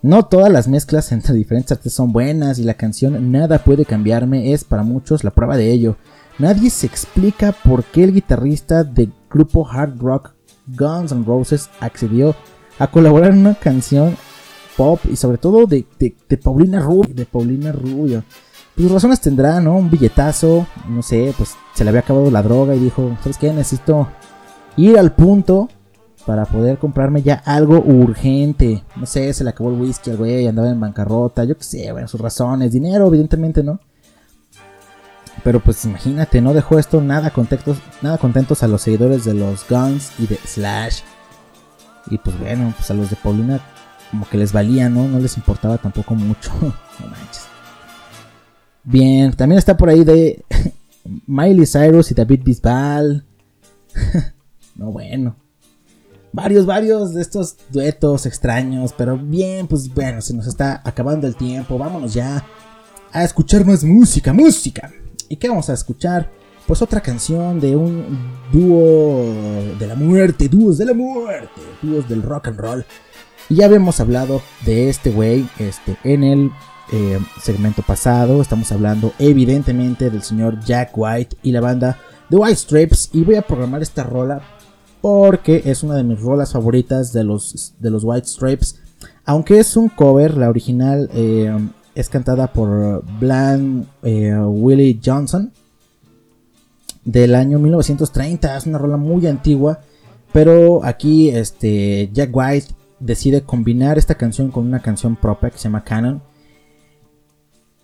No 0.01 0.25
todas 0.25 0.51
las 0.51 0.67
mezclas 0.67 1.11
entre 1.11 1.33
diferentes 1.33 1.71
artes 1.71 1.93
son 1.93 2.11
buenas 2.11 2.59
y 2.59 2.63
la 2.63 2.73
canción 2.73 3.31
Nada 3.31 3.63
puede 3.63 3.85
cambiarme 3.85 4.53
es 4.53 4.63
para 4.63 4.83
muchos 4.83 5.23
la 5.23 5.31
prueba 5.31 5.55
de 5.55 5.71
ello. 5.71 5.95
Nadie 6.39 6.69
se 6.69 6.87
explica 6.87 7.51
por 7.51 7.83
qué 7.83 8.03
el 8.03 8.13
guitarrista 8.13 8.83
del 8.83 9.13
grupo 9.29 9.67
hard 9.69 9.99
rock 9.99 10.33
Guns 10.67 11.11
N' 11.11 11.25
Roses 11.25 11.69
accedió 11.79 12.35
a 12.79 12.87
colaborar 12.87 13.31
en 13.31 13.39
una 13.39 13.55
canción 13.55 14.15
pop 14.75 14.99
y 15.09 15.15
sobre 15.15 15.37
todo 15.37 15.67
de, 15.67 15.85
de, 15.99 16.37
Paulina 16.37 16.79
Rubio. 16.79 17.13
De 17.13 17.25
Paulina 17.25 17.71
Rubio. 17.71 18.23
Pues 18.75 18.89
razones 18.89 19.21
tendrá, 19.21 19.61
¿no? 19.61 19.75
Un 19.77 19.91
billetazo, 19.91 20.65
no 20.89 21.03
sé, 21.03 21.33
pues 21.37 21.55
se 21.75 21.83
le 21.83 21.89
había 21.89 22.01
acabado 22.01 22.31
la 22.31 22.41
droga 22.41 22.75
y 22.75 22.79
dijo, 22.79 23.15
¿sabes 23.21 23.37
qué? 23.37 23.53
Necesito 23.53 24.07
ir 24.77 24.97
al 24.97 25.13
punto 25.13 25.69
para 26.25 26.45
poder 26.45 26.79
comprarme 26.79 27.21
ya 27.21 27.35
algo 27.45 27.79
urgente. 27.79 28.83
No 28.95 29.05
sé, 29.05 29.31
se 29.33 29.43
le 29.43 29.51
acabó 29.51 29.69
el 29.69 29.79
whisky 29.79 30.09
al 30.09 30.17
güey, 30.17 30.47
andaba 30.47 30.69
en 30.69 30.79
bancarrota, 30.79 31.43
yo 31.43 31.55
qué 31.55 31.63
sé, 31.63 31.91
bueno, 31.91 32.07
sus 32.07 32.19
razones, 32.19 32.71
dinero, 32.71 33.07
evidentemente, 33.07 33.61
¿no? 33.61 33.79
Pero 35.43 35.59
pues 35.59 35.83
imagínate, 35.85 36.41
no 36.41 36.53
dejó 36.53 36.79
esto 36.79 37.01
nada 37.01 37.31
contentos, 37.31 37.77
nada 38.01 38.17
contentos 38.17 38.63
a 38.63 38.67
los 38.67 38.81
seguidores 38.81 39.25
de 39.25 39.33
los 39.33 39.67
Guns 39.67 40.11
y 40.19 40.27
de 40.27 40.37
Slash. 40.37 41.01
Y 42.07 42.17
pues 42.17 42.37
bueno, 42.39 42.73
pues 42.77 42.91
a 42.91 42.93
los 42.93 43.09
de 43.09 43.15
Paulina 43.15 43.61
como 44.11 44.27
que 44.29 44.37
les 44.37 44.53
valía, 44.53 44.89
¿no? 44.89 45.07
No 45.07 45.19
les 45.19 45.37
importaba 45.37 45.77
tampoco 45.77 46.13
mucho. 46.15 46.51
no 46.61 47.07
manches. 47.07 47.47
Bien, 48.83 49.33
también 49.33 49.57
está 49.57 49.75
por 49.75 49.89
ahí 49.89 50.03
de 50.03 50.45
Miley 51.27 51.65
Cyrus 51.65 52.11
y 52.11 52.13
David 52.13 52.41
Bisbal. 52.43 53.25
no 54.75 54.91
bueno. 54.91 55.35
Varios, 56.31 56.65
varios 56.65 57.13
de 57.13 57.21
estos 57.21 57.57
duetos 57.69 58.25
extraños, 58.25 58.93
pero 58.97 59.17
bien, 59.17 59.67
pues 59.67 59.93
bueno, 59.93 60.19
se 60.19 60.33
nos 60.33 60.47
está 60.47 60.81
acabando 60.83 61.27
el 61.27 61.35
tiempo. 61.35 61.77
Vámonos 61.77 62.13
ya 62.13 62.43
a 63.11 63.23
escuchar 63.23 63.65
más 63.65 63.83
música, 63.83 64.33
música. 64.33 64.91
¿Y 65.33 65.37
qué 65.37 65.49
vamos 65.49 65.67
a 65.71 65.73
escuchar? 65.73 66.29
Pues 66.67 66.83
otra 66.83 67.01
canción 67.01 67.59
de 67.59 67.75
un 67.75 68.05
dúo 68.51 69.25
de 69.79 69.87
la 69.87 69.95
muerte, 69.95 70.47
dúos 70.47 70.77
de 70.77 70.85
la 70.85 70.93
muerte, 70.93 71.59
dúos 71.81 72.07
del 72.07 72.21
rock 72.21 72.49
and 72.49 72.59
roll. 72.59 72.85
Y 73.49 73.55
ya 73.55 73.65
habíamos 73.65 73.99
hablado 73.99 74.43
de 74.63 74.89
este 74.89 75.09
güey 75.09 75.49
este, 75.57 75.97
en 76.03 76.23
el 76.23 76.51
eh, 76.91 77.17
segmento 77.41 77.81
pasado. 77.81 78.43
Estamos 78.43 78.71
hablando 78.71 79.11
evidentemente 79.17 80.11
del 80.11 80.21
señor 80.21 80.59
Jack 80.63 80.91
White 80.93 81.37
y 81.41 81.51
la 81.51 81.61
banda 81.61 81.97
The 82.29 82.35
White 82.35 82.55
Stripes. 82.55 83.09
Y 83.11 83.23
voy 83.23 83.33
a 83.33 83.41
programar 83.41 83.81
esta 83.81 84.03
rola 84.03 84.43
porque 85.01 85.63
es 85.65 85.81
una 85.81 85.95
de 85.95 86.03
mis 86.03 86.21
rolas 86.21 86.53
favoritas 86.53 87.11
de 87.11 87.23
los, 87.23 87.73
de 87.79 87.89
los 87.89 88.03
White 88.03 88.27
Stripes. 88.27 88.79
Aunque 89.25 89.57
es 89.57 89.75
un 89.77 89.89
cover, 89.89 90.37
la 90.37 90.49
original 90.49 91.09
eh, 91.11 91.57
es 91.95 92.09
cantada 92.09 92.51
por 92.51 93.03
Bland 93.19 93.87
eh, 94.01 94.35
Willie 94.37 94.99
Johnson 95.03 95.51
del 97.05 97.35
año 97.35 97.59
1930. 97.59 98.57
Es 98.57 98.65
una 98.65 98.77
rola 98.77 98.97
muy 98.97 99.27
antigua, 99.27 99.81
pero 100.31 100.83
aquí 100.83 101.29
este 101.29 102.09
Jack 102.13 102.29
White 102.33 102.73
decide 102.99 103.41
combinar 103.41 103.97
esta 103.97 104.15
canción 104.15 104.49
con 104.49 104.65
una 104.65 104.81
canción 104.81 105.15
propia 105.15 105.49
que 105.49 105.57
se 105.57 105.65
llama 105.65 105.83
Canon. 105.83 106.21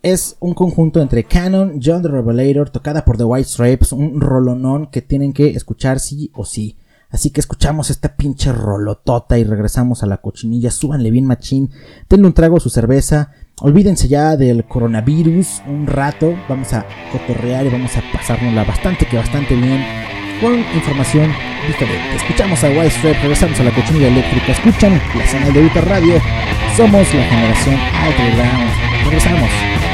Es 0.01 0.38
un 0.39 0.53
conjunto 0.53 1.01
entre 1.01 1.26
Canon, 1.26 1.80
John 1.84 2.01
the 2.01 2.07
Revelator, 2.07 2.70
tocada 2.70 3.03
por 3.03 3.18
The 3.18 3.26
White 3.26 3.49
Stripes, 3.49 3.91
un 3.91 4.22
rolonón 4.22 4.88
que 4.88 5.01
tienen 5.01 5.34
que 5.34 5.49
escuchar 5.49 5.99
sí 5.99 6.32
o 6.34 6.45
sí. 6.45 6.78
Así 7.10 7.32
que 7.32 7.41
escuchamos 7.41 7.89
esta 7.89 8.16
pinche 8.16 8.53
rolotota 8.53 9.38
y 9.38 9.43
regresamos 9.43 10.03
a 10.03 10.05
la 10.05 10.18
cochinilla. 10.18 10.72
Súbanle 10.72 11.12
bien 11.12 11.26
machín, 11.26 11.72
denle 12.07 12.28
un 12.28 12.34
trago 12.34 12.57
a 12.57 12.62
su 12.62 12.70
cerveza. 12.70 13.32
Olvídense 13.62 14.07
ya 14.07 14.38
del 14.38 14.64
coronavirus 14.64 15.62
un 15.68 15.86
rato. 15.86 16.34
Vamos 16.47 16.72
a 16.74 16.86
cotorrear 17.12 17.66
y 17.66 17.70
vamos 17.70 17.95
a 17.97 18.01
pasárnosla 18.14 18.64
bastante 18.64 19.05
que 19.05 19.18
bastante 19.18 19.55
bien. 19.55 19.84
Con 20.41 20.60
información 20.74 21.30
diferente. 21.68 22.16
Escuchamos 22.16 22.64
a 22.64 22.70
White 22.70 22.91
Stripe, 22.91 23.20
regresamos 23.22 23.60
a 23.60 23.64
la 23.66 23.72
cochinilla 23.72 24.07
eléctrica. 24.07 24.53
Escuchan 24.53 25.01
la 25.18 25.28
señal 25.28 25.53
de 25.53 25.66
Utah 25.66 25.82
Radio. 25.82 26.22
Somos 26.78 27.14
la 27.14 27.24
generación 27.24 27.76
Underground. 28.07 29.05
Regresamos. 29.05 29.89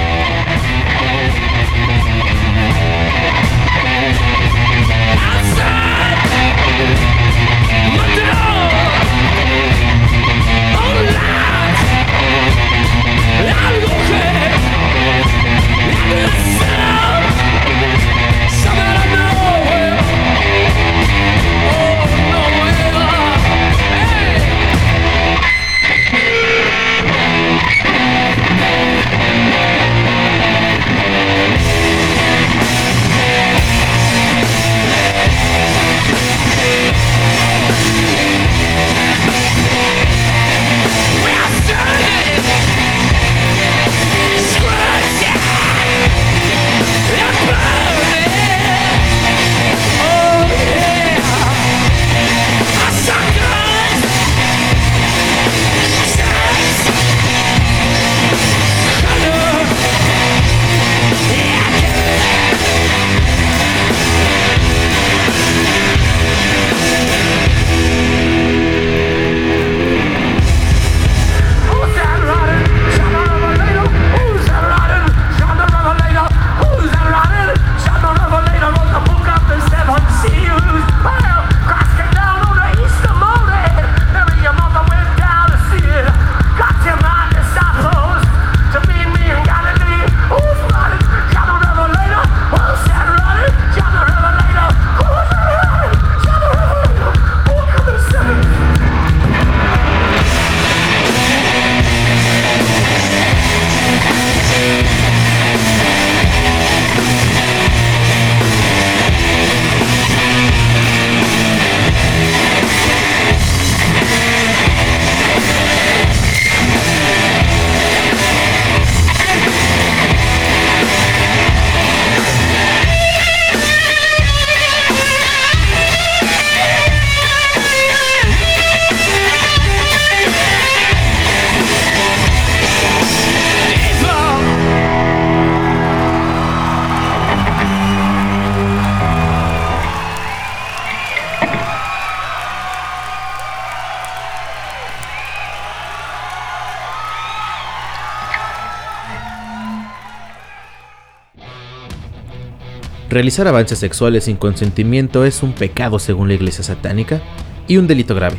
Realizar 153.16 153.47
avances 153.47 153.80
sexuales 153.80 154.26
sin 154.26 154.36
consentimiento 154.36 155.24
es 155.24 155.41
un 155.41 155.53
pecado 155.53 155.99
según 155.99 156.28
la 156.28 156.34
iglesia 156.34 156.66
satánica 156.66 157.22
y 157.66 157.78
un 157.78 157.88
delito 157.88 158.13
grave. 158.13 158.36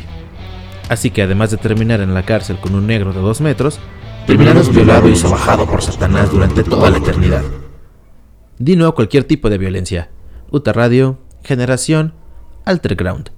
Así 0.87 1.09
que 1.09 1.23
además 1.23 1.49
de 1.49 1.57
terminar 1.57 1.99
en 1.99 2.13
la 2.13 2.21
cárcel 2.21 2.59
con 2.59 2.75
un 2.75 2.85
negro 2.85 3.11
de 3.11 3.19
2 3.19 3.41
metros, 3.41 3.79
terminarás 4.27 4.71
violado 4.71 5.09
y 5.09 5.15
sobajado 5.15 5.65
por 5.65 5.81
Satanás 5.81 6.29
durante 6.29 6.63
toda 6.63 6.91
la 6.91 6.99
eternidad. 6.99 7.41
Dino 8.59 8.85
a 8.85 8.93
cualquier 8.93 9.23
tipo 9.23 9.49
de 9.49 9.57
violencia. 9.57 10.11
Uta 10.51 10.73
Radio, 10.73 11.17
Generación, 11.43 12.13
Alterground. 12.63 13.31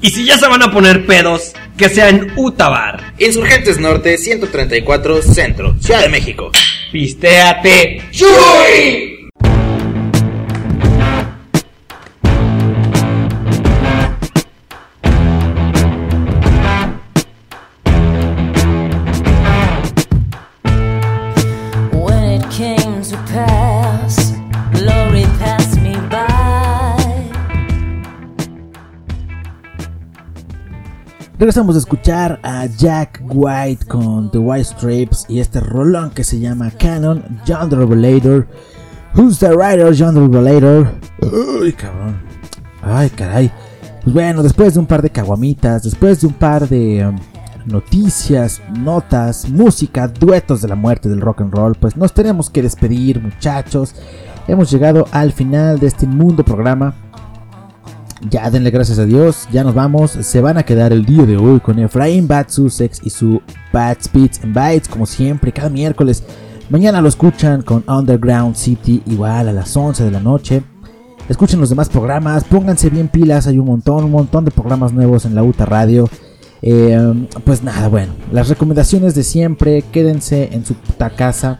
Y 0.00 0.08
si 0.08 0.24
ya 0.24 0.38
se 0.38 0.48
van 0.48 0.62
a 0.62 0.72
poner 0.72 1.04
pedos, 1.04 1.52
que 1.76 1.90
sea 1.90 2.08
en 2.08 2.32
Utabar. 2.34 3.12
Insurgentes 3.18 3.78
Norte 3.78 4.16
134 4.16 5.20
Centro, 5.20 5.76
Ciudad 5.78 6.00
de 6.00 6.08
México. 6.08 6.50
Pistéate. 6.90 8.02
When 8.12 9.09
Regresamos 31.40 31.74
a 31.74 31.78
escuchar 31.78 32.38
a 32.42 32.66
Jack 32.66 33.22
White 33.24 33.86
con 33.86 34.30
The 34.30 34.36
White 34.36 34.64
Stripes 34.64 35.24
y 35.26 35.40
este 35.40 35.58
rolón 35.58 36.10
que 36.10 36.22
se 36.22 36.38
llama 36.38 36.70
Canon, 36.70 37.24
John 37.48 37.70
the 37.70 37.76
Revelator. 37.76 38.46
Who's 39.14 39.38
the 39.38 39.48
writer, 39.54 39.94
John 39.98 40.14
the 40.14 40.20
Revelator? 40.20 40.92
Uy, 41.22 41.72
cabrón. 41.72 42.20
Ay, 42.82 43.08
caray. 43.08 43.50
Pues 44.04 44.12
bueno, 44.12 44.42
después 44.42 44.74
de 44.74 44.80
un 44.80 44.86
par 44.86 45.00
de 45.00 45.08
caguamitas, 45.08 45.82
después 45.82 46.20
de 46.20 46.26
un 46.26 46.34
par 46.34 46.68
de 46.68 47.06
um, 47.06 47.16
noticias, 47.64 48.60
notas, 48.78 49.48
música, 49.48 50.08
duetos 50.08 50.60
de 50.60 50.68
la 50.68 50.74
muerte 50.74 51.08
del 51.08 51.22
rock 51.22 51.40
and 51.40 51.54
roll, 51.54 51.74
pues 51.74 51.96
nos 51.96 52.12
tenemos 52.12 52.50
que 52.50 52.60
despedir, 52.60 53.18
muchachos. 53.18 53.94
Hemos 54.46 54.70
llegado 54.70 55.06
al 55.10 55.32
final 55.32 55.78
de 55.78 55.86
este 55.86 56.04
inmundo 56.04 56.44
programa. 56.44 56.94
Ya 58.28 58.50
denle 58.50 58.70
gracias 58.70 58.98
a 58.98 59.06
Dios, 59.06 59.48
ya 59.50 59.64
nos 59.64 59.74
vamos. 59.74 60.10
Se 60.10 60.42
van 60.42 60.58
a 60.58 60.62
quedar 60.62 60.92
el 60.92 61.06
día 61.06 61.24
de 61.24 61.38
hoy 61.38 61.58
con 61.60 61.78
Efraín 61.78 62.28
Bad 62.28 62.48
Sussex 62.48 63.00
y 63.02 63.08
su 63.08 63.40
Bad 63.72 63.96
Speeds 64.02 64.44
and 64.44 64.54
Bites, 64.54 64.88
como 64.88 65.06
siempre, 65.06 65.52
cada 65.52 65.70
miércoles. 65.70 66.22
Mañana 66.68 67.00
lo 67.00 67.08
escuchan 67.08 67.62
con 67.62 67.82
Underground 67.88 68.56
City, 68.56 69.02
igual 69.06 69.48
a 69.48 69.52
las 69.52 69.74
11 69.74 70.04
de 70.04 70.10
la 70.10 70.20
noche. 70.20 70.62
Escuchen 71.30 71.60
los 71.60 71.70
demás 71.70 71.88
programas, 71.88 72.44
pónganse 72.44 72.90
bien 72.90 73.08
pilas, 73.08 73.46
hay 73.46 73.58
un 73.58 73.66
montón, 73.66 74.04
un 74.04 74.10
montón 74.10 74.44
de 74.44 74.50
programas 74.50 74.92
nuevos 74.92 75.24
en 75.24 75.34
la 75.34 75.42
UTA 75.42 75.64
Radio. 75.64 76.08
Eh, 76.60 77.26
pues 77.44 77.62
nada, 77.62 77.88
bueno, 77.88 78.12
las 78.32 78.50
recomendaciones 78.50 79.14
de 79.14 79.22
siempre, 79.22 79.82
quédense 79.92 80.50
en 80.52 80.66
su 80.66 80.74
puta 80.74 81.08
casa. 81.08 81.58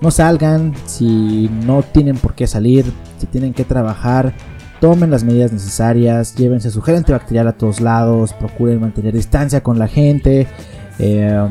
No 0.00 0.10
salgan 0.10 0.74
si 0.86 1.50
no 1.64 1.82
tienen 1.82 2.16
por 2.16 2.34
qué 2.34 2.46
salir, 2.46 2.84
si 3.18 3.26
tienen 3.26 3.52
que 3.52 3.64
trabajar, 3.64 4.34
tomen 4.82 5.12
las 5.12 5.22
medidas 5.22 5.52
necesarias, 5.52 6.34
llévense 6.34 6.68
su 6.72 6.82
gel 6.82 6.96
antibacterial 6.96 7.46
a 7.46 7.52
todos 7.52 7.80
lados, 7.80 8.32
procuren 8.32 8.80
mantener 8.80 9.14
distancia 9.14 9.62
con 9.62 9.78
la 9.78 9.86
gente. 9.86 10.48
eh, 10.98 11.48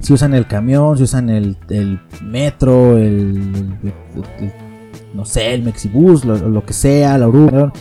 si 0.00 0.12
usan 0.14 0.32
el 0.34 0.46
camión, 0.46 0.96
si 0.96 1.02
usan 1.02 1.28
el, 1.28 1.56
metro, 2.22 2.96
el, 2.96 3.74
el- 4.40 4.52
no 5.14 5.24
sé, 5.26 5.52
el 5.54 5.62
Mexibus, 5.62 6.24
lo, 6.24 6.64
que 6.64 6.72
sea, 6.72 7.18
la 7.18 7.28
Oruga, 7.28 7.72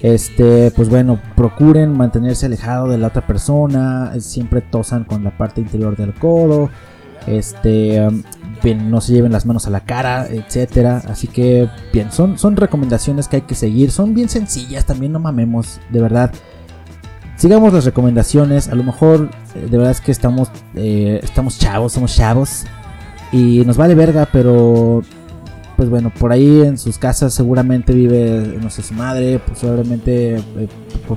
este, 0.00 0.70
pues 0.76 0.88
bueno, 0.88 1.20
procuren 1.36 1.96
mantenerse 1.96 2.46
alejado 2.46 2.88
de 2.88 2.98
la 2.98 3.08
otra 3.08 3.26
persona, 3.26 4.12
siempre 4.20 4.60
tosan 4.60 5.02
con 5.04 5.24
la 5.24 5.36
parte 5.36 5.60
interior 5.60 5.96
del 5.96 6.12
codo, 6.14 6.70
este, 7.26 8.06
no 8.62 9.00
se 9.00 9.12
lleven 9.12 9.32
las 9.32 9.46
manos 9.46 9.66
a 9.66 9.70
la 9.70 9.80
cara, 9.80 10.26
etcétera. 10.28 11.02
Así 11.08 11.26
que, 11.26 11.68
bien, 11.92 12.12
son, 12.12 12.38
son 12.38 12.56
recomendaciones 12.56 13.28
que 13.28 13.36
hay 13.36 13.42
que 13.42 13.54
seguir, 13.54 13.90
son 13.90 14.14
bien 14.14 14.28
sencillas, 14.28 14.86
también 14.86 15.12
no 15.12 15.18
mamemos, 15.18 15.80
de 15.90 16.00
verdad. 16.00 16.32
Sigamos 17.36 17.72
las 17.72 17.84
recomendaciones, 17.84 18.68
a 18.68 18.74
lo 18.74 18.84
mejor, 18.84 19.30
eh, 19.54 19.66
de 19.70 19.76
verdad 19.76 19.92
es 19.92 20.00
que 20.00 20.12
estamos, 20.12 20.50
eh, 20.74 21.20
estamos 21.22 21.58
chavos, 21.58 21.92
somos 21.92 22.14
chavos, 22.14 22.64
y 23.32 23.64
nos 23.64 23.76
vale 23.76 23.94
verga, 23.94 24.28
pero 24.30 25.02
pues 25.76 25.88
bueno, 25.88 26.10
por 26.10 26.30
ahí 26.30 26.60
en 26.60 26.76
sus 26.76 26.98
casas 26.98 27.32
seguramente 27.32 27.94
vive, 27.94 28.58
no 28.60 28.68
sé, 28.68 28.82
su 28.82 28.92
madre, 28.92 29.38
pues 29.38 29.60
probablemente, 29.60 30.36
eh, 30.36 30.68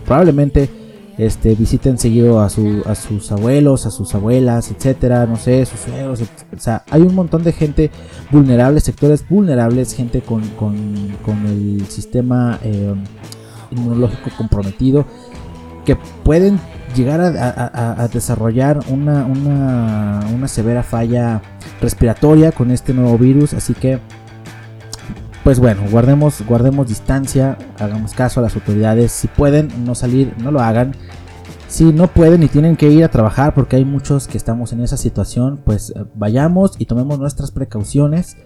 probablemente 0.05 0.69
este, 1.17 1.55
visiten 1.55 1.97
seguido 1.97 2.39
a, 2.41 2.49
su, 2.49 2.81
a 2.85 2.95
sus 2.95 3.31
abuelos, 3.31 3.85
a 3.85 3.91
sus 3.91 4.13
abuelas, 4.15 4.71
etcétera, 4.71 5.25
no 5.25 5.35
sé, 5.35 5.65
sus 5.65 5.79
suegros, 5.81 6.21
o 6.21 6.59
sea, 6.59 6.83
hay 6.89 7.01
un 7.01 7.13
montón 7.15 7.43
de 7.43 7.51
gente 7.51 7.91
vulnerable, 8.31 8.79
sectores 8.79 9.27
vulnerables, 9.27 9.93
gente 9.93 10.21
con, 10.21 10.41
con, 10.57 11.45
el 11.45 11.85
sistema 11.87 12.59
eh, 12.63 12.93
inmunológico 13.71 14.31
comprometido, 14.37 15.05
que 15.85 15.95
pueden 16.23 16.59
llegar 16.95 17.21
a- 17.21 18.03
a 18.03 18.07
desarrollar 18.07 18.79
una, 18.89 19.25
una, 19.25 20.21
una 20.33 20.47
severa 20.47 20.83
falla 20.83 21.41
respiratoria 21.81 22.51
con 22.51 22.71
este 22.71 22.93
nuevo 22.93 23.17
virus, 23.17 23.53
así 23.53 23.73
que 23.73 23.99
pues 25.43 25.59
bueno, 25.59 25.81
guardemos, 25.91 26.41
guardemos 26.47 26.87
distancia, 26.87 27.57
hagamos 27.77 28.13
caso 28.13 28.39
a 28.39 28.43
las 28.43 28.55
autoridades. 28.55 29.11
Si 29.11 29.27
pueden 29.27 29.69
no 29.85 29.93
salir, 29.93 30.33
no 30.37 30.51
lo 30.51 30.61
hagan. 30.61 30.95
Si 31.67 31.85
no 31.85 32.07
pueden 32.07 32.43
y 32.43 32.47
tienen 32.47 32.75
que 32.75 32.89
ir 32.89 33.03
a 33.03 33.09
trabajar 33.09 33.53
porque 33.53 33.75
hay 33.75 33.83
muchos 33.83 34.27
que 34.27 34.37
estamos 34.37 34.73
en 34.73 34.81
esa 34.81 34.95
situación, 34.95 35.59
pues 35.65 35.91
eh, 35.95 36.05
vayamos 36.13 36.75
y 36.77 36.85
tomemos 36.85 37.19
nuestras 37.19 37.51
precauciones 37.51 38.37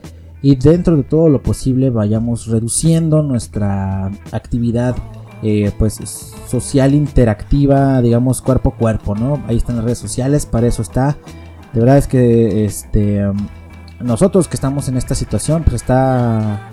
y 0.41 0.56
dentro 0.56 0.95
de 0.95 1.04
todo 1.04 1.28
lo 1.28 1.43
posible 1.43 1.89
vayamos 1.89 2.48
reduciendo 2.48 3.22
nuestra 3.24 4.12
actividad 4.32 4.95
eh, 5.43 5.72
pues 5.78 6.00
social 6.48 6.95
interactiva, 6.95 8.02
digamos 8.02 8.41
cuerpo 8.41 8.70
a 8.70 8.78
cuerpo, 8.78 9.14
¿no? 9.14 9.43
Ahí 9.48 9.58
están 9.58 9.76
las 9.76 9.86
redes 9.86 10.00
sociales, 10.00 10.45
para 10.45 10.68
eso 10.68 10.82
está. 10.82 11.18
De 11.74 11.82
verdad 11.82 11.98
es 11.98 12.08
que 12.08 12.66
este 12.66 13.28
um, 13.28 13.38
nosotros 14.00 14.48
que 14.48 14.56
estamos 14.56 14.88
en 14.89 14.98
esta 14.98 15.16
situación, 15.16 15.64
pues 15.64 15.76
está 15.76 16.70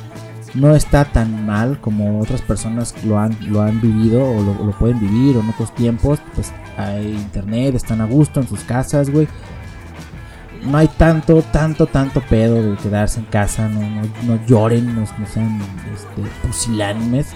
no 0.55 0.75
está 0.75 1.05
tan 1.05 1.47
mal 1.47 1.81
como 1.81 2.21
otras 2.21 2.41
personas 2.43 2.95
lo 3.05 3.19
han, 3.19 3.37
lo 3.51 3.61
han 3.61 3.81
vivido 3.81 4.25
o 4.25 4.43
lo, 4.43 4.71
pueden 4.73 5.01
vivir 5.01 5.37
en 5.37 5.49
otros 5.49 5.75
tiempos. 5.75 6.21
Pues 6.35 6.53
hay 6.77 7.13
internet, 7.13 7.75
están 7.75 8.01
a 8.01 8.07
gusto 8.07 8.41
en 8.41 8.49
sus 8.49 8.61
casas, 8.61 9.11
güey. 9.11 9.29
No 10.65 10.79
hay 10.79 10.89
tanto, 10.89 11.43
tanto, 11.43 11.87
tanto 11.87 12.23
pedo 12.23 12.63
de 12.63 12.77
quedarse 12.77 13.21
en 13.21 13.27
casa. 13.27 13.69
No, 13.69 13.81
no, 13.81 14.03
no 14.23 14.47
lloren, 14.47 14.95
no, 14.95 15.01
no 15.03 15.27
sean 15.27 15.61
este, 15.93 16.23
pusilánimes. 16.47 17.27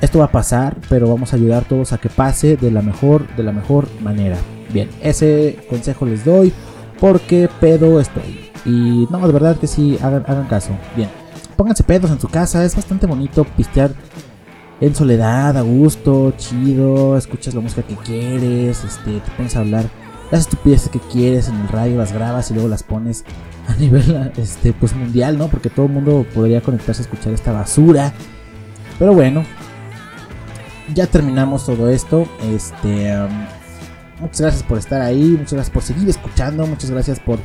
Esto 0.00 0.18
va 0.18 0.26
a 0.26 0.32
pasar, 0.32 0.76
pero 0.88 1.08
vamos 1.08 1.32
a 1.32 1.36
ayudar 1.36 1.64
todos 1.64 1.92
a 1.92 1.98
que 1.98 2.10
pase 2.10 2.56
de 2.56 2.70
la 2.70 2.82
mejor, 2.82 3.26
de 3.36 3.42
la 3.42 3.52
mejor 3.52 3.88
manera. 4.02 4.36
Bien, 4.70 4.90
ese 5.00 5.64
consejo 5.70 6.04
les 6.04 6.24
doy 6.24 6.52
porque 7.00 7.48
pedo 7.60 8.00
estoy. 8.00 8.50
Y 8.66 9.06
no, 9.10 9.26
de 9.26 9.32
verdad 9.32 9.56
que 9.56 9.66
sí, 9.66 9.96
hagan, 10.02 10.24
hagan 10.26 10.46
caso. 10.48 10.72
Bien, 10.96 11.08
pónganse 11.56 11.82
pedos 11.82 12.10
en 12.10 12.20
su 12.20 12.28
casa, 12.28 12.64
es 12.64 12.76
bastante 12.76 13.06
bonito 13.06 13.44
pistear 13.44 13.92
en 14.80 14.94
soledad, 14.94 15.56
a 15.56 15.62
gusto, 15.62 16.34
chido, 16.36 17.16
escuchas 17.16 17.54
la 17.54 17.60
música 17.60 17.82
que 17.82 17.96
quieres, 17.96 18.84
este, 18.84 19.20
te 19.20 19.30
pones 19.36 19.56
a 19.56 19.60
hablar 19.60 19.84
las 20.30 20.42
estupideces 20.42 20.90
que 20.90 20.98
quieres 20.98 21.48
en 21.48 21.56
el 21.56 21.68
radio, 21.68 21.96
las 21.96 22.12
grabas 22.12 22.50
y 22.50 22.54
luego 22.54 22.68
las 22.68 22.82
pones 22.82 23.24
a 23.68 23.74
nivel 23.76 24.32
este, 24.36 24.72
pues 24.72 24.94
mundial, 24.94 25.38
¿no? 25.38 25.48
Porque 25.48 25.70
todo 25.70 25.86
el 25.86 25.92
mundo 25.92 26.26
podría 26.34 26.60
conectarse 26.60 27.02
a 27.02 27.04
escuchar 27.04 27.32
esta 27.32 27.52
basura. 27.52 28.12
Pero 28.98 29.14
bueno, 29.14 29.44
ya 30.94 31.06
terminamos 31.06 31.66
todo 31.66 31.88
esto. 31.88 32.26
Este, 32.54 33.16
um, 33.16 33.46
muchas 34.20 34.40
gracias 34.40 34.62
por 34.62 34.78
estar 34.78 35.00
ahí, 35.00 35.36
muchas 35.38 35.54
gracias 35.54 35.70
por 35.70 35.82
seguir 35.82 36.08
escuchando, 36.08 36.66
muchas 36.66 36.90
gracias 36.90 37.20
por 37.20 37.38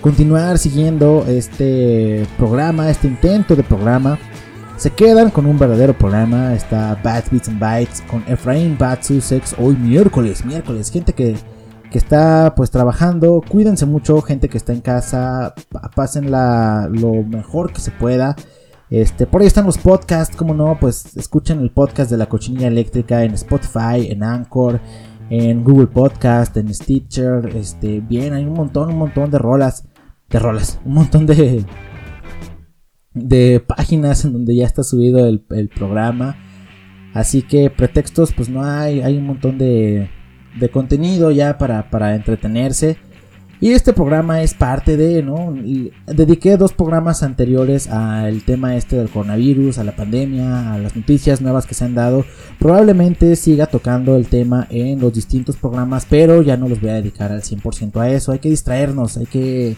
continuar 0.00 0.58
siguiendo 0.58 1.24
este 1.26 2.26
programa, 2.38 2.90
este 2.90 3.06
intento 3.06 3.56
de 3.56 3.62
programa. 3.62 4.18
Se 4.76 4.90
quedan 4.90 5.30
con 5.30 5.46
un 5.46 5.58
verdadero 5.58 5.96
programa. 5.96 6.54
Está 6.54 7.00
Bad 7.02 7.24
Beats 7.30 7.48
and 7.48 7.60
Bites 7.60 8.02
con 8.02 8.22
Efraín 8.26 8.76
Bad 8.78 9.02
Sussex 9.02 9.54
hoy 9.58 9.76
miércoles, 9.76 10.44
miércoles. 10.44 10.90
Gente 10.90 11.12
que, 11.12 11.36
que 11.90 11.98
está 11.98 12.54
pues 12.56 12.70
trabajando. 12.70 13.42
Cuídense 13.48 13.86
mucho, 13.86 14.20
gente 14.20 14.48
que 14.48 14.58
está 14.58 14.72
en 14.72 14.80
casa. 14.80 15.54
Pásenla 15.94 16.88
lo 16.90 17.22
mejor 17.22 17.72
que 17.72 17.80
se 17.80 17.90
pueda. 17.90 18.36
Este, 18.90 19.26
por 19.26 19.40
ahí 19.40 19.48
están 19.48 19.66
los 19.66 19.78
podcasts, 19.78 20.36
como 20.36 20.54
no, 20.54 20.78
pues 20.78 21.16
escuchen 21.16 21.60
el 21.60 21.70
podcast 21.70 22.10
de 22.10 22.18
la 22.18 22.26
cochinilla 22.26 22.68
eléctrica 22.68 23.24
en 23.24 23.34
Spotify, 23.34 24.08
en 24.10 24.22
Anchor, 24.22 24.80
en 25.30 25.64
Google 25.64 25.88
Podcast, 25.88 26.56
en 26.56 26.72
Stitcher, 26.72 27.50
este, 27.56 28.00
bien, 28.00 28.32
hay 28.32 28.44
un 28.44 28.54
montón, 28.54 28.90
un 28.90 28.98
montón 28.98 29.30
de 29.30 29.38
rolas, 29.38 29.88
de 30.28 30.38
rolas, 30.38 30.80
un 30.84 30.94
montón 30.94 31.26
de, 31.26 31.64
de 33.12 33.60
páginas 33.60 34.24
en 34.24 34.32
donde 34.32 34.54
ya 34.54 34.66
está 34.66 34.82
subido 34.82 35.26
el, 35.26 35.44
el 35.50 35.68
programa. 35.68 36.36
Así 37.14 37.42
que 37.42 37.70
pretextos 37.70 38.32
pues 38.32 38.48
no 38.48 38.62
hay, 38.62 39.00
hay 39.00 39.16
un 39.16 39.26
montón 39.26 39.58
de, 39.58 40.10
de 40.60 40.68
contenido 40.68 41.30
ya 41.30 41.58
para, 41.58 41.90
para 41.90 42.14
entretenerse. 42.14 42.98
Y 43.60 43.70
este 43.70 43.94
programa 43.94 44.42
es 44.42 44.52
parte 44.52 44.98
de, 44.98 45.22
¿no? 45.22 45.54
Dediqué 46.06 46.58
dos 46.58 46.74
programas 46.74 47.22
anteriores 47.22 47.88
al 47.88 48.42
tema 48.42 48.76
este 48.76 48.96
del 48.96 49.08
coronavirus, 49.08 49.78
a 49.78 49.84
la 49.84 49.96
pandemia, 49.96 50.74
a 50.74 50.78
las 50.78 50.94
noticias 50.94 51.40
nuevas 51.40 51.64
que 51.64 51.74
se 51.74 51.84
han 51.84 51.94
dado. 51.94 52.26
Probablemente 52.58 53.34
siga 53.34 53.66
tocando 53.66 54.16
el 54.16 54.26
tema 54.26 54.66
en 54.68 55.00
los 55.00 55.14
distintos 55.14 55.56
programas, 55.56 56.06
pero 56.08 56.42
ya 56.42 56.58
no 56.58 56.68
los 56.68 56.80
voy 56.80 56.90
a 56.90 56.94
dedicar 56.94 57.32
al 57.32 57.42
100% 57.42 57.98
a 57.98 58.10
eso. 58.10 58.32
Hay 58.32 58.40
que 58.40 58.50
distraernos, 58.50 59.16
hay 59.16 59.26
que 59.26 59.76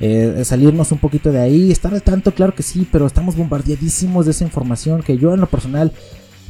eh, 0.00 0.42
salirnos 0.44 0.90
un 0.90 0.98
poquito 0.98 1.30
de 1.30 1.40
ahí. 1.40 1.70
Estar 1.70 1.94
al 1.94 2.02
tanto, 2.02 2.32
claro 2.32 2.56
que 2.56 2.64
sí, 2.64 2.88
pero 2.90 3.06
estamos 3.06 3.36
bombardeadísimos 3.36 4.24
de 4.24 4.32
esa 4.32 4.42
información 4.42 5.00
que 5.00 5.16
yo 5.16 5.32
en 5.32 5.40
lo 5.40 5.46
personal 5.46 5.92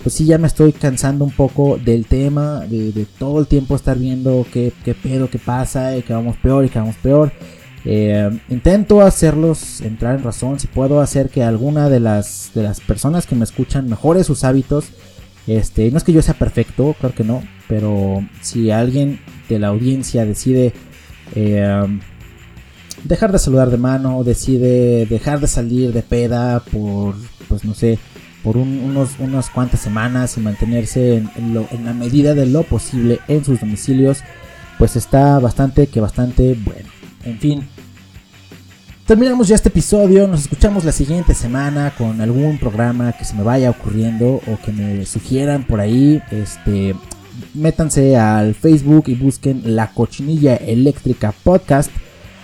pues 0.02 0.14
sí 0.14 0.26
ya 0.26 0.38
me 0.38 0.46
estoy 0.46 0.72
cansando 0.72 1.24
un 1.24 1.30
poco 1.30 1.78
del 1.82 2.06
tema, 2.06 2.60
de, 2.60 3.06
todo 3.18 3.40
el 3.40 3.46
tiempo 3.46 3.76
estar 3.76 3.98
viendo 3.98 4.44
qué, 4.52 4.72
qué, 4.84 4.94
pedo, 4.94 5.30
qué 5.30 5.38
pasa, 5.38 5.96
y 5.96 6.02
que 6.02 6.12
vamos 6.12 6.36
peor 6.36 6.64
y 6.64 6.68
que 6.68 6.78
vamos 6.78 6.96
peor. 6.96 7.32
Eh, 7.84 8.30
intento 8.48 9.00
hacerlos 9.00 9.80
entrar 9.80 10.16
en 10.16 10.24
razón, 10.24 10.60
si 10.60 10.66
puedo 10.68 11.00
hacer 11.00 11.30
que 11.30 11.42
alguna 11.42 11.88
de 11.88 12.00
las, 12.00 12.52
de 12.54 12.62
las 12.62 12.80
personas 12.80 13.26
que 13.26 13.34
me 13.34 13.44
escuchan 13.44 13.88
mejore 13.88 14.24
sus 14.24 14.44
hábitos. 14.44 14.86
Este, 15.46 15.90
no 15.90 15.98
es 15.98 16.04
que 16.04 16.12
yo 16.12 16.22
sea 16.22 16.34
perfecto, 16.34 16.94
claro 17.00 17.14
que 17.16 17.24
no, 17.24 17.42
pero 17.68 18.24
si 18.42 18.70
alguien 18.70 19.18
de 19.48 19.58
la 19.58 19.68
audiencia 19.68 20.24
decide 20.24 20.72
eh, 21.34 22.00
dejar 23.02 23.32
de 23.32 23.40
saludar 23.40 23.70
de 23.70 23.76
mano, 23.76 24.22
decide 24.22 25.06
dejar 25.06 25.40
de 25.40 25.48
salir 25.48 25.92
de 25.92 26.02
peda 26.02 26.60
por, 26.60 27.16
pues 27.48 27.64
no 27.64 27.74
sé, 27.74 27.98
por 28.42 28.56
un, 28.56 28.80
unos, 28.80 29.18
unas 29.18 29.50
cuantas 29.50 29.80
semanas 29.80 30.36
y 30.36 30.40
mantenerse 30.40 31.16
en, 31.16 31.30
en, 31.36 31.84
la 31.84 31.94
medida 31.94 32.34
de 32.34 32.46
lo 32.46 32.62
posible 32.64 33.20
en 33.28 33.44
sus 33.44 33.60
domicilios, 33.60 34.22
pues 34.78 34.96
está 34.96 35.38
bastante 35.38 35.86
que 35.86 36.00
bastante 36.00 36.56
bueno. 36.64 36.88
En 37.24 37.38
fin, 37.38 37.68
terminamos 39.06 39.48
ya 39.48 39.54
este 39.54 39.68
episodio, 39.68 40.26
nos 40.26 40.42
escuchamos 40.42 40.84
la 40.84 40.92
siguiente 40.92 41.34
semana 41.34 41.92
con 41.96 42.20
algún 42.20 42.58
programa 42.58 43.12
que 43.12 43.24
se 43.24 43.34
me 43.34 43.44
vaya 43.44 43.70
ocurriendo 43.70 44.40
o 44.46 44.58
que 44.64 44.72
me 44.72 45.06
sugieran 45.06 45.64
por 45.64 45.80
ahí. 45.80 46.20
Este, 46.30 46.96
métanse 47.54 48.16
al 48.16 48.54
Facebook 48.54 49.04
y 49.06 49.14
busquen 49.14 49.62
La 49.76 49.92
Cochinilla 49.92 50.56
Eléctrica 50.56 51.32
Podcast. 51.44 51.90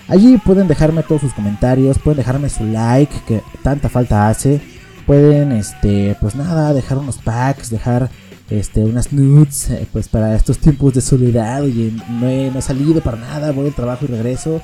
Allí 0.06 0.38
pueden 0.38 0.68
dejarme 0.68 1.02
todos 1.02 1.20
sus 1.22 1.34
comentarios, 1.34 1.98
pueden 1.98 2.18
dejarme 2.18 2.48
su 2.48 2.64
like 2.64 3.12
que 3.26 3.42
tanta 3.62 3.88
falta 3.88 4.28
hace 4.28 4.77
pueden 5.08 5.52
este 5.52 6.14
pues 6.20 6.36
nada 6.36 6.74
dejar 6.74 6.98
unos 6.98 7.16
packs 7.16 7.70
dejar 7.70 8.10
este 8.50 8.84
unas 8.84 9.10
nudes 9.10 9.70
eh, 9.70 9.86
pues 9.90 10.06
para 10.06 10.36
estos 10.36 10.58
tiempos 10.58 10.92
de 10.92 11.00
soledad 11.00 11.64
y 11.64 11.98
no 12.20 12.28
he, 12.28 12.50
no 12.50 12.60
salido 12.60 13.00
para 13.00 13.16
nada 13.16 13.50
voy 13.52 13.68
al 13.68 13.74
trabajo 13.74 14.04
y 14.04 14.08
regreso 14.08 14.60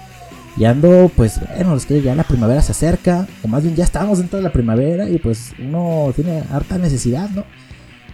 y 0.59 0.67
ando 0.67 1.11
pues 1.17 1.41
bueno 1.57 1.75
es 1.75 1.87
que 1.87 2.03
ya 2.03 2.15
la 2.15 2.25
primavera 2.25 2.61
se 2.61 2.73
acerca 2.73 3.27
o 3.43 3.49
más 3.49 3.63
bien 3.63 3.75
ya 3.75 3.85
estamos 3.85 4.19
dentro 4.19 4.37
de 4.37 4.43
la 4.43 4.53
primavera 4.53 5.09
y 5.09 5.17
pues 5.19 5.55
uno 5.59 6.13
tiene 6.15 6.43
harta 6.53 6.77
necesidad 6.77 7.31
no 7.31 7.47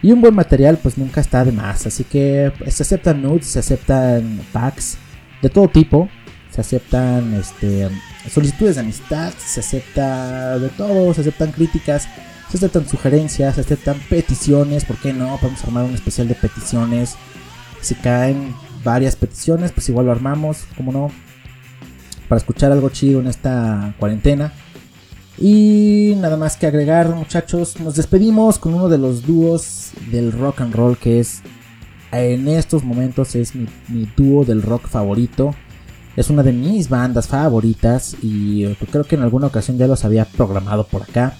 y 0.01 0.13
un 0.13 0.21
buen 0.21 0.33
material 0.33 0.79
pues 0.81 0.97
nunca 0.97 1.19
está 1.19 1.43
de 1.43 1.51
más 1.51 1.85
así 1.85 2.05
que 2.05 2.53
pues, 2.57 2.75
se 2.75 2.83
aceptan 2.83 3.21
nudes 3.21 3.47
se 3.47 3.59
aceptan 3.59 4.39
packs 4.53 4.97
de 5.41 5.49
todo 5.49 5.67
tipo 5.67 6.07
se 6.51 6.61
aceptan 6.61 7.33
este, 7.33 7.89
solicitudes 8.29 8.75
de 8.75 8.81
amistad, 8.81 9.33
se 9.33 9.61
acepta 9.61 10.59
de 10.59 10.69
todo, 10.69 11.13
se 11.13 11.21
aceptan 11.21 11.51
críticas, 11.51 12.07
se 12.49 12.57
aceptan 12.57 12.87
sugerencias, 12.87 13.55
se 13.55 13.61
aceptan 13.61 13.97
peticiones, 14.09 14.85
¿por 14.85 14.97
qué 14.97 15.13
no? 15.13 15.37
Podemos 15.37 15.63
armar 15.63 15.85
un 15.85 15.93
especial 15.93 16.27
de 16.27 16.35
peticiones. 16.35 17.15
Si 17.81 17.95
caen 17.95 18.53
varias 18.83 19.15
peticiones, 19.15 19.71
pues 19.71 19.87
igual 19.89 20.07
lo 20.07 20.11
armamos, 20.11 20.65
como 20.75 20.91
no, 20.91 21.11
para 22.27 22.39
escuchar 22.39 22.71
algo 22.71 22.89
chido 22.89 23.21
en 23.21 23.27
esta 23.27 23.95
cuarentena. 23.97 24.53
Y 25.37 26.13
nada 26.17 26.37
más 26.37 26.57
que 26.57 26.67
agregar, 26.67 27.09
muchachos, 27.09 27.79
nos 27.79 27.95
despedimos 27.95 28.59
con 28.59 28.73
uno 28.73 28.89
de 28.89 28.97
los 28.97 29.25
dúos 29.25 29.91
del 30.11 30.31
rock 30.33 30.61
and 30.61 30.75
roll 30.75 30.97
que 30.97 31.19
es 31.19 31.41
en 32.11 32.49
estos 32.49 32.83
momentos 32.83 33.35
es 33.35 33.55
mi, 33.55 33.67
mi 33.87 34.07
dúo 34.17 34.43
del 34.43 34.61
rock 34.61 34.87
favorito. 34.87 35.55
Es 36.15 36.29
una 36.29 36.43
de 36.43 36.51
mis 36.51 36.89
bandas 36.89 37.27
favoritas 37.27 38.15
y 38.21 38.65
creo 38.91 39.03
que 39.05 39.15
en 39.15 39.21
alguna 39.21 39.47
ocasión 39.47 39.77
ya 39.77 39.87
los 39.87 40.03
había 40.03 40.25
programado 40.25 40.85
por 40.85 41.03
acá. 41.03 41.35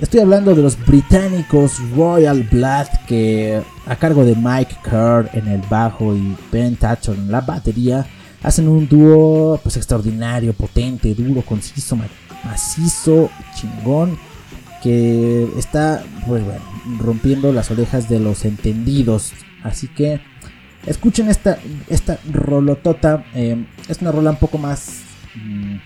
Estoy 0.00 0.20
hablando 0.20 0.54
de 0.54 0.62
los 0.62 0.82
británicos 0.86 1.76
Royal 1.94 2.42
Blood 2.50 2.86
que 3.06 3.62
a 3.86 3.96
cargo 3.96 4.24
de 4.24 4.34
Mike 4.34 4.76
Kerr 4.82 5.28
en 5.34 5.48
el 5.48 5.60
bajo 5.68 6.16
y 6.16 6.34
Ben 6.50 6.76
Thatcher 6.76 7.14
en 7.14 7.30
la 7.30 7.42
batería 7.42 8.06
hacen 8.42 8.66
un 8.66 8.88
dúo 8.88 9.60
pues 9.62 9.76
extraordinario, 9.76 10.54
potente, 10.54 11.14
duro, 11.14 11.42
conciso, 11.42 11.98
macizo, 12.42 13.28
chingón 13.54 14.18
que 14.82 15.46
está 15.58 16.02
pues 16.26 16.42
rompiendo 16.98 17.52
las 17.52 17.70
orejas 17.70 18.08
de 18.08 18.20
los 18.20 18.46
entendidos. 18.46 19.32
Así 19.62 19.88
que 19.88 20.22
Escuchen 20.86 21.28
esta, 21.28 21.58
esta 21.88 22.18
rolotota. 22.30 23.24
Eh, 23.34 23.66
es 23.88 24.00
una 24.00 24.12
rola 24.12 24.30
un 24.30 24.36
poco 24.36 24.58
más 24.58 25.02
mmm, 25.34 25.76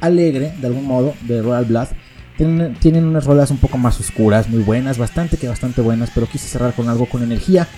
alegre, 0.00 0.54
de 0.60 0.66
algún 0.66 0.86
modo, 0.86 1.14
de 1.22 1.42
Royal 1.42 1.66
Blood. 1.66 1.88
Tienen, 2.36 2.74
tienen, 2.76 3.04
unas 3.04 3.26
rolas 3.26 3.50
un 3.50 3.58
poco 3.58 3.76
más 3.76 4.00
oscuras, 4.00 4.48
muy 4.48 4.62
buenas, 4.62 4.96
bastante 4.96 5.36
que 5.36 5.46
bastante 5.46 5.82
buenas, 5.82 6.10
pero 6.14 6.26
quise 6.26 6.48
cerrar 6.48 6.72
con 6.72 6.88
algo 6.88 7.06
con 7.06 7.22
energía. 7.22 7.68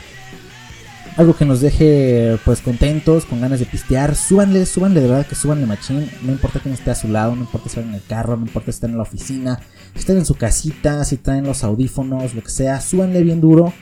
Algo 1.16 1.36
que 1.36 1.44
nos 1.44 1.60
deje 1.60 2.38
pues 2.44 2.60
contentos, 2.60 3.26
con 3.26 3.40
ganas 3.40 3.58
de 3.58 3.66
pistear. 3.66 4.14
Súbanle, 4.14 4.64
súbanle, 4.64 5.00
de 5.00 5.08
verdad 5.08 5.26
que 5.26 5.34
súbanle 5.34 5.66
machín. 5.66 6.08
No 6.22 6.32
importa 6.32 6.60
quién 6.60 6.72
esté 6.72 6.90
a 6.90 6.94
su 6.94 7.08
lado, 7.08 7.34
no 7.34 7.42
importa 7.42 7.68
si 7.68 7.80
están 7.80 7.90
en 7.90 7.96
el 7.96 8.06
carro, 8.06 8.36
no 8.36 8.46
importa 8.46 8.66
si 8.66 8.76
están 8.76 8.92
en 8.92 8.96
la 8.96 9.02
oficina, 9.02 9.60
si 9.94 9.98
están 9.98 10.16
en 10.16 10.24
su 10.24 10.36
casita, 10.36 11.04
si 11.04 11.16
están 11.16 11.38
en 11.38 11.44
los 11.44 11.64
audífonos, 11.64 12.32
lo 12.32 12.42
que 12.42 12.50
sea. 12.50 12.80
Súbanle 12.80 13.22
bien 13.24 13.40
duro 13.40 13.74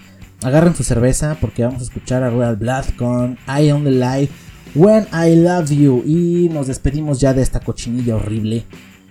agarren 0.43 0.75
su 0.75 0.85
cerveza 0.85 1.37
porque 1.41 1.65
vamos 1.65 1.81
a 1.81 1.85
escuchar 1.85 2.23
a 2.23 2.31
Royal 2.31 2.57
Blood 2.57 2.85
con 2.97 3.39
I 3.47 3.71
Only 3.71 3.93
Lie 3.93 4.31
When 4.75 5.07
I 5.13 5.35
Love 5.37 5.71
You 5.71 6.03
y 6.07 6.49
nos 6.49 6.69
despedimos 6.69 7.21
ya 7.21 7.35
de 7.35 7.43
esta 7.43 7.61
cochinilla 7.61 8.17
horrible. 8.17 8.65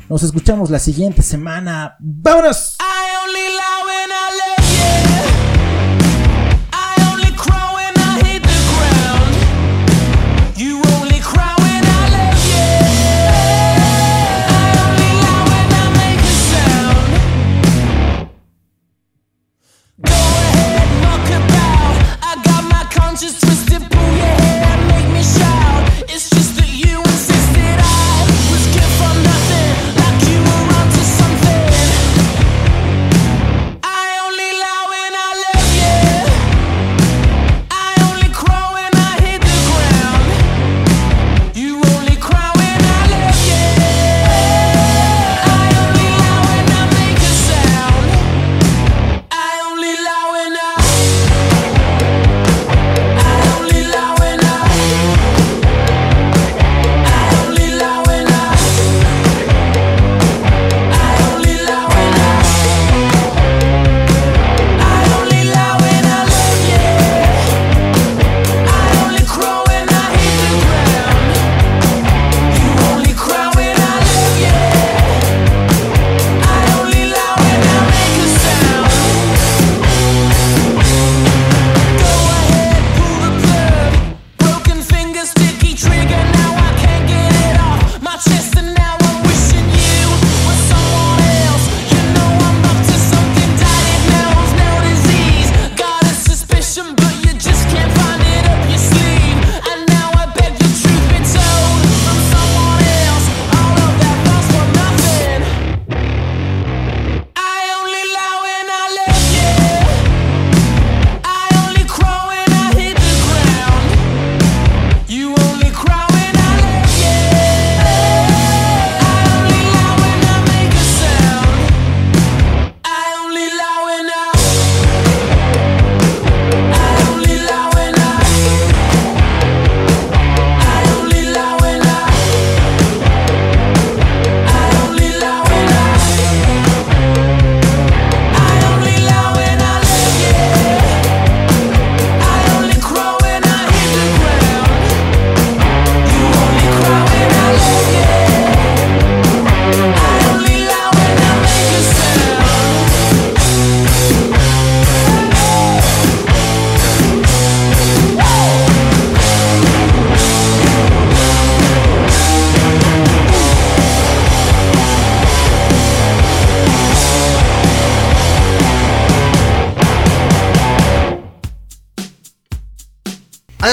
Nos 0.07 0.23
escuchamos 0.23 0.69
la 0.69 0.79
siguiente 0.79 1.21
semana. 1.21 1.95
¡Vámonos! 1.99 2.77
I 2.79 3.27
only 3.27 3.41
lie 3.41 3.83
when 3.85 4.09
I 4.09 4.37
love 4.37 4.68